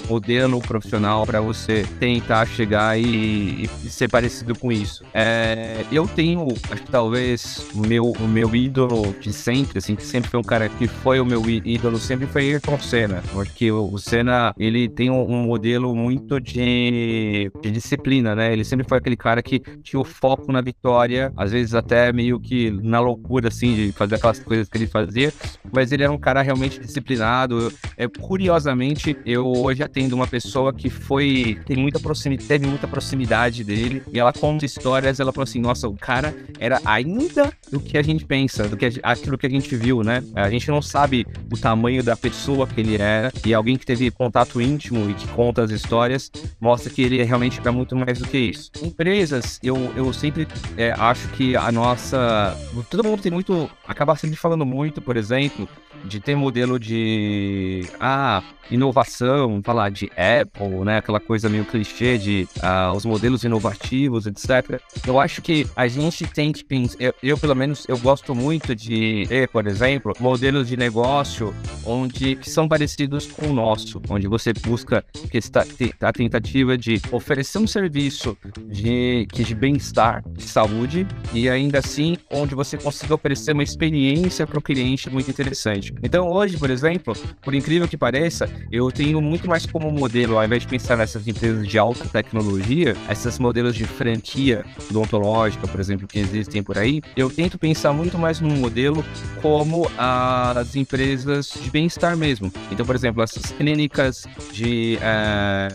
Modelo 0.09 0.61
profissional 0.61 1.27
para 1.27 1.41
você 1.41 1.87
tentar 1.99 2.47
chegar 2.47 2.99
e, 2.99 3.65
e, 3.65 3.69
ser 3.89 4.09
parecido 4.09 4.55
com 4.59 4.71
isso. 4.71 5.05
É, 5.13 5.85
eu 5.91 6.07
tenho, 6.07 6.47
acho 6.71 6.83
que 6.83 6.91
talvez 6.91 7.67
o 7.75 7.79
meu, 7.79 8.13
o 8.13 8.29
meu 8.29 8.55
ídolo 8.55 9.15
de 9.21 9.33
sempre, 9.33 9.79
assim, 9.79 9.97
que 9.97 10.05
sempre 10.05 10.31
foi 10.31 10.41
um 10.41 10.45
cara 10.45 10.69
que 10.69 10.87
foi 10.87 11.21
o 11.21 11.25
meu 11.25 11.43
ídolo, 11.49 11.99
sempre 11.99 12.27
foi 12.27 12.43
Ayrton 12.43 12.79
Senna. 12.79 13.23
Eu 13.33 13.41
acho 13.41 13.53
que 13.53 13.71
o, 13.71 13.99
Senna, 13.99 14.55
ele 14.59 14.89
tem 14.89 15.11
um, 15.11 15.23
um 15.23 15.43
modelo 15.45 15.95
muito 15.95 16.41
de, 16.41 17.51
de, 17.61 17.71
disciplina, 17.71 18.35
né? 18.35 18.53
Ele 18.53 18.65
sempre 18.65 18.87
foi 18.89 18.99
aquele 18.99 19.17
cara 19.17 19.43
que 19.43 19.61
tinha 19.83 20.01
o 20.01 20.05
foco 20.05 20.53
na 20.53 20.61
vitória, 20.61 21.33
às 21.37 21.53
vezes 21.53 21.75
até 21.75 22.13
meio 22.13 22.39
que 22.41 22.71
na 22.71 23.01
loucura, 23.01 23.49
assim, 23.49 23.75
de 23.75 23.93
fazer 23.93 24.17
aquelas 24.17 24.39
coisas 24.39 24.69
que 24.69 24.79
ele 24.79 24.87
fazia, 24.87 25.33
mas 25.73 25.93
ele 25.93 26.03
era 26.03 26.13
um 26.13 26.19
cara 26.19 26.43
realmente 26.43 26.81
disciplinado. 26.81 27.73
É, 27.97 28.07
curiosamente, 28.09 29.17
eu 29.25 29.47
hoje 29.47 29.83
atendo 29.87 30.15
uma 30.15 30.27
pessoa 30.27 30.73
que 30.73 30.90
foi, 30.90 31.58
tem 31.65 31.77
muita 31.77 31.98
proximidade, 31.98 32.46
teve 32.46 32.67
muita 32.67 32.87
proximidade 32.87 33.65
dele, 33.65 34.02
e 34.13 34.19
ela 34.19 34.33
conta 34.33 34.65
histórias, 34.65 35.19
ela 35.19 35.33
falou 35.33 35.44
assim, 35.44 35.61
nossa, 35.61 35.88
o 35.88 35.96
cara 35.96 36.35
era 36.58 36.81
ainda 36.85 37.52
do 37.71 37.81
que 37.81 37.96
a 37.96 38.02
gente 38.02 38.25
pensa, 38.25 38.69
do 38.69 38.77
que 38.77 38.87
a, 38.87 39.13
aquilo 39.13 39.38
que 39.38 39.46
a 39.46 39.50
gente 39.50 39.75
viu, 39.75 40.02
né? 40.02 40.23
A 40.35 40.50
gente 40.50 40.69
não 40.69 40.83
sabe 40.83 41.27
o 41.50 41.56
tamanho 41.56 42.02
da 42.02 42.17
pessoa 42.17 42.67
que 42.67 42.81
ele 42.81 42.96
era, 42.96 43.33
e 43.44 43.54
alguém 43.54 43.77
que 43.77 43.87
teve 43.87 44.11
contato 44.11 44.61
íntimo 44.61 45.11
e 45.11 45.15
que 45.15 45.27
conta 45.29 45.63
as 45.63 45.71
histórias, 45.71 46.31
mostra 46.61 46.90
que 46.90 47.02
ele 47.02 47.21
é 47.21 47.25
realmente 47.25 47.61
para 47.61 47.73
muito 47.73 47.96
mais 47.96 48.19
do 48.19 48.27
que 48.27 48.38
isso. 48.38 48.71
Empresas, 48.83 49.58
eu, 49.63 49.77
eu 49.96 50.13
sempre 50.13 50.46
é, 50.77 50.92
acho 50.92 51.29
que 51.29 51.56
a 51.56 51.71
nossa. 51.73 52.56
Todo 52.90 53.04
mundo 53.04 53.23
tem 53.23 53.33
muito. 53.33 53.71
acaba 53.87 54.17
sempre 54.17 54.37
falando 54.37 54.65
muito, 54.65 55.00
por 55.00 55.17
exemplo, 55.17 55.69
de 56.04 56.21
ter 56.21 56.35
modelo 56.35 56.79
de 56.79 57.87
ah, 58.00 58.42
inovação, 58.71 59.61
de 59.90 60.10
Apple, 60.16 60.85
né? 60.85 60.98
Aquela 60.98 61.20
coisa 61.20 61.48
meio 61.48 61.64
clichê 61.64 62.18
de 62.18 62.48
ah, 62.62 62.92
os 62.94 63.04
modelos 63.04 63.44
inovativos, 63.44 64.27
etc. 64.27 64.81
Eu 65.06 65.20
acho 65.20 65.40
que 65.42 65.66
a 65.77 65.87
gente 65.87 66.27
tem 66.27 66.52
que 66.52 66.64
pensar. 66.64 66.96
Eu, 66.98 67.14
eu, 67.22 67.38
pelo 67.38 67.54
menos, 67.54 67.87
eu 67.88 67.98
gosto 67.98 68.35
muito 68.35 68.74
de 68.74 69.27
por 69.52 69.66
exemplo, 69.66 70.12
modelos 70.18 70.68
de 70.68 70.77
negócio 70.77 71.54
onde 71.85 72.37
que 72.37 72.50
são 72.50 72.68
parecidos 72.68 73.27
com 73.27 73.48
o 73.48 73.52
nosso, 73.52 74.00
onde 74.08 74.27
você 74.27 74.52
busca 74.52 75.04
que 75.31 75.38
está 75.38 75.64
a 76.00 76.12
tentativa 76.12 76.77
de 76.77 77.00
oferecer 77.12 77.58
um 77.58 77.66
serviço 77.66 78.37
de, 78.68 79.27
de 79.27 79.54
bem-estar, 79.54 80.22
de 80.29 80.44
saúde, 80.44 81.06
e 81.33 81.48
ainda 81.48 81.79
assim 81.79 82.16
onde 82.31 82.54
você 82.54 82.77
consiga 82.77 83.14
oferecer 83.14 83.52
uma 83.52 83.62
experiência 83.62 84.46
para 84.46 84.58
o 84.58 84.62
cliente 84.62 85.10
muito 85.10 85.31
interessante. 85.31 85.94
Então, 86.02 86.31
hoje, 86.31 86.56
por 86.56 86.70
exemplo, 86.70 87.14
por 87.42 87.54
incrível 87.54 87.88
que 87.88 87.96
pareça, 87.96 88.48
eu 88.70 88.90
tenho 88.90 89.20
muito 89.20 89.48
mais 89.48 89.65
como 89.67 89.90
modelo, 89.90 90.38
ao 90.38 90.44
invés 90.44 90.62
de 90.62 90.69
pensar 90.69 90.96
nessas 90.96 91.27
empresas 91.27 91.67
de 91.67 91.79
alta 91.79 92.04
tecnologia, 92.08 92.96
esses 93.10 93.38
modelos 93.38 93.75
de 93.75 93.85
franquia 93.85 94.64
odontológica, 94.90 95.67
por 95.67 95.81
exemplo, 95.81 96.06
que 96.06 96.19
existem 96.19 96.62
por 96.62 96.79
aí, 96.79 97.00
eu 97.17 97.31
tento 97.31 97.58
pensar 97.58 97.92
muito 97.92 98.19
mais 98.19 98.40
num 98.40 98.56
modelo 98.56 99.04
como 99.42 99.90
as 99.96 100.75
empresas 100.77 101.52
de 101.62 101.71
bem-estar 101.71 102.17
mesmo. 102.17 102.52
Então, 102.71 102.85
por 102.85 102.94
exemplo, 102.94 103.23
essas 103.23 103.50
clínicas 103.52 104.27
de 104.52 104.98
é, 105.00 105.69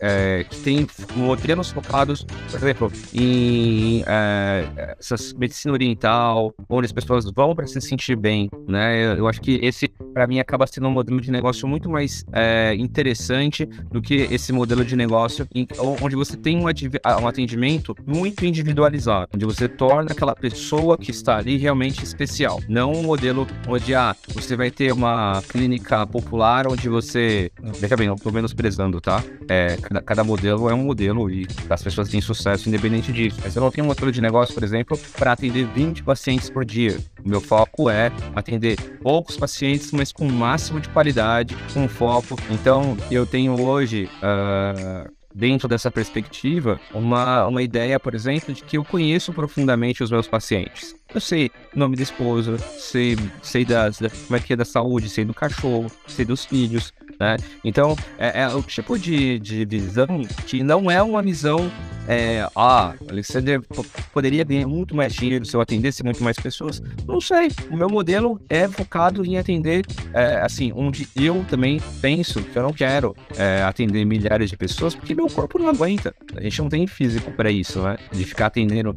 é, 0.00 0.44
que 0.44 0.56
têm 0.60 0.86
modelos 1.16 1.70
focados, 1.70 2.24
por 2.50 2.56
exemplo, 2.56 2.92
em 3.14 4.02
é, 4.06 4.94
essas 4.98 5.32
medicina 5.32 5.72
oriental, 5.72 6.54
onde 6.68 6.86
as 6.86 6.92
pessoas 6.92 7.24
vão 7.30 7.54
para 7.54 7.66
se 7.66 7.80
sentir 7.80 8.16
bem, 8.16 8.48
né? 8.68 9.18
Eu 9.18 9.26
acho 9.28 9.40
que 9.40 9.58
esse, 9.62 9.88
para 10.12 10.26
mim, 10.26 10.38
acaba 10.38 10.66
sendo 10.66 10.88
um 10.88 10.90
modelo 10.90 11.20
de 11.20 11.30
negócio 11.30 11.66
muito 11.66 11.88
mais 11.88 12.24
é, 12.32 12.74
interessante 13.30 13.66
do 13.90 14.02
que 14.02 14.14
esse 14.14 14.52
modelo 14.52 14.84
de 14.84 14.96
negócio 14.96 15.46
em, 15.54 15.66
onde 16.02 16.16
você 16.16 16.36
tem 16.36 16.58
um, 16.58 16.64
um 16.64 17.26
atendimento 17.26 17.96
muito 18.06 18.44
individualizado, 18.44 19.28
onde 19.34 19.44
você 19.44 19.68
torna 19.68 20.12
aquela 20.12 20.34
pessoa 20.34 20.98
que 20.98 21.10
está 21.10 21.36
ali 21.38 21.56
realmente 21.56 22.02
especial. 22.02 22.60
Não 22.68 22.92
um 22.92 23.02
modelo 23.02 23.46
onde 23.68 23.94
ah, 23.94 24.14
você 24.34 24.56
vai 24.56 24.70
ter 24.70 24.92
uma 24.92 25.42
clínica 25.48 26.06
popular 26.06 26.66
onde 26.66 26.88
você. 26.88 27.50
Veja 27.78 27.96
bem, 27.96 28.08
não 28.08 28.14
estou 28.14 28.32
menosprezando, 28.32 29.00
tá? 29.00 29.22
É, 29.48 29.76
cada, 29.76 30.02
cada, 30.02 30.24
modelo 30.24 30.68
é 30.68 30.74
um 30.74 30.84
modelo 30.84 31.30
e 31.30 31.46
as 31.68 31.82
pessoas 31.82 32.08
têm 32.08 32.20
sucesso 32.20 32.68
independente 32.68 33.12
disso. 33.12 33.38
Mas 33.42 33.54
eu 33.54 33.62
não 33.62 33.70
tenho 33.70 33.84
um 33.84 33.88
modelo 33.88 34.10
de 34.10 34.20
negócio, 34.20 34.54
por 34.54 34.62
exemplo, 34.62 34.98
para 35.16 35.32
atender 35.32 35.66
20 35.66 36.02
pacientes 36.02 36.50
por 36.50 36.64
dia. 36.64 36.98
O 37.24 37.28
meu 37.28 37.40
foco 37.40 37.88
é 37.88 38.10
atender 38.34 38.78
poucos 39.02 39.36
pacientes, 39.36 39.92
mas 39.92 40.12
com 40.12 40.26
o 40.26 40.32
máximo 40.32 40.80
de 40.80 40.88
qualidade, 40.88 41.56
com 41.72 41.88
foco. 41.88 42.36
Então, 42.50 42.96
eu 43.14 43.26
tenho 43.26 43.60
hoje. 43.60 44.08
Uh, 44.22 45.10
dentro 45.34 45.68
dessa 45.68 45.90
perspectiva, 45.90 46.80
uma, 46.92 47.46
uma 47.46 47.62
ideia, 47.62 48.00
por 48.00 48.14
exemplo, 48.14 48.52
de 48.52 48.62
que 48.62 48.76
eu 48.76 48.84
conheço 48.84 49.32
profundamente 49.32 50.02
os 50.02 50.10
meus 50.10 50.26
pacientes. 50.26 50.94
Eu 51.14 51.20
sei 51.20 51.50
nome 51.74 51.96
da 51.96 52.02
esposa, 52.02 52.58
sei, 52.58 53.16
sei 53.42 53.64
das, 53.64 53.98
da, 53.98 54.10
como 54.10 54.36
é 54.36 54.40
que 54.40 54.52
é 54.52 54.56
da 54.56 54.64
saúde, 54.64 55.08
sei 55.08 55.24
do 55.24 55.34
cachorro, 55.34 55.90
sei 56.06 56.24
dos 56.24 56.44
filhos, 56.44 56.92
né? 57.18 57.36
Então, 57.64 57.96
é, 58.18 58.42
é 58.42 58.48
o 58.48 58.62
tipo 58.62 58.98
de, 58.98 59.38
de 59.38 59.64
visão 59.64 60.22
que 60.46 60.62
não 60.62 60.90
é 60.90 61.02
uma 61.02 61.22
visão 61.22 61.70
é, 62.08 62.46
ah, 62.56 62.94
Alexander 63.08 63.60
poderia 64.12 64.44
ganhar 64.44 64.66
muito 64.66 64.94
mais 64.94 65.12
dinheiro 65.12 65.44
se 65.44 65.54
eu 65.54 65.60
atendesse 65.60 66.02
muito 66.02 66.22
mais 66.22 66.36
pessoas. 66.36 66.82
Não 67.06 67.20
sei. 67.20 67.48
O 67.70 67.76
meu 67.76 67.88
modelo 67.88 68.40
é 68.48 68.66
focado 68.68 69.24
em 69.24 69.38
atender, 69.38 69.84
é, 70.12 70.40
assim, 70.40 70.72
onde 70.74 71.08
eu 71.14 71.44
também 71.48 71.80
penso 72.00 72.42
que 72.42 72.56
eu 72.56 72.62
não 72.62 72.72
quero 72.72 73.14
é, 73.36 73.62
atender 73.62 74.04
milhares 74.04 74.50
de 74.50 74.56
pessoas, 74.56 74.94
porque 74.94 75.14
meu 75.14 75.28
corpo 75.28 75.58
não 75.58 75.68
aguenta. 75.68 76.14
A 76.34 76.40
gente 76.40 76.60
não 76.60 76.68
tem 76.68 76.86
físico 76.86 77.30
para 77.32 77.50
isso, 77.50 77.80
né? 77.82 77.96
De 78.12 78.24
ficar 78.24 78.46
atendendo 78.46 78.94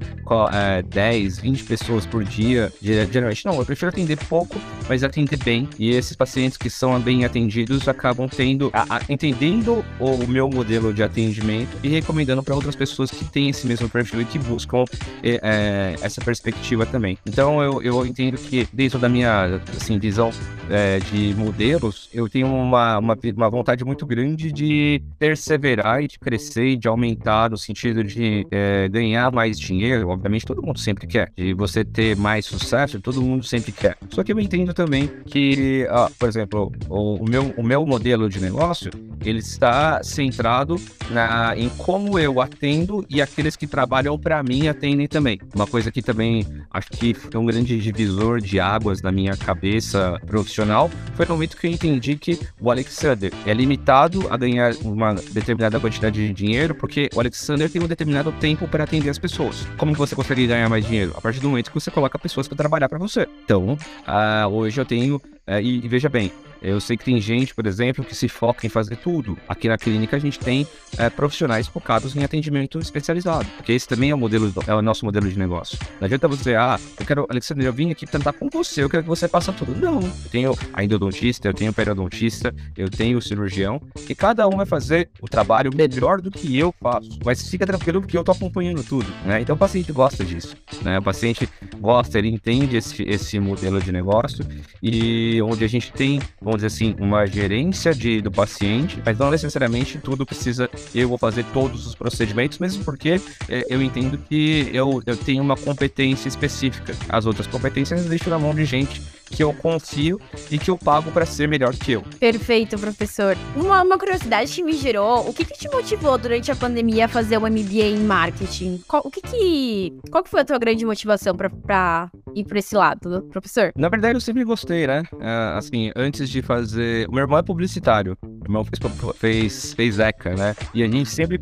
é, 0.52 0.82
10, 0.82 1.40
20 1.40 1.64
pessoas 1.64 2.06
por 2.06 2.24
dia, 2.24 2.72
geralmente. 2.82 3.46
Não, 3.46 3.56
eu 3.56 3.66
prefiro 3.66 3.90
atender 3.90 4.18
pouco, 4.28 4.60
mas 4.88 5.04
atender 5.04 5.38
bem. 5.38 5.70
E 5.78 5.92
esses 5.92 6.16
pacientes 6.16 6.58
que 6.58 6.70
são 6.70 7.00
bem 7.00 7.26
atendidos 7.26 7.88
acabam 7.88 8.28
tendo, 8.28 8.70
a, 8.74 8.98
a, 8.98 9.02
entendendo 9.10 9.84
o 10.00 10.26
meu 10.28 10.50
modelo 10.50 10.94
de 10.94 11.04
atendimento 11.04 11.78
e 11.84 11.90
recomendando 11.90 12.42
para 12.42 12.56
outras 12.56 12.76
pessoas 12.76 12.93
pessoas 12.94 13.12
que 13.12 13.26
têm 13.26 13.50
esse 13.50 13.66
mesmo 13.66 13.90
perfil 13.90 14.22
e 14.22 14.26
que 14.26 14.38
buscam 14.38 14.86
é, 15.24 15.40
é, 15.42 15.96
essa 16.02 16.22
perspectiva 16.22 16.86
também. 16.86 17.18
Então 17.26 17.62
eu, 17.62 17.82
eu 17.82 18.06
entendo 18.06 18.38
que 18.38 18.68
dentro 18.72 19.00
da 19.00 19.10
minha 19.10 19.60
assim, 19.76 19.98
visão 19.98 20.32
é, 20.70 21.00
de 21.00 21.34
modelos, 21.36 22.10
eu 22.14 22.30
tenho 22.30 22.48
uma, 22.48 22.98
uma, 23.00 23.18
uma, 23.36 23.50
vontade 23.50 23.84
muito 23.84 24.06
grande 24.06 24.52
de 24.52 25.02
perseverar 25.18 26.04
e 26.04 26.08
de 26.08 26.20
crescer 26.20 26.70
e 26.70 26.76
de 26.76 26.88
aumentar 26.88 27.50
no 27.50 27.58
sentido 27.58 28.04
de 28.04 28.46
é, 28.52 28.88
ganhar 28.90 29.32
mais 29.32 29.60
dinheiro. 29.60 30.10
Obviamente 30.10 30.46
todo 30.46 30.62
mundo 30.62 30.80
sempre 30.80 31.08
quer. 31.08 31.32
De 31.36 31.54
você 31.54 31.84
ter 31.84 32.16
mais 32.16 32.46
sucesso, 32.46 33.02
todo 33.02 33.22
mundo 33.22 33.44
sempre 33.44 33.72
quer. 33.72 33.98
Só 34.10 34.24
que 34.24 34.32
eu 34.32 34.40
entendo 34.40 34.74
também 34.74 35.10
que, 35.26 35.88
ah, 35.90 36.10
por 36.18 36.30
exemplo, 36.30 36.72
o, 36.88 37.16
o, 37.16 37.30
meu, 37.30 37.54
o 37.58 37.64
meu 37.64 37.86
modelo 37.86 38.30
de 38.30 38.40
negócio, 38.40 38.92
ele 39.26 39.40
está 39.40 40.02
centrado 40.04 40.76
na, 41.10 41.58
em 41.58 41.70
como 41.70 42.20
eu 42.20 42.42
atendo 42.42 42.83
e 43.10 43.22
aqueles 43.22 43.56
que 43.56 43.68
trabalham 43.68 44.18
para 44.18 44.42
mim 44.44 44.68
atendem 44.68 45.08
também. 45.08 45.40
Uma 45.54 45.68
coisa 45.68 45.92
que 45.92 46.02
também 46.02 46.46
acho 46.72 46.90
que 46.92 47.14
foi 47.14 47.40
um 47.40 47.46
grande 47.46 47.80
divisor 47.80 48.40
de 48.40 48.60
águas 48.60 49.02
na 49.02 49.12
minha 49.12 49.36
cabeça 49.36 50.20
profissional 50.26 50.90
foi 51.16 51.26
no 51.26 51.34
momento 51.34 51.58
que 51.58 51.68
eu 51.68 51.72
entendi 51.72 52.16
que 52.16 52.40
o 52.60 52.72
Alexander 52.72 53.32
é 53.46 53.54
limitado 53.54 54.28
a 54.30 54.38
ganhar 54.38 54.74
uma 54.84 55.14
determinada 55.14 55.80
quantidade 55.80 56.28
de 56.28 56.34
dinheiro 56.34 56.76
porque 56.76 57.10
o 57.14 57.20
Alexander 57.20 57.70
tem 57.70 57.82
um 57.82 57.88
determinado 57.88 58.32
tempo 58.34 58.68
para 58.68 58.84
atender 58.84 59.10
as 59.10 59.18
pessoas. 59.18 59.68
Como 59.78 59.94
você 59.94 60.16
consegue 60.16 60.48
ganhar 60.48 60.70
mais 60.70 60.86
dinheiro? 60.86 61.14
A 61.16 61.22
partir 61.22 61.40
do 61.40 61.50
momento 61.50 61.70
que 61.70 61.80
você 61.80 61.92
coloca 61.92 62.18
pessoas 62.20 62.48
para 62.48 62.58
trabalhar 62.58 62.90
para 62.90 63.00
você. 63.00 63.28
Então, 63.46 63.74
uh, 63.74 64.48
hoje 64.50 64.80
eu 64.80 64.86
tenho 64.86 65.22
uh, 65.48 65.60
e, 65.62 65.84
e 65.84 65.88
veja 65.88 66.10
bem, 66.10 66.32
eu 66.64 66.80
sei 66.80 66.96
que 66.96 67.04
tem 67.04 67.20
gente, 67.20 67.54
por 67.54 67.68
exemplo, 67.68 68.06
que 68.06 68.16
se 68.16 68.30
foca 68.30 68.66
em 68.66 68.70
fazer 68.70 68.96
tudo. 68.96 69.38
Aqui 69.50 69.68
na 69.68 69.78
clínica 69.78 70.16
a 70.16 70.20
gente 70.20 70.40
tem 70.40 70.66
é, 70.98 71.10
profissionais 71.10 71.68
focados 71.68 72.16
em 72.16 72.24
atendimento 72.24 72.80
especializado, 72.80 73.46
porque 73.58 73.74
esse 73.74 73.86
também 73.86 74.12
é 74.12 74.16
o 74.16 74.18
modelo, 74.18 74.52
é 74.66 74.74
o 74.74 74.82
nosso 74.82 75.04
modelo 75.04 75.30
de 75.30 75.38
negócio. 75.38 75.78
Não 76.00 76.06
adianta 76.06 76.26
você, 76.26 76.56
ah, 76.56 76.80
eu 76.98 77.06
quero, 77.06 77.28
Alexandre, 77.30 77.66
eu 77.66 77.74
vim 77.74 77.92
aqui 77.92 78.06
tentar 78.06 78.32
com 78.32 78.50
você, 78.50 78.82
eu 78.82 78.90
quero 78.90 79.04
que 79.04 79.10
você 79.10 79.28
faça 79.28 79.52
tudo. 79.52 79.76
Não, 79.76 80.00
eu 80.02 80.30
tenho 80.32 80.58
a 80.72 80.82
endodontista, 80.82 81.50
eu 81.50 81.54
tenho 81.54 81.72
o 81.72 81.74
periodontista, 81.74 82.56
eu 82.78 82.90
tenho 82.90 83.18
o 83.18 83.22
cirurgião, 83.22 83.82
e 84.08 84.16
cada 84.16 84.48
um 84.48 84.56
vai 84.56 84.66
fazer 84.66 85.10
o 85.22 85.28
trabalho 85.28 85.70
melhor 85.76 86.22
do 86.22 86.32
que 86.32 86.58
eu 86.58 86.74
faço. 86.82 87.20
Mas 87.26 87.46
fica 87.50 87.66
tranquilo 87.66 88.00
porque 88.00 88.18
eu 88.18 88.24
tô 88.24 88.32
acompanhando 88.32 88.82
tudo, 88.84 89.12
né? 89.26 89.42
Então 89.42 89.56
o 89.56 89.60
paciente 89.60 89.92
gosta 89.92 90.24
disso, 90.24 90.56
né? 90.82 90.98
O 90.98 91.04
paciente 91.04 91.50
gosta, 91.78 92.18
ele 92.18 92.30
entende 92.30 92.78
esse, 92.78 93.04
esse 93.04 93.38
modelo 93.38 93.82
de 93.82 93.92
negócio 93.92 94.46
e 94.82 95.33
e 95.34 95.42
onde 95.42 95.64
a 95.64 95.68
gente 95.68 95.92
tem, 95.92 96.20
vamos 96.42 96.62
dizer 96.62 96.68
assim, 96.68 96.96
uma 97.00 97.26
gerência 97.26 97.94
de, 97.94 98.22
do 98.22 98.32
paciente, 98.32 99.02
mas 99.06 99.18
não 99.18 99.32
necessariamente 99.32 99.98
tudo 99.98 100.26
precisa, 100.26 100.70
eu 100.94 101.10
vou 101.10 101.18
fazer 101.18 101.44
todos 101.54 101.88
os 101.88 101.96
procedimentos, 101.96 102.60
mesmo 102.60 102.84
porque 102.84 103.20
é, 103.50 103.66
eu 103.70 103.82
entendo 103.82 104.18
que 104.18 104.70
eu, 104.74 105.02
eu 105.06 105.18
tenho 105.18 105.44
uma 105.44 105.58
competência 105.58 106.28
específica. 106.28 106.96
As 107.10 107.26
outras 107.26 107.48
competências 107.48 108.04
eu 108.04 108.10
deixo 108.10 108.30
na 108.30 108.40
mão 108.40 108.54
de 108.54 108.66
gente 108.66 109.02
que 109.34 109.44
eu 109.44 109.54
confio 109.54 110.20
e 110.52 110.58
que 110.58 110.70
eu 110.70 110.78
pago 110.78 111.12
para 111.12 111.26
ser 111.26 111.48
melhor 111.48 111.74
que 111.74 111.94
eu. 111.94 112.04
Perfeito, 112.20 112.78
professor. 112.78 113.36
Uma, 113.56 113.82
uma 113.82 113.98
curiosidade 113.98 114.54
que 114.54 114.64
me 114.64 114.74
gerou, 114.74 115.28
o 115.28 115.34
que, 115.34 115.44
que 115.44 115.58
te 115.58 115.70
motivou 115.70 116.18
durante 116.18 116.52
a 116.52 116.56
pandemia 116.56 117.06
a 117.06 117.08
fazer 117.08 117.38
o 117.38 117.42
MBA 117.42 117.86
em 117.86 118.00
marketing? 118.00 118.82
Qual, 118.88 119.02
o 119.06 119.10
que 119.10 119.22
que, 119.22 119.94
qual 120.12 120.24
que 120.24 120.30
foi 120.30 120.42
a 120.42 120.46
tua 120.46 120.60
grande 120.60 120.86
motivação 120.86 121.36
para 121.36 122.12
ir 122.36 122.46
para 122.46 122.60
esse 122.60 122.76
lado, 122.76 123.24
professor? 123.32 123.72
Na 123.76 123.90
verdade, 123.90 124.16
eu 124.16 124.22
sempre 124.22 124.44
gostei, 124.44 124.86
né? 124.86 125.04
Uh, 125.24 125.58
assim, 125.58 125.92
antes 125.96 126.30
de 126.30 126.42
fazer... 126.42 127.08
O 127.08 127.14
meu 127.14 127.24
irmão 127.24 127.40
é 127.40 127.42
publicitário. 127.42 128.18
Meu 128.22 128.42
irmão 128.44 128.66
fez, 128.66 129.16
fez, 129.16 129.74
fez 129.74 130.00
ECA, 130.00 130.36
né? 130.36 130.54
E 130.74 130.84
a 130.84 130.88
gente 130.88 131.10
sempre, 131.10 131.40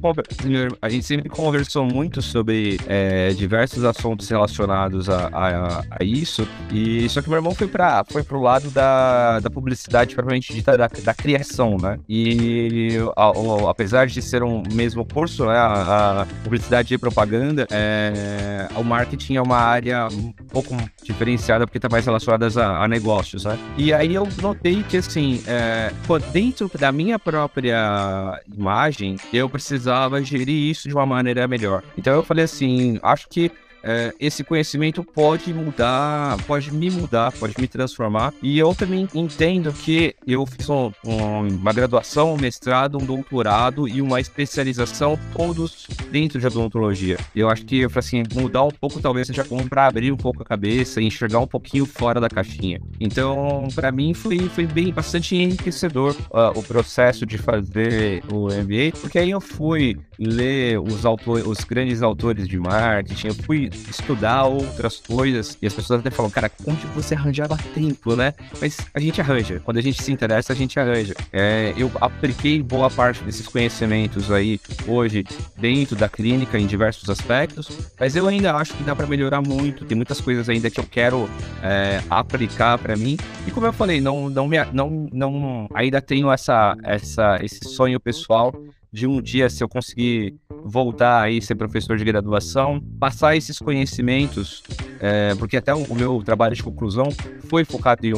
a 0.79 0.89
gente 0.89 1.05
sempre 1.05 1.29
conversou 1.29 1.83
muito 1.83 2.21
sobre 2.21 2.79
é, 2.87 3.29
diversos 3.29 3.83
assuntos 3.83 4.29
relacionados 4.29 5.09
a, 5.09 5.29
a, 5.33 5.79
a, 5.99 6.03
isso. 6.03 6.47
E 6.71 7.09
só 7.09 7.21
que 7.21 7.29
meu 7.29 7.37
irmão 7.37 7.55
foi 7.55 7.67
para 7.67 8.03
foi 8.07 8.23
pro 8.23 8.39
lado 8.39 8.69
da, 8.69 9.39
da 9.39 9.49
publicidade 9.49 10.13
propriamente 10.13 10.53
dita 10.53 10.77
da, 10.77 10.87
da 10.87 11.13
criação, 11.13 11.77
né? 11.81 11.97
E 12.07 12.97
a, 13.15 13.25
a, 13.25 13.71
apesar 13.71 14.05
de 14.05 14.21
ser 14.21 14.43
um 14.43 14.61
mesmo 14.71 15.03
curso, 15.05 15.45
né? 15.45 15.55
A, 15.57 16.21
a 16.21 16.25
publicidade 16.43 16.93
e 16.93 16.97
propaganda, 16.97 17.67
é, 17.71 18.67
o 18.75 18.83
marketing 18.83 19.37
é 19.37 19.41
uma 19.41 19.57
área 19.57 20.07
um 20.07 20.31
pouco 20.49 20.75
diferenciada 21.03 21.65
porque 21.65 21.77
está 21.77 21.89
mais 21.89 22.05
relacionada 22.05 22.47
a, 22.61 22.83
a, 22.83 22.87
negócios, 22.87 23.45
né? 23.45 23.57
E 23.77 23.93
aí 23.93 24.13
eu 24.13 24.27
notei 24.41 24.83
que 24.83 24.97
assim, 24.97 25.41
é, 25.47 25.91
dentro 26.31 26.69
da 26.77 26.91
minha 26.91 27.17
própria 27.17 28.39
imagem, 28.55 29.15
eu 29.33 29.49
precisava 29.49 30.21
gerir 30.21 30.69
isso 30.69 30.87
de 30.87 30.93
uma 30.93 31.05
maneira 31.05 31.47
melhor. 31.47 31.81
Então 31.97 32.13
eu 32.13 32.23
falei 32.23 32.45
assim, 32.45 32.99
acho 33.01 33.27
que 33.29 33.51
é, 33.83 34.13
esse 34.19 34.43
conhecimento 34.43 35.03
pode 35.03 35.53
mudar, 35.53 36.37
pode 36.45 36.73
me 36.73 36.89
mudar, 36.89 37.31
pode 37.31 37.53
me 37.59 37.67
transformar. 37.67 38.33
E 38.41 38.57
eu 38.57 38.73
também 38.75 39.07
entendo 39.13 39.73
que 39.73 40.15
eu 40.25 40.45
fiz 40.45 40.69
um, 40.69 40.91
um, 41.05 41.47
uma 41.47 41.73
graduação, 41.73 42.33
um 42.33 42.37
mestrado, 42.37 42.97
um 42.97 43.05
doutorado 43.05 43.87
e 43.87 44.01
uma 44.01 44.19
especialização, 44.19 45.17
todos 45.33 45.87
dentro 46.11 46.39
de 46.39 46.47
odontologia. 46.47 47.17
Eu 47.35 47.49
acho 47.49 47.65
que, 47.65 47.85
assim, 47.95 48.23
mudar 48.33 48.63
um 48.63 48.71
pouco 48.71 48.99
talvez 48.99 49.27
seja 49.27 49.43
como 49.43 49.67
para 49.67 49.87
abrir 49.87 50.11
um 50.11 50.17
pouco 50.17 50.41
a 50.41 50.45
cabeça 50.45 51.01
enxergar 51.01 51.39
um 51.39 51.47
pouquinho 51.47 51.85
fora 51.85 52.19
da 52.19 52.29
caixinha. 52.29 52.81
Então, 52.99 53.67
para 53.73 53.91
mim, 53.91 54.13
foi, 54.13 54.37
foi 54.49 54.65
bem 54.65 54.91
bastante 54.91 55.35
enriquecedor 55.35 56.15
uh, 56.29 56.57
o 56.57 56.63
processo 56.63 57.25
de 57.25 57.37
fazer 57.37 58.23
o 58.31 58.47
MBA, 58.47 58.99
porque 58.99 59.19
aí 59.19 59.31
eu 59.31 59.41
fui 59.41 59.97
ler 60.19 60.79
os, 60.79 61.05
autores, 61.05 61.45
os 61.45 61.63
grandes 61.63 62.01
autores 62.01 62.47
de 62.47 62.59
marketing, 62.59 63.27
eu 63.27 63.33
fui 63.33 63.70
estudar 63.89 64.45
outras 64.45 64.97
coisas. 64.97 65.57
E 65.61 65.67
as 65.67 65.73
pessoas 65.73 65.99
até 65.99 66.09
falam, 66.09 66.31
cara, 66.31 66.51
onde 66.65 66.85
você 66.87 67.15
arranjava 67.15 67.57
tempo, 67.73 68.15
né? 68.15 68.33
Mas 68.59 68.77
a 68.93 68.99
gente 68.99 69.19
arranja. 69.21 69.61
Quando 69.63 69.77
a 69.77 69.81
gente 69.81 70.01
se 70.01 70.11
interessa, 70.11 70.53
a 70.53 70.55
gente 70.55 70.79
arranja. 70.79 71.13
É, 71.31 71.73
eu 71.77 71.91
apliquei 71.99 72.61
boa 72.61 72.89
parte 72.89 73.23
desses 73.23 73.47
conhecimentos 73.47 74.31
aí 74.31 74.59
hoje 74.87 75.25
dentro 75.57 75.95
da 75.95 76.09
clínica 76.09 76.57
em 76.59 76.65
diversos 76.65 77.09
aspectos, 77.09 77.69
mas 77.99 78.15
eu 78.15 78.27
ainda 78.27 78.53
acho 78.55 78.73
que 78.73 78.83
dá 78.83 78.95
para 78.95 79.07
melhorar 79.07 79.41
muito. 79.41 79.85
Tem 79.85 79.95
muitas 79.95 80.19
coisas 80.19 80.49
ainda 80.49 80.69
que 80.69 80.79
eu 80.79 80.85
quero 80.85 81.29
é, 81.61 82.01
aplicar 82.09 82.77
para 82.77 82.95
mim. 82.95 83.17
E 83.47 83.51
como 83.51 83.65
eu 83.65 83.73
falei, 83.73 84.01
não, 84.01 84.29
não, 84.29 84.47
me, 84.47 84.57
não, 84.73 85.09
não 85.11 85.67
ainda 85.73 86.01
tenho 86.01 86.31
essa, 86.31 86.75
essa, 86.83 87.39
esse 87.41 87.67
sonho 87.69 87.99
pessoal 87.99 88.53
de 88.91 89.07
um 89.07 89.21
dia, 89.21 89.49
se 89.49 89.63
eu 89.63 89.69
conseguir 89.69 90.35
voltar 90.65 91.21
aí 91.21 91.41
ser 91.41 91.55
professor 91.55 91.97
de 91.97 92.03
graduação, 92.03 92.81
passar 92.99 93.35
esses 93.35 93.59
conhecimentos, 93.59 94.63
é, 94.99 95.33
porque 95.35 95.57
até 95.57 95.73
o, 95.73 95.95
meu 95.95 96.21
trabalho 96.23 96.55
de 96.55 96.63
conclusão 96.63 97.07
foi 97.49 97.65
focado 97.65 98.05
em 98.05 98.13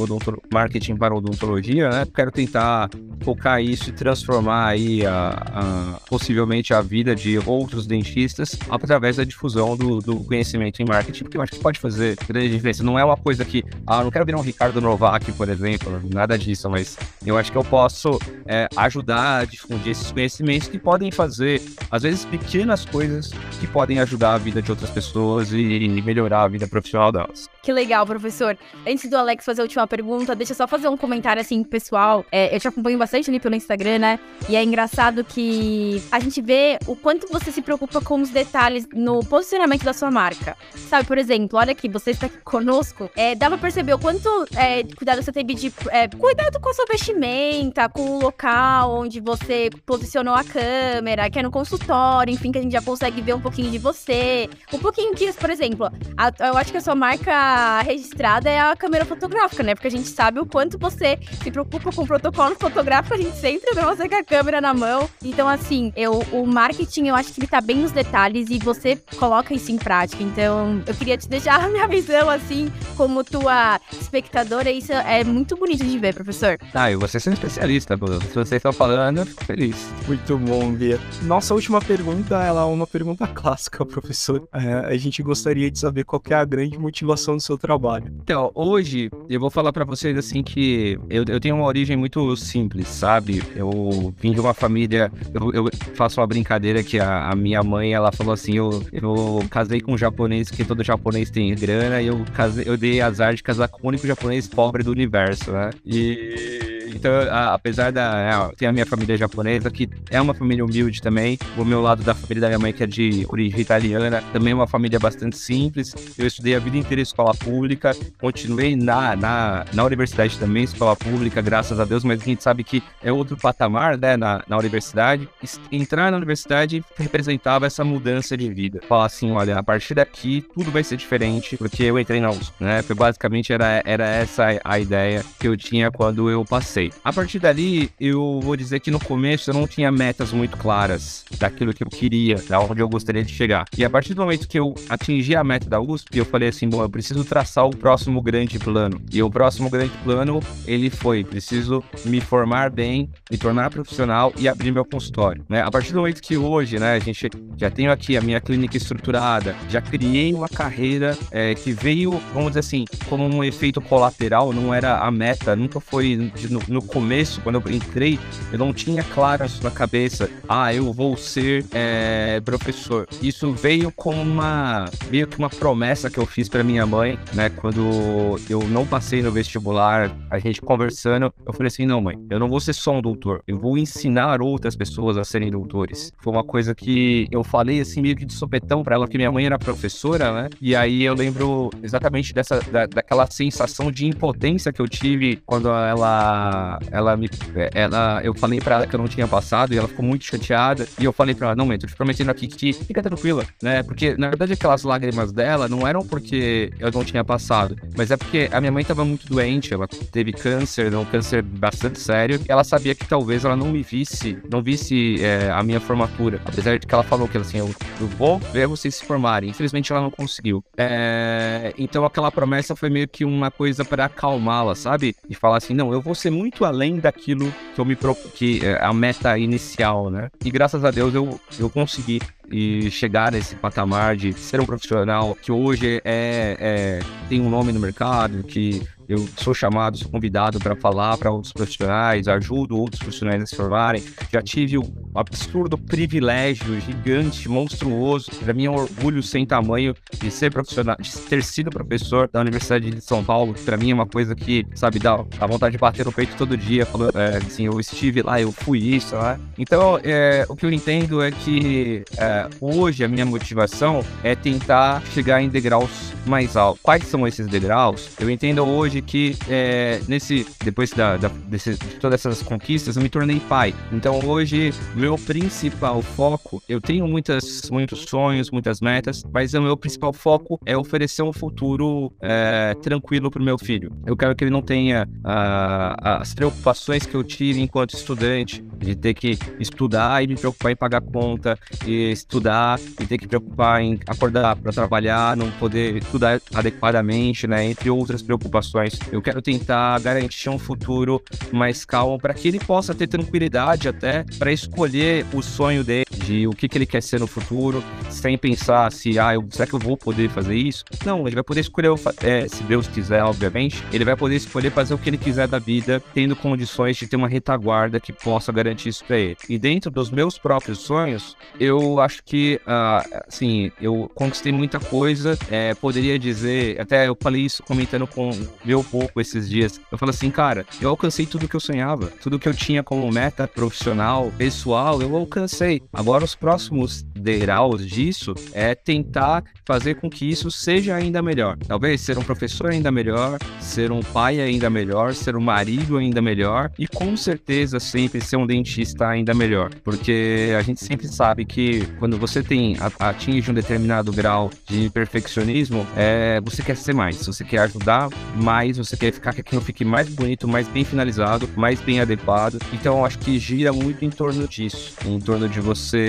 marketing 0.52 0.96
para 0.96 1.16
odontologia, 1.16 1.90
né? 1.90 2.06
Quero 2.14 2.32
tentar 2.32 2.90
focar 3.24 3.62
isso 3.62 3.90
e 3.90 3.94
transformar 3.94 4.68
aí 4.68 5.06
a, 5.06 5.30
a, 5.30 6.00
possivelmente 6.10 6.74
a 6.74 6.82
vida 6.82 7.16
de 7.16 7.40
outros 7.46 7.88
dentistas 7.88 8.58
através 8.70 9.16
da 9.16 9.24
difusão 9.24 9.78
do, 9.78 10.00
do, 10.00 10.18
conhecimento 10.18 10.82
em 10.82 10.86
marketing, 10.86 11.24
porque 11.24 11.38
eu 11.38 11.42
acho 11.42 11.54
que 11.54 11.60
pode 11.60 11.80
fazer 11.80 12.18
grande 12.28 12.50
diferença. 12.50 12.84
Não 12.84 13.00
é 13.00 13.04
uma 13.04 13.18
coisa 13.18 13.46
que, 13.46 13.64
ah, 13.88 14.04
não 14.04 14.12
quero 14.12 14.26
virar 14.26 14.38
um 14.38 14.42
Ricardo 14.42 14.82
Novak, 14.82 15.32
por 15.32 15.50
exemplo, 15.50 16.02
nada 16.14 16.38
disso, 16.38 16.70
mas 16.70 16.98
eu 17.26 17.38
acho 17.38 17.52
que 17.52 17.58
eu 17.58 17.64
posso 17.64 18.20
é, 18.46 18.68
ajudar 18.76 19.40
a 19.40 19.46
difundir 19.46 19.92
esses 19.92 20.12
conhecimentos 20.12 20.68
que 20.68 20.78
podem 20.78 21.12
fazer, 21.12 21.62
às 21.90 22.04
vezes, 22.04 22.26
pequenas 22.38 22.84
coisas 22.84 23.30
que 23.60 23.68
podem 23.68 24.00
ajudar 24.00 24.34
a 24.34 24.38
vida 24.40 24.60
de 24.60 24.72
outras 24.72 24.90
pessoas 24.90 25.54
e 25.54 26.02
melhorar 26.02 26.42
a 26.42 26.48
vida 26.48 26.68
profissional 26.68 27.12
delas. 27.12 27.48
Que 27.62 27.72
legal, 27.72 28.08
professor. 28.08 28.58
Antes 28.88 29.08
do 29.08 29.16
Alex 29.16 29.46
fazer 29.46 29.62
a 29.62 29.66
última 29.66 29.86
pergunta, 29.86 30.36
deixa 30.36 30.54
eu 30.54 30.58
só 30.58 30.68
fazer 30.68 30.88
um 30.88 30.98
comentário 30.98 31.40
assim, 31.40 31.64
pessoal. 31.64 32.26
É, 32.32 32.54
eu 32.54 32.60
te 32.60 32.68
acompanho 32.68 32.98
bastante 32.98 33.30
ali 33.30 33.40
pelo 33.40 33.54
Instagram, 33.54 34.00
né? 34.00 34.20
E 34.50 34.56
é 34.56 34.64
engraçado 34.64 35.24
que 35.24 36.04
a 36.12 36.20
gente 36.20 36.42
vê 36.42 36.80
o 36.88 36.96
quanto 36.96 37.28
você 37.32 37.52
se 37.52 37.62
preocupa 37.62 38.02
com 38.02 38.20
os 38.20 38.32
detalhes 38.32 38.88
no 38.94 39.24
posicionamento 39.24 39.84
da 39.84 39.94
sua 39.94 40.10
marca. 40.10 40.58
Sabe, 40.76 41.08
por 41.08 41.20
exemplo, 41.20 41.60
olha 41.60 41.72
aqui, 41.72 41.88
você 41.88 42.12
está 42.12 42.26
aqui 42.26 42.40
conosco. 42.44 43.12
É, 43.16 43.36
dá 43.36 43.48
pra 43.48 43.60
perceber 43.60 43.94
o 43.94 44.00
quanto 44.00 44.28
é, 44.56 44.84
cuidado 44.84 45.22
você 45.22 45.32
teve 45.32 45.54
de. 45.54 45.72
É, 45.92 46.08
cuidado 46.08 46.60
com 46.60 46.70
a 46.70 46.74
sua 46.74 46.86
vestimenta, 46.90 47.88
com 47.88 48.18
o 48.18 48.20
local 48.20 48.96
onde 48.96 49.20
você 49.20 49.70
posicionou 49.86 50.34
a 50.34 50.44
câmera, 50.44 51.30
que 51.30 51.40
é 51.40 51.44
no 51.44 51.52
consultório, 51.52 52.23
enfim, 52.30 52.52
que 52.52 52.60
a 52.60 52.62
gente 52.62 52.72
já 52.72 52.82
consegue 52.82 53.22
ver 53.22 53.34
um 53.34 53.40
pouquinho 53.40 53.72
de 53.72 53.78
você. 53.78 54.50
Um 54.72 54.80
pouquinho 54.80 55.14
que, 55.14 55.32
por 55.34 55.50
exemplo, 55.50 55.88
a, 56.18 56.48
eu 56.48 56.58
acho 56.58 56.72
que 56.72 56.78
a 56.78 56.82
sua 56.82 56.96
marca 56.96 57.82
registrada 57.82 58.50
é 58.50 58.60
a 58.60 58.76
câmera 58.76 59.06
fotográfica, 59.06 59.64
né? 59.64 59.76
Porque 59.76 59.88
a 59.88 59.92
gente 59.92 60.08
sabe 60.08 60.40
o 60.40 60.46
quanto 60.46 60.78
você 60.78 61.18
se 61.42 61.52
preocupa 61.52 61.92
com 61.92 62.04
o 62.04 62.08
protocolo 62.08 62.56
fotográfico, 62.56 63.16
a 63.16 63.18
gente 63.18 63.38
sempre 63.38 63.74
vê 63.74 63.82
você 63.82 64.08
com 64.08 64.16
a 64.16 64.24
câmera 64.24 64.62
na 64.62 64.74
mão. 64.74 65.10
Então, 65.24 65.48
assim, 65.48 65.92
eu, 65.96 66.24
o 66.32 66.46
marketing, 66.46 67.08
eu 67.08 67.16
acho 67.16 67.34
que 67.34 67.40
ele 67.40 67.48
tá 67.48 67.62
bem 67.62 67.78
nos 67.78 67.92
detalhes 67.92 68.50
e 68.50 68.60
você 68.60 68.96
coloca 69.18 69.54
isso 69.54 69.72
em 69.72 69.78
prática. 69.78 70.22
Então, 70.24 70.82
eu 70.86 70.94
queria 70.94 71.18
te 71.18 71.28
deixar 71.28 71.64
a 71.64 71.70
minha 71.70 71.88
visão, 71.88 72.30
assim, 72.30 72.72
como 72.96 73.24
tua 73.24 73.80
espectadora. 73.92 74.72
Isso 74.72 74.92
é 74.92 75.24
muito 75.24 75.56
bonito 75.56 75.86
de 75.86 75.98
ver, 75.98 76.14
professor. 76.14 76.58
Ah, 76.74 76.92
e 76.92 76.96
vocês 76.96 77.24
são 77.24 77.34
especialista, 77.34 77.98
se 77.98 78.34
vocês 78.34 78.54
estão 78.54 78.74
falando, 78.74 79.20
eu 79.20 79.26
fico 79.26 79.46
feliz. 79.46 79.76
Muito 80.08 80.38
bom, 80.38 80.72
Bia. 80.72 81.00
Nossa 81.24 81.54
última 81.54 81.82
pergunta, 81.82 82.13
ela 82.32 82.62
é 82.62 82.66
uma 82.66 82.88
pergunta 82.88 83.28
clássica, 83.34 83.86
professor. 83.86 84.48
É, 84.54 84.94
a 84.94 84.98
gente 84.98 85.22
gostaria 85.24 85.70
de 85.70 85.80
saber 85.80 86.04
qual 86.04 86.22
é 86.30 86.34
a 86.36 86.46
grande 86.46 86.78
motivação 86.78 87.36
do 87.36 87.42
seu 87.42 87.58
trabalho. 87.58 88.14
Então, 88.24 88.52
hoje 88.54 89.10
eu 89.30 89.40
vou 89.40 89.50
falar 89.50 89.74
para 89.74 89.86
vocês 89.86 90.18
assim 90.18 90.44
que 90.44 91.00
eu, 91.10 91.24
eu, 91.28 91.40
tenho 91.40 91.56
uma 91.56 91.66
origem 91.66 91.98
muito 91.98 92.36
simples, 92.36 92.88
sabe? 92.88 93.44
Eu 93.56 94.14
vim 94.18 94.32
de 94.32 94.40
uma 94.40 94.54
família, 94.54 95.12
eu, 95.34 95.52
eu 95.52 95.70
faço 95.96 96.20
uma 96.20 96.28
brincadeira 96.28 96.84
que 96.84 97.00
a, 97.00 97.30
a, 97.30 97.36
minha 97.36 97.64
mãe, 97.64 97.94
ela 97.94 98.12
falou 98.12 98.34
assim, 98.34 98.58
eu, 98.58 98.84
eu 98.92 99.44
casei 99.50 99.82
com 99.82 99.94
um 99.94 99.98
japonês, 99.98 100.50
que 100.50 100.64
todo 100.64 100.84
japonês 100.84 101.30
tem 101.30 101.54
grana, 101.56 102.02
e 102.02 102.08
eu, 102.08 102.24
casei, 102.34 102.66
eu 102.68 102.78
dei 102.78 103.02
azar 103.02 103.34
de 103.34 103.44
casar 103.44 103.68
com 103.68 103.86
o 103.86 103.90
único 103.90 104.06
japonês 104.08 104.48
pobre 104.48 104.84
do 104.84 104.92
universo, 104.92 105.52
né? 105.52 105.72
E 105.86 106.83
então, 106.96 107.12
a, 107.30 107.54
apesar 107.54 107.92
da. 107.92 108.50
É, 108.52 108.56
tem 108.56 108.68
a 108.68 108.72
minha 108.72 108.86
família 108.86 109.18
japonesa, 109.18 109.70
que 109.70 109.90
é 110.10 110.20
uma 110.20 110.34
família 110.34 110.64
humilde 110.64 111.02
também. 111.02 111.38
O 111.58 111.66
meu 111.66 111.82
lado 111.82 112.04
da 112.04 112.14
família 112.14 112.42
da 112.42 112.48
minha 112.48 112.60
mãe, 112.60 112.74
que 112.74 112.84
é 112.84 112.88
de 112.88 113.26
origem 113.30 113.60
italiana, 113.60 114.24
também 114.32 114.52
é 114.52 114.56
uma 114.56 114.68
família 114.68 115.00
bastante 115.00 115.38
simples. 115.38 115.94
Eu 116.18 116.28
estudei 116.28 116.56
a 116.56 116.60
vida 116.60 116.78
inteira 116.78 117.02
em 117.02 117.04
escola 117.04 117.34
pública, 117.34 117.96
continuei 118.20 118.76
na, 118.76 119.16
na, 119.16 119.66
na 119.74 119.84
universidade 119.84 120.38
também, 120.38 120.64
escola 120.64 120.96
pública, 120.96 121.42
graças 121.42 121.80
a 121.80 121.86
Deus, 121.86 122.04
mas 122.04 122.22
a 122.22 122.26
gente 122.26 122.44
sabe 122.44 122.64
que 122.64 122.84
é 123.02 123.12
outro 123.12 123.38
patamar, 123.38 123.98
né, 123.98 124.18
na, 124.18 124.44
na 124.48 124.58
universidade. 124.58 125.28
Entrar 125.72 126.12
na 126.12 126.18
universidade 126.18 126.84
representava 126.96 127.66
essa 127.66 127.84
mudança 127.84 128.36
de 128.38 128.50
vida. 128.50 128.82
Falar 128.88 129.06
assim, 129.06 129.32
olha, 129.32 129.58
a 129.58 129.64
partir 129.64 129.94
daqui 129.94 130.46
tudo 130.54 130.72
vai 130.72 130.84
ser 130.84 130.98
diferente, 130.98 131.58
porque 131.58 131.84
eu 131.84 132.00
entrei 132.00 132.20
na 132.20 132.30
USP, 132.30 132.54
né? 132.60 132.82
Basicamente 132.96 133.52
era, 133.52 133.82
era 133.86 134.06
essa 134.06 134.60
a 134.64 134.80
ideia 134.80 135.24
que 135.40 135.48
eu 135.48 135.58
tinha 135.58 135.92
quando 135.92 136.30
eu 136.30 136.44
passei. 136.46 136.83
A 137.04 137.14
partir 137.14 137.40
dali, 137.40 137.90
eu 138.00 138.40
vou 138.42 138.56
dizer 138.56 138.80
que 138.80 138.92
no 138.92 139.00
começo 139.00 139.50
eu 139.50 139.54
não 139.54 139.68
tinha 139.68 139.92
metas 139.92 140.32
muito 140.32 140.58
claras 140.58 141.26
daquilo 141.38 141.74
que 141.74 141.84
eu 141.84 141.90
queria, 141.90 142.36
da 142.48 142.60
onde 142.60 142.82
eu 142.82 142.90
gostaria 142.90 143.24
de 143.24 143.34
chegar. 143.34 143.66
E 143.78 143.86
a 143.86 143.90
partir 143.90 144.14
do 144.14 144.22
momento 144.22 144.48
que 144.48 144.60
eu 144.60 144.74
atingi 144.90 145.36
a 145.36 145.44
meta 145.44 145.70
da 145.70 145.80
USP, 145.80 146.18
eu 146.18 146.26
falei 146.26 146.50
assim, 146.50 146.68
bom, 146.68 146.82
eu 146.82 146.90
preciso 146.90 147.24
traçar 147.24 147.66
o 147.66 147.76
próximo 147.76 148.22
grande 148.22 148.58
plano. 148.60 149.02
E 149.12 149.22
o 149.22 149.30
próximo 149.30 149.70
grande 149.70 149.94
plano, 150.04 150.40
ele 150.66 150.90
foi, 150.90 151.24
preciso 151.24 151.84
me 152.06 152.20
formar 152.20 152.70
bem, 152.70 153.10
me 153.30 153.38
tornar 153.38 153.70
profissional 153.70 154.34
e 154.38 154.48
abrir 154.48 154.72
meu 154.72 154.86
consultório, 154.86 155.44
né? 155.50 155.62
A 155.62 155.72
partir 155.72 155.92
do 155.92 156.00
momento 156.00 156.22
que 156.22 156.38
hoje, 156.38 156.80
né, 156.80 156.94
a 156.94 157.00
gente 157.00 157.30
já 157.58 157.70
tenho 157.70 157.92
aqui 157.92 158.18
a 158.18 158.22
minha 158.22 158.40
clínica 158.40 158.78
estruturada, 158.78 159.56
já 159.70 159.82
criei 159.82 160.34
uma 160.34 160.48
carreira 160.48 161.18
é, 161.32 161.54
que 161.56 161.72
veio, 161.72 162.12
vamos 162.34 162.50
dizer 162.50 162.60
assim, 162.60 162.86
como 163.10 163.26
um 163.26 163.44
efeito 163.44 163.82
colateral, 163.82 164.54
não 164.54 164.74
era 164.74 165.00
a 165.00 165.12
meta, 165.12 165.56
nunca 165.56 165.80
foi 165.80 166.32
no, 166.50 166.60
no 166.68 166.82
começo, 166.82 167.42
quando 167.42 167.56
eu 167.56 167.72
entrei, 167.72 168.20
eu 168.52 168.58
não 168.58 168.74
tinha 168.74 169.04
claro 169.04 169.46
isso 169.46 169.64
na 169.64 169.72
cabeça, 169.72 170.30
ah, 170.48 170.74
eu 170.74 170.92
vou 170.94 171.18
ser 171.18 171.66
é, 171.72 172.42
professor. 172.42 173.08
Isso 173.22 173.52
veio 173.54 173.92
como 173.92 174.22
uma, 174.22 174.86
meio 175.10 175.28
que 175.28 175.38
uma 175.38 175.50
promessa 175.50 176.10
que 176.10 176.18
eu 176.18 176.26
fiz 176.26 176.50
para 176.50 176.64
minha 176.64 176.86
mãe, 176.86 177.18
né, 177.34 177.50
quando 177.50 178.38
eu 178.50 178.62
não 178.68 178.86
passei 178.86 179.22
no 179.22 179.32
vestibular, 179.32 180.16
a 180.30 180.40
gente 180.40 180.62
conversando, 180.62 181.34
eu 181.46 181.54
falei 181.54 181.68
assim, 181.68 181.86
não 181.86 182.02
mãe, 182.02 182.18
eu 182.30 182.40
não 182.40 182.50
vou 182.50 182.60
ser 182.60 182.74
só 182.74 182.94
um 182.94 183.02
doutor, 183.02 183.42
eu 183.48 183.58
vou 183.58 183.78
ensinar 183.78 184.42
outras 184.42 184.76
pessoas 184.76 185.18
a 185.18 185.24
serem 185.24 185.52
doutores. 185.52 186.12
Foi 186.20 186.34
uma 186.34 186.44
coisa 186.44 186.76
que 186.76 187.28
eu 187.32 187.44
falei 187.44 187.82
assim 187.82 188.02
meio 188.02 188.16
que 188.16 188.26
de 188.26 188.34
sopetão 188.34 188.84
para 188.84 188.96
ela, 188.96 189.08
que 189.08 189.18
minha 189.18 189.32
mãe 189.32 189.46
era 189.46 189.58
professora, 189.58 190.34
né? 190.34 190.50
E 190.62 190.76
aí 190.76 191.04
eu 191.04 191.14
lembro 191.14 191.70
exatamente 191.82 192.34
dessa 192.34 192.60
da, 192.72 192.86
daquela 192.86 193.26
sensação 193.28 193.92
de 193.92 194.06
impotência 194.06 194.72
que 194.72 194.82
eu 194.82 194.88
tive 194.88 195.42
quando 195.46 195.70
ela 195.70 196.53
ela 196.92 197.16
me 197.16 197.30
ela 197.74 198.22
eu 198.24 198.34
falei 198.34 198.60
para 198.60 198.76
ela 198.76 198.88
que 198.88 198.96
eu 198.96 199.00
não 199.00 199.08
tinha 199.08 199.28
passado 199.28 199.74
e 199.74 199.78
ela 199.78 199.88
ficou 199.88 200.06
muito 200.06 200.26
chateada 200.26 200.88
e 201.00 201.06
eu 201.06 201.14
falei 201.14 201.36
para 201.36 201.48
ela, 201.48 201.56
não, 201.56 201.66
mãe, 201.66 201.78
tô 201.78 201.88
te 201.88 201.96
prometendo 201.96 202.30
aqui 202.30 202.48
que 202.48 202.74
fica 202.74 203.02
tranquila, 203.02 203.46
né? 203.62 203.84
Porque 203.84 204.16
na 204.18 204.30
verdade 204.30 204.54
aquelas 204.54 204.84
lágrimas 204.84 205.32
dela 205.32 205.68
não 205.68 205.88
eram 205.88 206.06
porque 206.06 206.72
eu 206.80 206.92
não 206.92 207.04
tinha 207.04 207.24
passado, 207.24 207.76
mas 207.98 208.12
é 208.12 208.18
porque 208.18 208.50
a 208.52 208.60
minha 208.60 208.72
mãe 208.72 208.84
tava 208.84 209.06
muito 209.06 209.28
doente, 209.28 209.74
ela 209.74 209.88
teve 209.88 210.32
câncer, 210.32 210.94
um 210.96 211.06
câncer 211.06 211.42
bastante 211.42 212.00
sério, 212.00 212.40
e 212.48 212.52
ela 212.52 212.64
sabia 212.64 212.96
que 212.96 213.08
talvez 213.08 213.46
ela 213.46 213.56
não 213.56 213.72
me 213.72 213.82
visse, 213.82 214.38
não 214.50 214.62
visse 214.62 215.24
é, 215.24 215.52
a 215.52 215.64
minha 215.64 215.80
formatura. 215.80 216.42
Apesar 216.46 216.78
de 216.78 216.86
que 216.86 216.94
ela 216.94 217.04
falou 217.04 217.28
que 217.28 217.38
assim, 217.38 217.58
eu, 217.58 217.74
eu 218.00 218.08
vou 218.08 218.40
ver 218.40 218.68
vocês 218.68 218.96
se 218.96 219.06
formarem. 219.06 219.50
Infelizmente 219.50 219.92
ela 219.92 220.02
não 220.02 220.12
conseguiu. 220.12 220.64
É, 220.78 221.74
então 221.78 222.06
aquela 222.06 222.32
promessa 222.32 222.76
foi 222.76 222.90
meio 222.90 223.08
que 223.08 223.26
uma 223.26 223.52
coisa 223.52 223.84
para 223.86 224.06
acalmá-la, 224.06 224.76
sabe? 224.76 225.16
E 225.30 225.36
falar 225.36 225.58
assim, 225.58 225.74
não, 225.74 225.94
eu 225.94 226.02
vou 226.02 226.16
ser 226.16 226.30
muito 226.30 226.43
além 226.66 227.00
daquilo 227.00 227.54
que 227.74 227.80
eu 227.80 227.86
me 227.86 227.96
que 228.36 228.66
é 228.66 228.84
a 228.84 228.94
meta 228.94 229.38
inicial, 229.38 230.10
né? 230.10 230.30
E 230.44 230.52
graças 230.52 230.84
a 230.84 230.92
Deus 230.92 231.14
eu, 231.14 231.40
eu 231.60 231.70
consegui 231.70 232.22
e 232.52 232.92
chegar 232.92 233.32
nesse 233.32 233.56
patamar 233.56 234.16
de 234.16 234.34
ser 234.34 234.60
um 234.60 234.66
profissional 234.66 235.36
que 235.42 235.52
hoje 235.52 236.02
é, 236.04 236.58
é 236.60 237.00
tem 237.30 237.42
um 237.42 237.50
nome 237.50 237.72
no 237.72 237.80
mercado, 237.80 238.44
que 238.44 238.82
eu 239.08 239.28
sou 239.38 239.54
chamado, 239.54 239.98
sou 239.98 240.10
convidado 240.10 240.60
para 240.60 240.76
falar 240.76 241.18
para 241.18 241.32
outros 241.32 241.54
profissionais, 241.54 242.28
ajudo 242.28 242.78
outros 242.78 243.00
profissionais 243.00 243.42
a 243.42 243.46
se 243.46 243.56
formarem. 243.56 244.04
Já 244.32 244.42
tive 244.42 244.78
o 244.78 244.84
absurdo 245.16 245.78
privilégio 245.78 246.80
gigante, 246.82 247.48
monstruoso, 247.50 248.32
para 248.44 248.54
mim 248.54 248.66
é 248.66 248.70
um 248.70 248.76
orgulho 248.76 249.22
sem 249.22 249.46
tamanho 249.46 249.96
de 250.20 250.32
ser 250.32 250.52
profissional, 250.52 250.96
de 251.00 251.12
ter 251.12 251.44
sido 251.44 251.70
professor 251.70 252.30
da 252.32 252.42
Universidade 252.42 252.90
de 252.90 253.02
São 253.02 253.24
Paulo. 253.24 253.54
Para 253.66 253.78
mim 253.78 253.92
é 253.92 253.94
uma 253.94 254.06
coisa 254.06 254.36
que, 254.36 254.66
sabe, 254.76 255.00
dá, 255.00 255.18
dá 255.38 255.48
vontade 255.48 255.74
de 255.74 255.78
bater 255.78 256.06
no 256.06 256.12
peito 256.12 256.36
todo 256.36 256.58
dia, 256.58 256.86
falando, 256.86 257.18
é, 257.18 257.38
assim, 257.38 257.66
eu 257.66 257.80
estive 257.80 258.22
lá, 258.22 258.40
eu 258.40 258.52
fui 258.52 258.80
isso, 258.80 259.16
né? 259.16 259.40
Então, 259.58 260.00
é, 260.04 260.46
o 260.50 260.56
que 260.56 260.66
eu 260.66 260.72
entendo 260.72 261.22
é 261.22 261.32
que 261.32 262.04
é, 262.18 262.48
hoje 262.60 263.04
a 263.04 263.08
minha 263.08 263.26
motivação 263.26 264.04
é 264.24 264.36
tentar 264.36 265.04
chegar 265.14 265.42
em 265.42 265.50
degraus 265.50 266.14
mais 266.26 266.56
altos. 266.56 266.82
Quais 266.82 267.04
são 267.06 267.28
esses 267.28 267.48
degraus? 267.48 268.10
Eu 268.20 268.30
entendo 268.30 268.64
hoje 268.64 268.93
que 269.02 269.36
é, 269.50 270.02
nesse 270.08 270.46
depois 270.64 270.92
da, 270.92 271.18
da 271.18 271.28
desse, 271.28 271.76
de 271.76 271.96
todas 271.96 272.26
essas 272.26 272.42
conquistas 272.42 272.96
eu 272.96 273.02
me 273.02 273.10
tornei 273.10 273.40
pai. 273.40 273.74
Então 273.92 274.20
hoje 274.26 274.74
meu 274.96 275.18
principal 275.18 276.02
foco, 276.02 276.62
eu 276.68 276.80
tenho 276.82 277.08
muitas 277.08 277.70
muitos 277.70 278.02
sonhos, 278.04 278.52
muitas 278.52 278.82
metas, 278.82 279.24
mas 279.32 279.54
o 279.54 279.62
meu 279.62 279.78
principal 279.78 280.14
foco 280.14 280.60
é 280.66 280.78
oferecer 280.78 281.24
um 281.24 281.34
futuro 281.34 282.12
é, 282.22 282.76
tranquilo 282.82 283.30
para 283.30 283.42
o 283.42 283.46
meu 283.46 283.58
filho. 283.58 283.92
Eu 284.06 284.16
quero 284.16 284.36
que 284.36 284.44
ele 284.44 284.52
não 284.52 284.62
tenha 284.62 285.08
ah, 285.24 286.20
as 286.22 286.34
preocupações 286.34 287.06
que 287.06 287.16
eu 287.16 287.24
tive 287.24 287.62
enquanto 287.62 287.96
estudante, 287.96 288.64
de 288.78 288.96
ter 288.96 289.14
que 289.14 289.38
estudar 289.60 290.24
e 290.24 290.28
me 290.28 290.36
preocupar 290.36 290.72
em 290.72 290.76
pagar 290.76 291.02
conta, 291.02 291.58
e 291.86 292.12
estudar 292.12 292.80
e 293.00 293.06
ter 293.06 293.18
que 293.18 293.28
preocupar 293.28 293.82
em 293.82 294.00
acordar 294.08 294.56
para 294.56 294.72
trabalhar, 294.72 295.38
não 295.38 295.50
poder 295.52 295.98
estudar 295.98 296.42
adequadamente, 296.54 297.48
né, 297.48 297.66
entre 297.66 297.90
outras 297.90 298.22
preocupações 298.22 298.83
eu 299.12 299.22
quero 299.22 299.42
tentar 299.42 300.00
garantir 300.00 300.50
um 300.50 300.60
futuro 300.60 301.22
mais 301.52 301.86
calmo 301.86 302.18
para 302.18 302.34
que 302.34 302.48
ele 302.48 302.60
possa 302.60 302.94
ter 302.94 303.08
tranquilidade 303.08 303.88
até 303.88 304.26
para 304.38 304.52
escolher 304.52 305.26
o 305.34 305.42
sonho 305.42 305.84
dele, 305.84 306.03
de 306.24 306.48
o 306.48 306.52
que, 306.52 306.68
que 306.68 306.78
ele 306.78 306.86
quer 306.86 307.02
ser 307.02 307.20
no 307.20 307.28
futuro, 307.28 307.84
sem 308.10 308.38
pensar 308.38 308.92
se, 308.92 309.20
ah, 309.20 309.34
eu, 309.34 309.46
será 309.50 309.68
que 309.68 309.74
eu 309.74 309.80
vou 309.80 309.98
poder 309.98 310.30
fazer 310.30 310.56
isso? 310.56 310.84
Não, 311.06 311.28
ele 311.28 311.36
vai 311.36 311.44
poder 311.44 311.62
escolher, 311.62 311.92
é, 312.22 312.48
se 312.48 312.64
Deus 312.64 312.88
quiser, 312.88 313.24
obviamente, 313.24 313.84
ele 313.92 314.06
vai 314.06 314.16
poder 314.16 314.36
escolher 314.36 314.72
fazer 314.72 314.94
o 314.94 314.98
que 314.98 315.10
ele 315.10 315.18
quiser 315.18 315.48
da 315.48 315.60
vida, 315.60 316.02
tendo 316.14 316.36
condições 316.36 316.98
de 316.98 317.08
ter 317.08 317.16
uma 317.16 317.28
retaguarda 317.28 318.00
que 318.00 318.14
possa 318.14 318.52
garantir 318.52 318.90
isso 318.90 319.04
para 319.06 319.18
ele. 319.18 319.38
E 319.50 319.58
dentro 319.58 319.92
dos 319.92 320.10
meus 320.10 320.38
próprios 320.38 320.80
sonhos, 320.80 321.36
eu 321.60 322.00
acho 322.00 322.24
que, 322.24 322.60
uh, 322.66 323.24
assim, 323.28 323.72
eu 323.82 324.10
conquistei 324.14 324.52
muita 324.52 324.80
coisa, 324.80 325.38
é, 325.50 325.74
poderia 325.74 326.18
dizer, 326.20 326.80
até 326.80 327.08
eu 327.08 327.18
falei 327.20 327.42
isso 327.42 327.64
comentando 327.64 328.08
com 328.08 328.30
um 328.30 328.84
pouco 328.84 329.20
esses 329.20 329.50
dias. 329.50 329.80
Eu 329.92 329.98
falo 329.98 330.10
assim, 330.12 330.30
cara, 330.30 330.66
eu 330.82 330.90
alcancei 330.90 331.26
tudo 331.26 331.48
que 331.48 331.56
eu 331.56 331.60
sonhava, 331.60 332.08
tudo 332.22 332.40
que 332.40 332.48
eu 332.48 332.54
tinha 332.54 332.84
como 332.84 333.12
meta 333.12 333.48
profissional, 333.48 334.32
pessoal, 334.38 335.02
eu 335.02 335.16
alcancei. 335.16 335.82
Agora, 335.92 336.13
os 336.22 336.36
próximos 336.36 337.04
degraus 337.16 337.88
disso 337.88 338.34
é 338.52 338.76
tentar 338.76 339.46
fazer 339.66 339.96
com 339.96 340.10
que 340.10 340.30
isso 340.30 340.52
seja 340.52 340.96
ainda 340.96 341.22
melhor. 341.22 341.58
Talvez 341.66 342.02
ser 342.02 342.18
um 342.18 342.24
professor 342.24 342.72
ainda 342.72 342.92
melhor, 342.92 343.40
ser 343.62 343.90
um 343.94 344.02
pai 344.02 344.42
ainda 344.42 344.70
melhor, 344.70 345.14
ser 345.14 345.38
um 345.38 345.42
marido 345.42 345.98
ainda 345.98 346.22
melhor 346.22 346.70
e 346.78 346.86
com 346.86 347.16
certeza 347.16 347.80
sempre 347.80 348.20
ser 348.20 348.36
um 348.36 348.46
dentista 348.46 349.08
ainda 349.08 349.34
melhor. 349.34 349.74
Porque 349.82 350.54
a 350.58 350.62
gente 350.62 350.84
sempre 350.84 351.08
sabe 351.08 351.46
que 351.46 351.86
quando 352.00 352.18
você 352.18 352.44
tem 352.44 352.76
atinge 353.00 353.50
um 353.50 353.54
determinado 353.54 354.12
grau 354.12 354.52
de 354.68 354.90
perfeccionismo, 354.90 355.88
é, 355.96 356.42
você 356.42 356.62
quer 356.62 356.76
ser 356.76 356.94
mais, 356.94 357.26
você 357.26 357.46
quer 357.46 357.60
ajudar 357.60 358.10
mais 358.36 358.74
mais, 358.74 358.78
você 358.78 358.98
quer 358.98 359.12
ficar 359.12 359.34
que 359.34 359.42
aquilo 359.42 359.62
fique 359.62 359.86
mais 359.86 360.08
bonito, 360.10 360.48
mais 360.48 360.68
bem 360.68 360.84
finalizado, 360.84 361.50
mais 361.56 361.80
bem 361.82 362.00
adequado. 362.00 362.60
Então 362.72 363.06
acho 363.06 363.20
que 363.20 363.38
gira 363.40 363.72
muito 363.72 364.04
em 364.04 364.10
torno 364.10 364.48
disso, 364.48 364.96
em 365.06 365.20
torno 365.20 365.48
de 365.48 365.60
você 365.60 366.03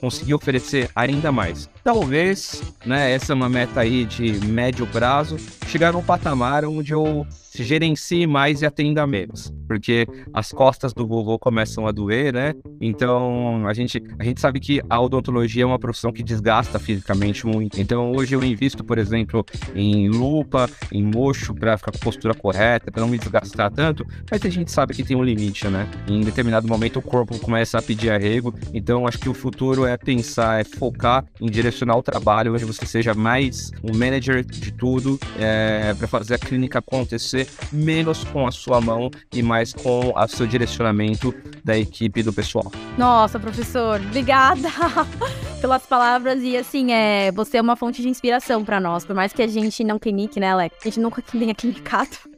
conseguir 0.00 0.34
oferecer 0.34 0.90
ainda 0.94 1.30
mais. 1.32 1.68
Talvez, 1.82 2.62
né, 2.84 3.12
essa 3.12 3.32
é 3.32 3.34
uma 3.34 3.48
meta 3.48 3.80
aí 3.80 4.04
de 4.04 4.44
médio 4.46 4.86
prazo, 4.86 5.36
chegar 5.68 5.92
num 5.92 6.02
patamar 6.02 6.64
onde 6.64 6.92
eu 6.92 7.26
se 7.54 7.62
gerencie 7.62 8.26
mais 8.26 8.62
e 8.62 8.66
atenda 8.66 9.06
menos, 9.06 9.54
porque 9.68 10.08
as 10.32 10.50
costas 10.50 10.92
do 10.92 11.06
vovô 11.06 11.38
começam 11.38 11.86
a 11.86 11.92
doer, 11.92 12.34
né? 12.34 12.52
Então 12.80 13.64
a 13.68 13.72
gente, 13.72 14.02
a 14.18 14.24
gente 14.24 14.40
sabe 14.40 14.58
que 14.58 14.80
a 14.90 15.00
odontologia 15.00 15.62
é 15.62 15.66
uma 15.66 15.78
profissão 15.78 16.12
que 16.12 16.24
desgasta 16.24 16.80
fisicamente 16.80 17.46
muito. 17.46 17.80
Então 17.80 18.10
hoje 18.10 18.34
eu 18.34 18.42
invisto, 18.42 18.82
por 18.82 18.98
exemplo, 18.98 19.46
em 19.72 20.08
lupa, 20.08 20.68
em 20.90 21.04
mocho 21.04 21.54
para 21.54 21.78
ficar 21.78 21.92
com 21.92 21.98
a 21.98 22.00
postura 22.00 22.34
correta, 22.34 22.90
para 22.90 23.02
não 23.02 23.08
me 23.08 23.18
desgastar 23.18 23.70
tanto, 23.70 24.04
mas 24.28 24.44
a 24.44 24.50
gente 24.50 24.72
sabe 24.72 24.92
que 24.92 25.04
tem 25.04 25.16
um 25.16 25.22
limite, 25.22 25.68
né? 25.68 25.88
Em 26.08 26.22
determinado 26.22 26.66
momento 26.66 26.98
o 26.98 27.02
corpo 27.02 27.38
começa 27.38 27.78
a 27.78 27.82
pedir 27.82 28.10
arrego, 28.10 28.52
então 28.72 29.06
acho 29.06 29.20
que 29.20 29.28
o 29.28 29.34
futuro 29.34 29.86
é 29.86 29.96
pensar, 29.96 30.60
é 30.60 30.64
focar 30.64 31.24
em 31.40 31.46
direcionar 31.46 31.96
o 31.96 32.02
trabalho 32.02 32.52
onde 32.52 32.64
você 32.64 32.84
seja 32.84 33.14
mais 33.14 33.70
um 33.80 33.96
manager 33.96 34.44
de 34.44 34.72
tudo, 34.72 35.20
é, 35.38 35.94
para 35.94 36.08
fazer 36.08 36.34
a 36.34 36.38
clínica 36.38 36.80
acontecer 36.80 37.43
menos 37.72 38.24
com 38.24 38.46
a 38.46 38.50
sua 38.50 38.80
mão 38.80 39.10
e 39.32 39.42
mais 39.42 39.72
com 39.72 40.12
o 40.14 40.28
seu 40.28 40.46
direcionamento 40.46 41.34
da 41.62 41.76
equipe 41.76 42.22
do 42.22 42.32
pessoal. 42.32 42.70
Nossa, 42.98 43.38
professor, 43.38 44.00
obrigada 44.00 44.68
pelas 45.60 45.86
palavras 45.86 46.42
e 46.42 46.56
assim, 46.56 46.92
é, 46.92 47.32
você 47.32 47.58
é 47.58 47.60
uma 47.60 47.76
fonte 47.76 48.02
de 48.02 48.08
inspiração 48.08 48.64
para 48.64 48.80
nós, 48.80 49.04
por 49.04 49.14
mais 49.14 49.32
que 49.32 49.42
a 49.42 49.46
gente 49.46 49.82
não 49.82 49.98
clinique, 49.98 50.38
né, 50.38 50.50
Alex? 50.50 50.76
A 50.80 50.84
gente 50.84 51.00
nunca 51.00 51.22
tenha 51.30 51.54
clinicado. 51.54 52.33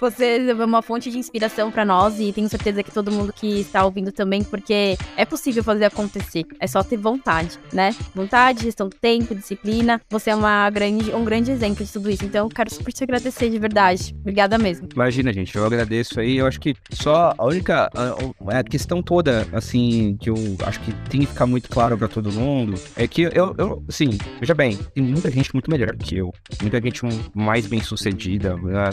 Você 0.00 0.48
é 0.48 0.64
uma 0.64 0.82
fonte 0.82 1.10
de 1.10 1.18
inspiração 1.18 1.70
para 1.70 1.84
nós 1.84 2.18
e 2.18 2.32
tenho 2.32 2.48
certeza 2.48 2.82
que 2.82 2.90
todo 2.90 3.10
mundo 3.10 3.32
que 3.32 3.60
está 3.60 3.84
ouvindo 3.84 4.10
também, 4.10 4.42
porque 4.42 4.96
é 5.16 5.24
possível 5.24 5.62
fazer 5.62 5.84
acontecer. 5.84 6.44
É 6.58 6.66
só 6.66 6.82
ter 6.82 6.96
vontade, 6.96 7.58
né? 7.72 7.94
Vontade, 8.14 8.64
gestão 8.64 8.88
do 8.88 8.96
tempo, 8.96 9.34
disciplina. 9.34 10.00
Você 10.10 10.30
é 10.30 10.34
uma 10.34 10.68
grande, 10.70 11.14
um 11.14 11.24
grande 11.24 11.50
exemplo 11.50 11.84
de 11.84 11.92
tudo 11.92 12.10
isso. 12.10 12.24
Então, 12.24 12.48
quero 12.48 12.72
super 12.72 12.92
te 12.92 13.04
agradecer 13.04 13.50
de 13.50 13.58
verdade. 13.58 14.14
Obrigada 14.20 14.58
mesmo. 14.58 14.88
Imagina, 14.92 15.32
gente, 15.32 15.54
eu 15.56 15.64
agradeço 15.64 16.18
aí. 16.20 16.38
Eu 16.38 16.46
acho 16.46 16.60
que 16.60 16.74
só 16.90 17.34
a 17.36 17.44
única 17.44 17.88
a, 17.94 18.58
a 18.58 18.64
questão 18.64 19.02
toda, 19.02 19.46
assim, 19.52 20.16
que 20.20 20.30
eu 20.30 20.36
acho 20.64 20.80
que 20.80 20.92
tem 21.08 21.20
que 21.20 21.26
ficar 21.26 21.46
muito 21.46 21.68
claro 21.68 21.96
para 21.96 22.08
todo 22.08 22.32
mundo 22.32 22.74
é 22.96 23.06
que 23.06 23.22
eu, 23.22 23.54
eu, 23.56 23.84
assim, 23.88 24.10
veja 24.40 24.54
bem, 24.54 24.76
tem 24.94 25.02
muita 25.02 25.30
gente 25.30 25.52
muito 25.52 25.70
melhor 25.70 25.94
que 25.96 26.16
eu, 26.16 26.32
muita 26.60 26.80
gente 26.80 27.02
mais 27.34 27.66
bem 27.66 27.80
sucedida, 27.80 28.56
né, 28.56 28.90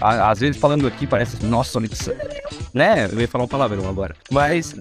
Às 0.00 0.40
vezes 0.40 0.56
falando 0.56 0.86
aqui 0.86 1.06
parece, 1.06 1.44
nossa, 1.44 1.78
Onyx, 1.78 2.10
né? 2.74 3.08
Eu 3.10 3.20
ia 3.20 3.28
falar 3.28 3.44
um 3.44 3.48
palavrão 3.48 3.88
agora. 3.88 4.14
Mas 4.30 4.74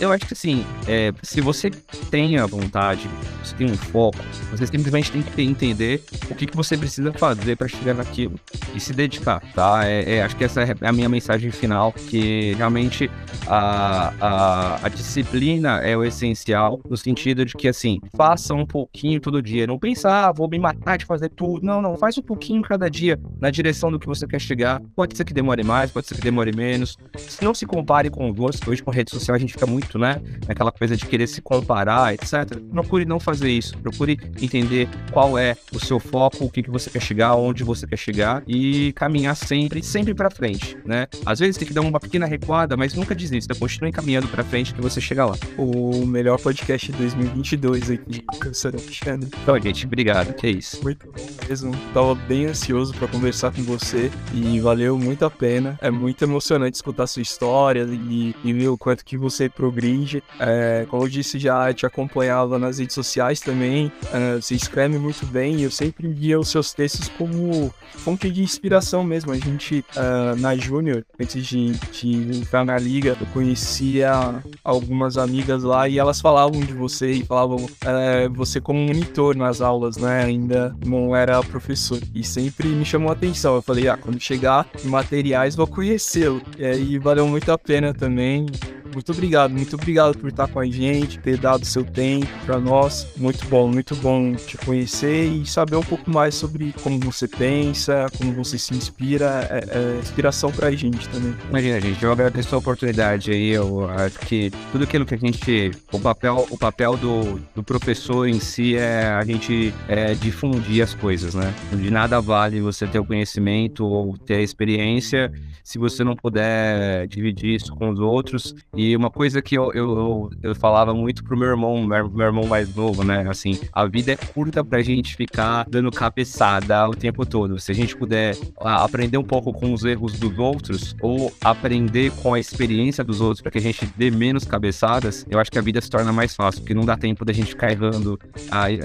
eu 0.00 0.12
acho 0.12 0.26
que 0.26 0.34
assim, 0.34 0.64
é, 0.86 1.12
se 1.22 1.40
você 1.40 1.70
tem 2.10 2.38
a 2.38 2.46
vontade, 2.46 3.08
você 3.42 3.54
tem 3.56 3.70
um 3.70 3.76
foco, 3.76 4.18
você 4.50 4.66
simplesmente 4.66 5.10
tem 5.10 5.22
que 5.22 5.42
entender 5.42 6.02
o 6.30 6.34
que, 6.34 6.46
que 6.46 6.56
você 6.56 6.76
precisa 6.76 7.12
fazer 7.12 7.56
para 7.56 7.68
chegar 7.68 7.94
naquilo 7.94 8.38
e 8.74 8.80
se 8.80 8.92
dedicar, 8.92 9.42
tá? 9.54 9.86
É, 9.86 10.16
é, 10.16 10.22
acho 10.22 10.36
que 10.36 10.44
essa 10.44 10.62
é 10.62 10.74
a 10.80 10.92
minha 10.92 11.08
mensagem 11.08 11.50
final, 11.50 11.92
que 11.92 12.54
realmente 12.54 13.10
a, 13.46 14.12
a, 14.20 14.86
a 14.86 14.88
disciplina 14.88 15.78
é 15.78 15.96
o 15.96 16.04
essencial, 16.04 16.80
no 16.88 16.96
sentido 16.96 17.44
de 17.44 17.54
que, 17.54 17.68
assim, 17.68 18.00
faça 18.16 18.54
um 18.54 18.66
pouquinho 18.66 19.20
todo 19.20 19.42
dia. 19.42 19.66
Não 19.66 19.78
pensar, 19.78 20.28
ah, 20.28 20.32
vou 20.32 20.48
me 20.48 20.58
matar 20.58 20.96
de 20.96 21.04
fazer 21.04 21.28
tudo. 21.30 21.64
Não, 21.64 21.80
não, 21.80 21.96
faz 21.96 22.16
um 22.18 22.22
pouquinho 22.22 22.62
cada 22.62 22.88
dia 22.88 23.18
na 23.40 23.50
direção 23.50 23.90
do 23.90 23.98
que 23.98 24.06
você 24.06 24.26
quer 24.26 24.40
chegar. 24.44 24.80
Pode 24.94 25.16
ser 25.16 25.24
que 25.24 25.32
demore 25.34 25.62
mais, 25.62 25.90
pode 25.90 26.06
ser 26.06 26.14
que 26.14 26.20
demore 26.20 26.54
menos. 26.54 26.96
Não 27.40 27.54
se 27.54 27.66
compare 27.66 28.10
com 28.10 28.30
os 28.30 28.38
outros, 28.38 28.60
hoje 28.66 28.82
com 28.82 28.90
rede 28.90 29.10
social 29.10 29.34
a 29.34 29.38
gente 29.38 29.52
fica 29.52 29.66
muito, 29.66 29.98
né, 29.98 30.20
naquela 30.46 30.70
coisa 30.70 30.96
de 30.96 31.06
querer 31.06 31.26
se 31.26 31.40
comparar, 31.40 32.14
etc. 32.14 32.58
Procure 32.70 33.04
não 33.04 33.18
fazer 33.18 33.50
isso. 33.50 33.76
Procure 33.78 34.18
entender 34.40 34.88
qual 35.12 35.38
é 35.38 35.56
o 35.72 35.78
seu 35.78 35.98
foco, 35.98 36.44
o 36.44 36.50
que, 36.50 36.62
que 36.62 36.70
você 36.70 36.90
quer 36.90 37.00
chegar, 37.00 37.34
onde 37.34 37.64
você 37.64 37.86
quer 37.86 37.96
chegar 37.96 38.42
e 38.46 38.92
caminhar 38.92 39.36
sempre, 39.36 39.82
sempre 39.82 40.14
para 40.14 40.30
frente, 40.30 40.76
né? 40.84 41.06
Às 41.24 41.38
vezes 41.38 41.56
tem 41.56 41.66
que 41.66 41.74
dar 41.74 41.80
uma 41.80 42.00
pequena 42.00 42.26
recuada, 42.26 42.76
mas 42.76 42.94
nunca 42.94 43.14
desista. 43.14 43.54
Continue 43.54 43.92
caminhando 43.92 44.28
para 44.28 44.44
frente 44.44 44.74
que 44.74 44.80
você 44.80 45.00
chega 45.00 45.24
lá. 45.24 45.36
O 45.56 46.04
melhor 46.06 46.38
podcast 46.40 46.90
de 46.90 46.98
2022 46.98 47.90
aqui, 47.90 48.24
professor 48.38 48.74
Alexandre. 48.74 49.28
Então, 49.42 49.60
gente, 49.60 49.86
obrigado. 49.86 50.34
Que 50.34 50.46
é 50.46 50.50
isso. 50.50 50.82
Muito 50.82 51.06
bom 51.06 51.26
mesmo. 51.48 51.72
Tava 51.92 52.14
bem 52.14 52.46
ansioso 52.46 52.94
para 52.94 53.08
conversar 53.08 53.52
com 53.52 53.62
você 53.62 54.10
e 54.34 54.58
valeu 54.58 54.98
muito 54.98 55.24
a 55.24 55.30
pena. 55.30 55.78
É 55.80 55.90
muito 55.90 56.22
emocionante 56.22 56.76
escutar 56.76 57.06
sua 57.06 57.22
história 57.22 57.86
e, 57.88 58.34
e 58.42 58.52
ver 58.52 58.68
o 58.68 58.76
quanto 58.76 59.04
que 59.04 59.16
você 59.16 59.48
progride. 59.48 60.22
É, 60.40 60.86
como 60.88 61.04
eu 61.04 61.08
disse, 61.08 61.38
já 61.38 61.72
te 61.72 61.86
acompanhava 61.86 62.58
nas 62.58 62.78
redes 62.78 62.94
sociais 62.94 63.40
também. 63.40 63.92
É, 64.12 64.36
você 64.36 64.54
escreve 64.54 64.98
muito 64.98 65.24
bem 65.26 65.56
e 65.56 65.62
eu 65.62 65.70
sempre 65.70 66.08
via 66.08 66.38
os 66.38 66.48
seus 66.48 66.72
textos 66.72 67.08
como 67.08 67.72
fonte 67.98 68.30
de 68.30 68.42
inspiração 68.42 69.04
mesmo. 69.04 69.32
A 69.32 69.38
gente, 69.38 69.84
uh, 69.96 70.36
na 70.40 70.56
Júnior, 70.56 71.04
antes 71.20 71.46
de, 71.46 71.72
de 71.72 72.38
entrar 72.38 72.64
na 72.64 72.76
liga, 72.78 73.16
eu 73.20 73.26
conhecia 73.28 74.42
algumas 74.62 75.16
amigas 75.16 75.62
lá 75.62 75.88
e 75.88 75.98
elas 75.98 76.20
falavam 76.20 76.60
de 76.60 76.72
você 76.72 77.12
e 77.12 77.24
falavam 77.24 77.64
uh, 77.64 78.32
você 78.34 78.60
como 78.60 78.80
monitor 78.80 79.36
nas 79.36 79.60
aulas, 79.60 79.96
né? 79.96 80.24
Ainda 80.24 80.74
não 80.84 81.14
era 81.14 81.40
professor. 81.42 82.00
E 82.14 82.24
sempre 82.24 82.68
me 82.68 82.84
chamou 82.84 83.10
a 83.10 83.12
atenção. 83.12 83.54
Eu 83.54 83.62
falei, 83.62 83.88
ah, 83.88 83.96
quando 83.96 84.18
chegar 84.24 84.66
em 84.82 84.88
materiais 84.88 85.54
vou 85.54 85.66
conhecê-lo. 85.66 86.40
E 86.58 86.64
aí 86.64 86.98
valeu 86.98 87.26
muito 87.28 87.50
a 87.52 87.58
pena 87.58 87.92
também. 87.92 88.46
Muito 88.94 89.10
obrigado, 89.10 89.50
muito 89.50 89.74
obrigado 89.74 90.16
por 90.16 90.30
estar 90.30 90.46
com 90.46 90.60
a 90.60 90.66
gente, 90.66 91.18
ter 91.18 91.36
dado 91.36 91.64
seu 91.64 91.84
tempo 91.84 92.28
para 92.46 92.60
nós. 92.60 93.08
Muito 93.16 93.44
bom, 93.48 93.66
muito 93.68 93.96
bom 93.96 94.34
te 94.34 94.56
conhecer 94.58 95.26
e 95.26 95.44
saber 95.44 95.76
um 95.76 95.82
pouco 95.82 96.08
mais 96.10 96.34
sobre 96.36 96.72
como 96.82 96.98
você 97.00 97.26
pensa, 97.26 98.06
como 98.16 98.32
você 98.32 98.56
se 98.56 98.72
inspira. 98.72 99.48
É, 99.50 99.96
é 99.96 99.98
inspiração 100.00 100.52
para 100.52 100.68
a 100.68 100.70
gente 100.70 101.08
também. 101.08 101.34
Imagina, 101.48 101.80
gente, 101.80 102.02
eu 102.02 102.12
agradeço 102.12 102.54
a 102.54 102.58
oportunidade 102.58 103.32
aí. 103.32 103.50
Eu 103.50 103.88
acho 103.90 104.18
que 104.20 104.52
tudo 104.70 104.84
aquilo 104.84 105.04
que 105.04 105.14
a 105.14 105.18
gente. 105.18 105.72
O 105.90 105.98
papel, 105.98 106.46
o 106.50 106.56
papel 106.56 106.96
do, 106.96 107.40
do 107.54 107.62
professor 107.62 108.28
em 108.28 108.38
si 108.38 108.76
é 108.76 109.06
a 109.06 109.24
gente 109.24 109.74
é, 109.88 110.14
difundir 110.14 110.82
as 110.84 110.94
coisas, 110.94 111.34
né? 111.34 111.52
De 111.72 111.90
nada 111.90 112.20
vale 112.20 112.60
você 112.60 112.86
ter 112.86 113.00
o 113.00 113.04
conhecimento 113.04 113.84
ou 113.84 114.16
ter 114.16 114.36
a 114.36 114.42
experiência 114.42 115.32
se 115.64 115.78
você 115.78 116.04
não 116.04 116.14
puder 116.14 117.06
dividir 117.08 117.54
isso 117.54 117.74
com 117.74 117.88
os 117.88 117.98
outros. 117.98 118.54
E 118.76 118.83
uma 118.96 119.10
coisa 119.10 119.40
que 119.40 119.56
eu, 119.56 119.72
eu, 119.72 120.30
eu 120.42 120.54
falava 120.54 120.92
muito 120.92 121.22
pro 121.24 121.36
meu 121.36 121.48
irmão, 121.48 121.84
meu, 121.84 122.10
meu 122.10 122.26
irmão 122.26 122.46
mais 122.46 122.74
novo, 122.74 123.04
né? 123.04 123.26
Assim, 123.28 123.58
a 123.72 123.86
vida 123.86 124.12
é 124.12 124.16
curta 124.16 124.64
pra 124.64 124.82
gente 124.82 125.16
ficar 125.16 125.66
dando 125.68 125.90
cabeçada 125.90 126.88
o 126.88 126.94
tempo 126.94 127.24
todo. 127.24 127.58
Se 127.58 127.72
a 127.72 127.74
gente 127.74 127.96
puder 127.96 128.36
aprender 128.58 129.18
um 129.18 129.24
pouco 129.24 129.52
com 129.52 129.72
os 129.72 129.84
erros 129.84 130.18
dos 130.18 130.38
outros 130.38 130.96
ou 131.00 131.32
aprender 131.42 132.10
com 132.22 132.34
a 132.34 132.40
experiência 132.40 133.04
dos 133.04 133.20
outros 133.20 133.40
para 133.40 133.50
que 133.50 133.58
a 133.58 133.60
gente 133.60 133.86
dê 133.96 134.10
menos 134.10 134.44
cabeçadas, 134.44 135.26
eu 135.28 135.38
acho 135.38 135.50
que 135.50 135.58
a 135.58 135.62
vida 135.62 135.80
se 135.80 135.90
torna 135.90 136.12
mais 136.12 136.34
fácil, 136.34 136.60
porque 136.60 136.74
não 136.74 136.84
dá 136.84 136.96
tempo 136.96 137.24
da 137.24 137.32
gente 137.32 137.48
ficar 137.48 137.70
errando, 137.70 138.18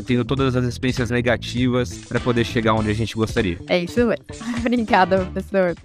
tendo 0.05 0.23
todas 0.25 0.55
as 0.55 0.65
experiências 0.65 1.09
negativas 1.09 1.93
para 2.07 2.19
poder 2.19 2.45
chegar 2.45 2.73
onde 2.73 2.89
a 2.89 2.93
gente 2.93 3.15
gostaria. 3.15 3.57
É 3.67 3.79
isso 3.79 4.05
mesmo. 4.05 4.25
Obrigada, 4.59 5.25
professor. 5.25 5.75